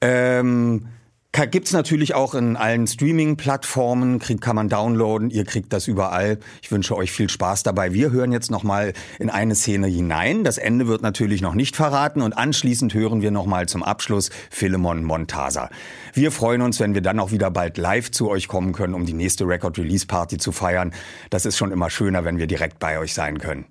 Ähm, 0.00 0.86
Gibt's 1.34 1.72
natürlich 1.72 2.14
auch 2.14 2.34
in 2.34 2.56
allen 2.56 2.86
Streaming-Plattformen, 2.86 4.18
kann 4.18 4.54
man 4.54 4.68
downloaden, 4.68 5.30
ihr 5.30 5.44
kriegt 5.46 5.72
das 5.72 5.88
überall. 5.88 6.38
Ich 6.60 6.70
wünsche 6.70 6.94
euch 6.94 7.10
viel 7.10 7.30
Spaß 7.30 7.62
dabei. 7.62 7.94
Wir 7.94 8.10
hören 8.10 8.32
jetzt 8.32 8.50
nochmal 8.50 8.92
in 9.18 9.30
eine 9.30 9.54
Szene 9.54 9.86
hinein. 9.86 10.44
Das 10.44 10.58
Ende 10.58 10.88
wird 10.88 11.00
natürlich 11.00 11.40
noch 11.40 11.54
nicht 11.54 11.74
verraten 11.74 12.20
und 12.20 12.34
anschließend 12.34 12.92
hören 12.92 13.22
wir 13.22 13.30
nochmal 13.30 13.66
zum 13.66 13.82
Abschluss 13.82 14.28
Philemon 14.50 15.04
Montasa. 15.04 15.70
Wir 16.12 16.32
freuen 16.32 16.60
uns, 16.60 16.80
wenn 16.80 16.92
wir 16.92 17.00
dann 17.00 17.18
auch 17.18 17.32
wieder 17.32 17.50
bald 17.50 17.78
live 17.78 18.10
zu 18.10 18.28
euch 18.28 18.46
kommen 18.46 18.72
können, 18.72 18.92
um 18.92 19.06
die 19.06 19.14
nächste 19.14 19.46
Record-Release-Party 19.48 20.36
zu 20.36 20.52
feiern. 20.52 20.92
Das 21.30 21.46
ist 21.46 21.56
schon 21.56 21.72
immer 21.72 21.88
schöner, 21.88 22.24
wenn 22.24 22.36
wir 22.36 22.46
direkt 22.46 22.78
bei 22.78 22.98
euch 22.98 23.14
sein 23.14 23.38
können. 23.38 23.64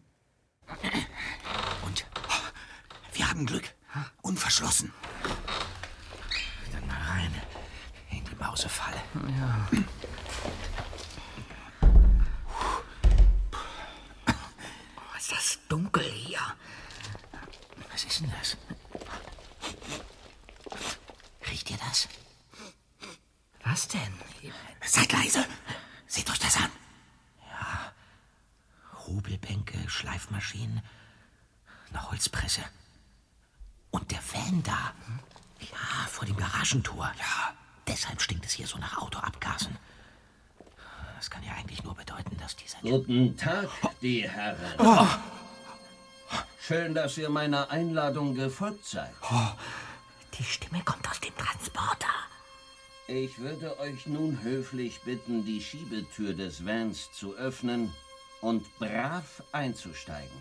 Und 1.86 2.06
wir 3.14 3.30
haben 3.30 3.46
Glück. 3.46 3.66
Unverschlossen. 4.24 4.92
Mausefalle. 8.42 9.00
Ja. 9.38 9.68
Oh, 14.98 15.18
ist 15.18 15.32
das 15.32 15.60
dunkel 15.70 16.04
hier. 16.04 16.40
Was 17.92 18.04
ist 18.04 18.22
denn 18.22 18.34
das? 18.40 18.58
Riecht 21.50 21.70
ihr 21.70 21.78
das? 21.78 22.08
Was 23.64 23.88
denn? 23.88 24.14
Seid 24.84 25.12
leise. 25.14 25.46
Seht 26.08 26.28
euch 26.32 26.40
das 26.40 26.58
an. 26.58 26.72
Ja. 27.48 27.94
Hobelbänke, 29.06 29.88
Schleifmaschinen, 29.88 30.82
eine 31.90 32.10
Holzpresse. 32.10 32.64
Und 33.92 34.10
der 34.10 34.20
Van 34.34 34.64
da. 34.64 34.94
Ja, 35.60 36.08
vor 36.08 36.26
dem 36.26 36.38
Garagentor. 36.38 37.14
Ja. 37.20 37.54
Deshalb 37.88 38.22
stinkt 38.22 38.46
es 38.46 38.54
hier 38.54 38.68
so 38.68 38.78
nach 38.78 38.98
Autoabgasen. 38.98 39.78
Das 41.18 41.30
kann 41.30 41.44
ja 41.44 41.54
eigentlich 41.54 41.84
nur 41.84 41.96
bedeuten, 41.96 42.36
dass 42.40 42.56
dieser... 42.56 42.80
Guten 42.80 43.38
Tag, 43.38 43.70
die 44.02 44.28
Herren. 44.28 44.76
Oh. 44.80 45.08
Schön, 46.60 46.94
dass 46.94 47.18
ihr 47.18 47.30
meiner 47.30 47.70
Einladung 47.70 48.34
gefolgt 48.34 48.86
seid. 48.86 49.14
Oh. 49.24 49.52
Die 50.38 50.44
Stimme 50.44 50.82
kommt 50.84 51.08
aus 51.10 51.20
dem 51.20 51.36
Transporter. 51.38 52.08
Ich 53.08 53.38
würde 53.40 53.78
euch 53.80 54.08
nun 54.08 54.42
höflich 54.42 55.02
bitten, 55.02 55.46
die 55.46 55.62
Schiebetür 55.62 56.34
des 56.34 56.66
Vans 56.66 57.12
zu 57.12 57.36
öffnen 57.36 57.94
und 58.40 58.66
brav 58.80 59.44
einzusteigen. 59.52 60.32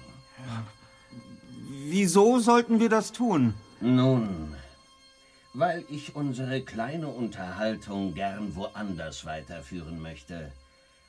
Wieso 1.69 2.39
sollten 2.39 2.81
wir 2.81 2.89
das 2.89 3.13
tun? 3.13 3.55
Nun, 3.81 4.55
weil 5.53 5.85
ich 5.89 6.15
unsere 6.15 6.63
kleine 6.63 7.09
Unterhaltung 7.09 8.15
gern 8.15 8.55
woanders 8.55 9.25
weiterführen 9.25 10.01
möchte. 10.01 10.53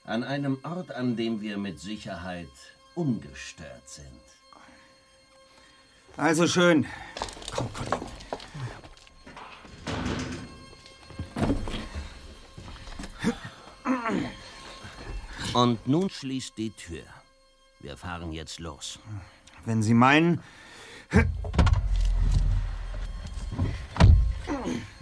An 0.03 0.23
einem 0.23 0.57
Ort, 0.63 0.91
an 0.91 1.15
dem 1.15 1.41
wir 1.41 1.57
mit 1.57 1.79
Sicherheit 1.79 2.49
ungestört 2.95 3.87
sind. 3.87 4.07
Also 6.17 6.47
schön. 6.47 6.85
Komm, 7.51 7.71
Kollegen. 7.73 8.07
Und 15.53 15.85
nun 15.85 16.09
schließt 16.09 16.57
die 16.57 16.71
Tür. 16.71 17.03
Wir 17.81 17.97
fahren 17.97 18.31
jetzt 18.31 18.59
los. 18.59 18.99
Wenn 19.65 19.83
Sie 19.83 19.93
meinen, 19.93 20.41
Oh. 24.53 25.00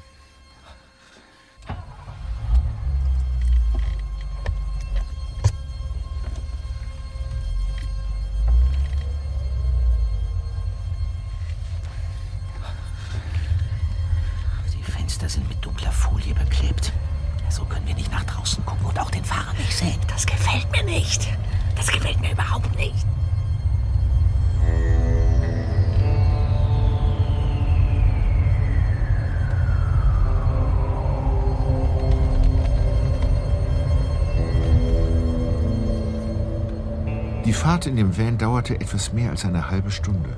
Van 38.19 38.37
dauerte 38.37 38.75
etwas 38.75 39.13
mehr 39.13 39.31
als 39.31 39.45
eine 39.45 39.71
halbe 39.71 39.91
Stunde. 39.91 40.29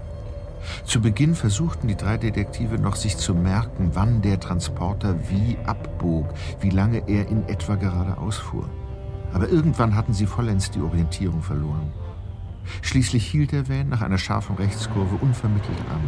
Zu 0.85 1.01
Beginn 1.01 1.33
versuchten 1.33 1.87
die 1.87 1.95
drei 1.95 2.17
Detektive 2.17 2.77
noch 2.77 2.95
sich 2.95 3.17
zu 3.17 3.33
merken, 3.33 3.89
wann 3.93 4.21
der 4.21 4.39
Transporter 4.39 5.15
wie 5.29 5.57
abbog, 5.65 6.31
wie 6.59 6.69
lange 6.69 7.01
er 7.07 7.27
in 7.27 7.47
etwa 7.49 7.75
geradeaus 7.75 8.37
fuhr. 8.37 8.69
Aber 9.33 9.49
irgendwann 9.49 9.95
hatten 9.95 10.13
sie 10.13 10.27
vollends 10.27 10.69
die 10.69 10.81
Orientierung 10.81 11.41
verloren. 11.41 11.91
Schließlich 12.83 13.25
hielt 13.25 13.51
der 13.51 13.67
Van 13.67 13.89
nach 13.89 14.01
einer 14.01 14.19
scharfen 14.19 14.57
Rechtskurve 14.57 15.15
unvermittelt 15.15 15.79
an. 15.89 16.07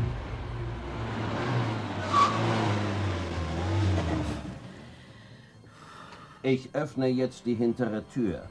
Ich 6.43 6.75
öffne 6.75 7.07
jetzt 7.07 7.47
die 7.47 7.55
hintere 7.55 8.03
Tür. 8.13 8.43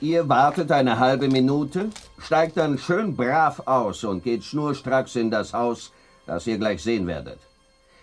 Ihr 0.00 0.28
wartet 0.30 0.72
eine 0.72 0.98
halbe 0.98 1.28
Minute, 1.28 1.90
steigt 2.18 2.56
dann 2.56 2.78
schön 2.78 3.14
brav 3.16 3.60
aus 3.66 4.02
und 4.02 4.24
geht 4.24 4.44
schnurstracks 4.44 5.14
in 5.14 5.30
das 5.30 5.52
Haus, 5.52 5.92
das 6.26 6.46
ihr 6.46 6.56
gleich 6.56 6.82
sehen 6.82 7.06
werdet. 7.06 7.38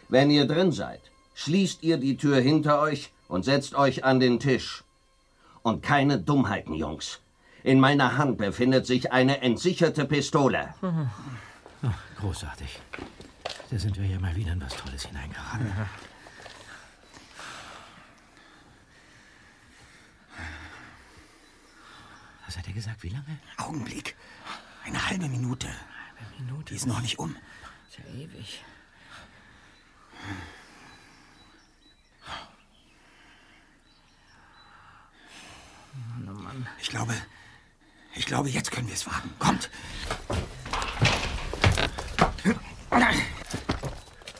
Wenn 0.07 0.29
ihr 0.29 0.45
drin 0.45 0.71
seid, 0.71 1.01
schließt 1.33 1.81
ihr 1.81 1.97
die 1.97 2.15
Tür 2.15 2.39
hinter 2.39 2.79
euch 2.79 3.11
und 3.27 3.45
setzt 3.45 3.73
euch 3.73 4.05
an 4.05 4.19
den 4.19 4.39
Tisch. 4.39 4.83
Und 5.63 5.81
keine 5.81 6.19
Dummheiten, 6.19 6.75
Jungs. 6.75 7.19
In 7.63 7.79
meiner 7.79 8.17
Hand 8.17 8.37
befindet 8.37 8.85
sich 8.85 9.11
eine 9.11 9.41
entsicherte 9.41 10.05
Pistole. 10.05 10.75
Oh, 11.83 11.89
großartig. 12.19 12.79
Da 13.71 13.77
sind 13.79 13.99
wir 13.99 14.05
ja 14.05 14.19
mal 14.19 14.35
wieder 14.35 14.53
in 14.53 14.61
was 14.61 14.75
Tolles 14.77 15.05
hineingeraten. 15.05 15.71
Was 22.47 22.57
hat 22.57 22.65
er 22.65 22.73
gesagt? 22.73 23.03
Wie 23.03 23.09
lange? 23.09 23.37
Augenblick. 23.57 24.15
Eine 24.85 25.05
halbe 25.09 25.27
Minute. 25.27 25.67
Eine 25.67 26.45
Minute. 26.45 26.69
Die 26.69 26.75
ist 26.75 26.87
noch 26.87 27.01
nicht 27.01 27.19
um. 27.19 27.35
Ist 27.89 27.99
ja 27.99 28.05
ewig. 28.13 28.63
Mann, 35.93 36.29
oh 36.29 36.41
Mann. 36.41 36.67
Ich 36.81 36.89
glaube, 36.89 37.13
ich 38.15 38.25
glaube, 38.25 38.49
jetzt 38.49 38.71
können 38.71 38.87
wir 38.87 38.95
es 38.95 39.05
wagen. 39.05 39.29
Kommt. 39.39 39.69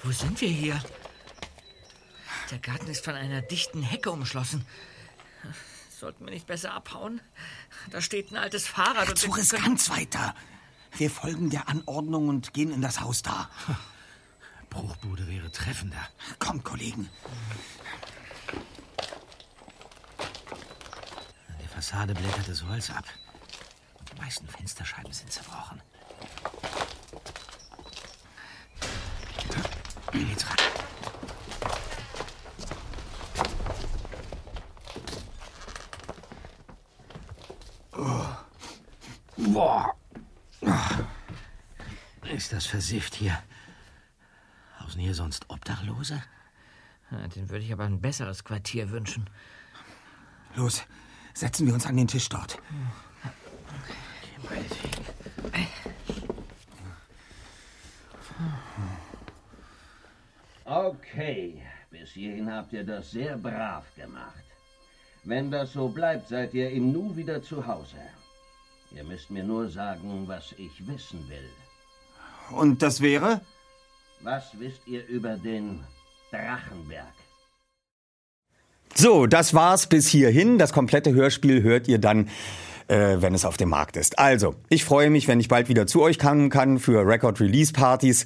Wo 0.04 0.12
sind 0.12 0.40
wir 0.40 0.50
hier? 0.50 0.82
Der 2.52 2.60
Garten 2.60 2.88
ist 2.88 3.04
von 3.04 3.16
einer 3.16 3.42
dichten 3.42 3.84
Hecke 3.84 4.12
umschlossen. 4.12 4.66
Sollten 6.00 6.26
wir 6.26 6.32
nicht 6.32 6.46
besser 6.46 6.76
abhauen? 6.76 7.22
Da 7.90 8.02
steht 8.02 8.32
ein 8.32 8.38
altes 8.38 8.68
Fahrrad 8.68 9.10
und 9.10 9.18
Zu 9.18 9.32
riskant 9.32 9.90
weiter. 9.90 10.36
Wir 10.96 11.10
folgen 11.10 11.50
der 11.50 11.68
Anordnung 11.70 12.30
und 12.30 12.54
gehen 12.54 12.72
in 12.72 12.84
das 12.84 13.02
Haus 13.02 13.24
da. 13.24 13.50
Bruchbude 14.70 15.28
wäre 15.28 15.52
treffender. 15.52 16.08
Kommt, 16.38 16.64
Kollegen. 16.64 17.10
An 21.48 21.58
der 21.60 21.70
Fassade 21.70 22.14
blättert 22.14 22.48
das 22.48 22.64
Holz 22.64 22.92
ab. 22.92 23.06
Die 24.14 24.22
meisten 24.22 24.48
Fensterscheiben 24.48 25.12
sind 25.12 25.32
zerbrochen. 25.32 25.82
Hier 30.12 30.26
geht's 30.26 30.48
ran. 30.48 30.58
Boah. 39.58 39.92
Ist 42.32 42.54
das 42.54 42.68
versifft 42.68 43.16
hier? 43.16 43.42
Hausen 44.80 45.02
hier 45.02 45.16
sonst 45.16 45.50
Obdachlose? 45.50 46.22
Ja, 47.10 47.28
Den 47.30 47.50
würde 47.50 47.66
ich 47.66 47.74
aber 47.74 47.86
ein 47.86 48.00
besseres 48.00 48.44
Quartier 48.44 48.92
wünschen. 48.92 49.28
Los, 50.56 50.84
setzen 51.34 51.66
wir 51.66 51.74
uns 51.74 51.88
an 51.88 51.98
den 51.98 52.08
Tisch 52.08 52.30
dort. 52.30 52.60
Okay, 60.66 61.64
bis 61.90 62.12
hierhin 62.12 62.52
habt 62.52 62.74
ihr 62.74 62.84
das 62.84 63.10
sehr 63.10 63.36
brav 63.36 63.86
gemacht. 63.96 64.46
Wenn 65.24 65.50
das 65.50 65.74
so 65.74 65.90
bleibt, 65.90 66.28
seid 66.28 66.54
ihr 66.54 66.70
im 66.70 66.92
Nu 66.92 67.16
wieder 67.16 67.42
zu 67.42 67.66
Hause. 67.66 67.98
Ihr 68.96 69.04
müsst 69.04 69.30
mir 69.30 69.44
nur 69.44 69.70
sagen, 69.70 70.24
was 70.28 70.54
ich 70.58 70.88
wissen 70.88 71.28
will. 71.30 71.50
Und 72.52 72.82
das 72.82 73.02
wäre? 73.02 73.42
Was 74.22 74.58
wisst 74.58 74.88
ihr 74.88 75.06
über 75.08 75.36
den 75.36 75.84
Drachenberg? 76.32 77.14
So, 78.96 79.28
das 79.28 79.54
war's 79.54 79.88
bis 79.88 80.08
hierhin. 80.08 80.58
Das 80.58 80.74
komplette 80.74 81.14
Hörspiel 81.14 81.62
hört 81.62 81.88
ihr 81.88 82.00
dann, 82.00 82.30
äh, 82.88 83.18
wenn 83.20 83.36
es 83.36 83.46
auf 83.46 83.58
dem 83.58 83.70
Markt 83.70 83.98
ist. 83.98 84.18
Also, 84.18 84.56
ich 84.70 84.86
freue 84.86 85.10
mich, 85.10 85.28
wenn 85.28 85.40
ich 85.40 85.50
bald 85.50 85.70
wieder 85.70 85.86
zu 85.86 86.02
euch 86.02 86.18
kommen 86.18 86.50
kann 86.50 86.80
für 86.80 87.06
Record-Release-Partys. 87.06 88.26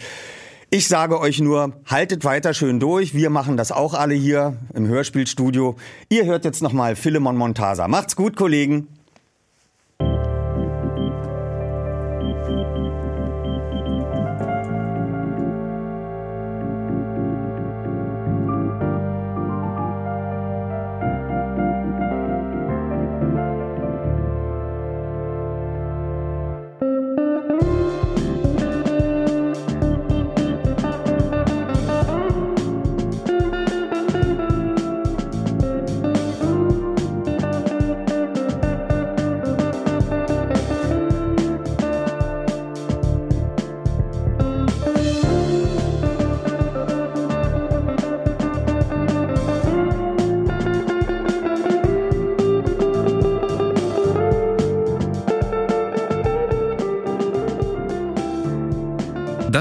Ich 0.70 0.88
sage 0.88 1.20
euch 1.20 1.42
nur, 1.42 1.74
haltet 1.86 2.24
weiter 2.24 2.54
schön 2.54 2.80
durch. 2.80 3.14
Wir 3.14 3.30
machen 3.30 3.58
das 3.58 3.74
auch 3.74 3.94
alle 3.94 4.14
hier 4.14 4.58
im 4.74 4.88
Hörspielstudio. 4.88 5.76
Ihr 6.08 6.26
hört 6.26 6.46
jetzt 6.46 6.62
nochmal 6.62 6.96
Philemon 6.96 7.36
Montasa. 7.36 7.90
Macht's 7.90 8.16
gut, 8.16 8.38
Kollegen. 8.38 8.88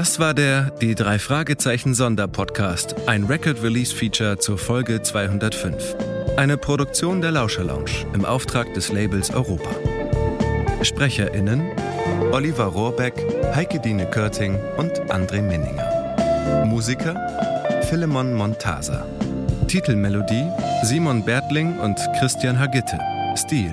Das 0.01 0.17
war 0.17 0.33
der 0.33 0.71
Die 0.81 0.95
drei 0.95 1.19
Fragezeichen 1.19 1.93
Sonderpodcast, 1.93 2.95
ein 3.05 3.25
Record 3.25 3.61
Release 3.61 3.95
Feature 3.95 4.39
zur 4.39 4.57
Folge 4.57 5.03
205. 5.03 5.95
Eine 6.37 6.57
Produktion 6.57 7.21
der 7.21 7.29
Lauscher 7.29 7.63
Lounge 7.63 8.07
im 8.11 8.25
Auftrag 8.25 8.73
des 8.73 8.91
Labels 8.91 9.29
Europa. 9.29 9.69
SprecherInnen 10.81 11.61
Oliver 12.31 12.63
Rohrbeck, 12.63 13.13
Heike 13.53 13.79
Dine 13.79 14.09
Körting 14.09 14.57
und 14.77 14.91
André 15.11 15.39
Menninger. 15.39 16.65
Musiker 16.65 17.13
Philemon 17.87 18.33
Montasa. 18.33 19.05
Titelmelodie 19.67 20.49
Simon 20.81 21.23
Bertling 21.23 21.77
und 21.77 21.99
Christian 22.17 22.57
Hagitte. 22.57 22.97
Stil. 23.35 23.71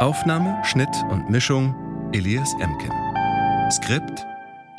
Aufnahme, 0.00 0.58
Schnitt 0.64 0.94
und 1.10 1.30
Mischung 1.30 1.74
Elias 2.12 2.50
Emken. 2.60 2.92
Skript 3.70 4.27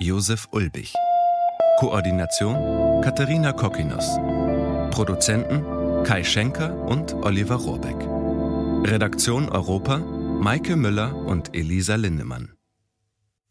Josef 0.02 0.48
Ulbich. 0.52 0.94
Koordination 1.78 3.02
Katharina 3.02 3.52
Kokinos. 3.52 4.06
Produzenten 4.92 6.06
Kai 6.06 6.24
Schenker 6.24 6.74
und 6.74 7.14
Oliver 7.16 7.56
Rohrbeck. 7.56 7.98
Redaktion 8.90 9.50
Europa 9.50 9.98
Maike 9.98 10.78
Müller 10.78 11.14
und 11.14 11.54
Elisa 11.54 11.96
Lindemann. 11.96 12.54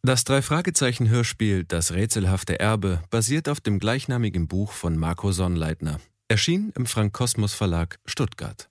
Das 0.02 0.24
Drei-Fragezeichen-Hörspiel 0.24 1.64
Das 1.64 1.92
rätselhafte 1.92 2.58
Erbe 2.58 3.02
basiert 3.10 3.50
auf 3.50 3.60
dem 3.60 3.78
gleichnamigen 3.78 4.48
Buch 4.48 4.72
von 4.72 4.96
Marco 4.96 5.32
Sonnleitner. 5.32 6.00
Erschien 6.28 6.72
im 6.74 6.86
Frank 6.86 7.12
Kosmos 7.12 7.52
Verlag 7.52 7.98
Stuttgart. 8.06 8.70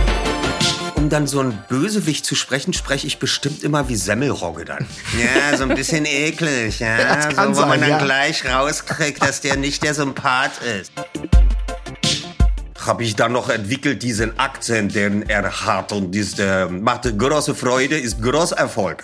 Um 1.01 1.09
dann 1.09 1.25
so 1.25 1.39
ein 1.39 1.57
Bösewicht 1.67 2.27
zu 2.27 2.35
sprechen, 2.35 2.73
spreche 2.73 3.07
ich 3.07 3.17
bestimmt 3.17 3.63
immer 3.63 3.89
wie 3.89 3.95
Semmelrogge 3.95 4.65
dann. 4.65 4.85
Ja, 5.19 5.57
so 5.57 5.63
ein 5.63 5.73
bisschen 5.73 6.05
eklig, 6.05 6.79
ja. 6.79 7.15
Kann 7.15 7.55
so, 7.55 7.63
wo 7.63 7.65
man 7.65 7.79
sein, 7.79 7.89
dann 7.89 7.99
ja. 7.99 8.05
gleich 8.05 8.45
rauskriegt, 8.45 9.19
dass 9.19 9.41
der 9.41 9.57
nicht 9.57 9.81
der 9.81 9.95
Sympath 9.95 10.61
ist. 10.61 10.91
Habe 12.85 13.03
ich 13.03 13.15
dann 13.15 13.31
noch 13.31 13.49
entwickelt, 13.49 14.03
diesen 14.03 14.37
Akzent, 14.39 14.93
den 14.93 15.27
er 15.27 15.65
hat. 15.65 15.91
Und 15.91 16.15
äh, 16.37 16.67
macht 16.67 17.17
große 17.17 17.55
Freude, 17.55 17.97
ist 17.97 18.21
großer 18.21 18.57
Erfolg. 18.57 19.03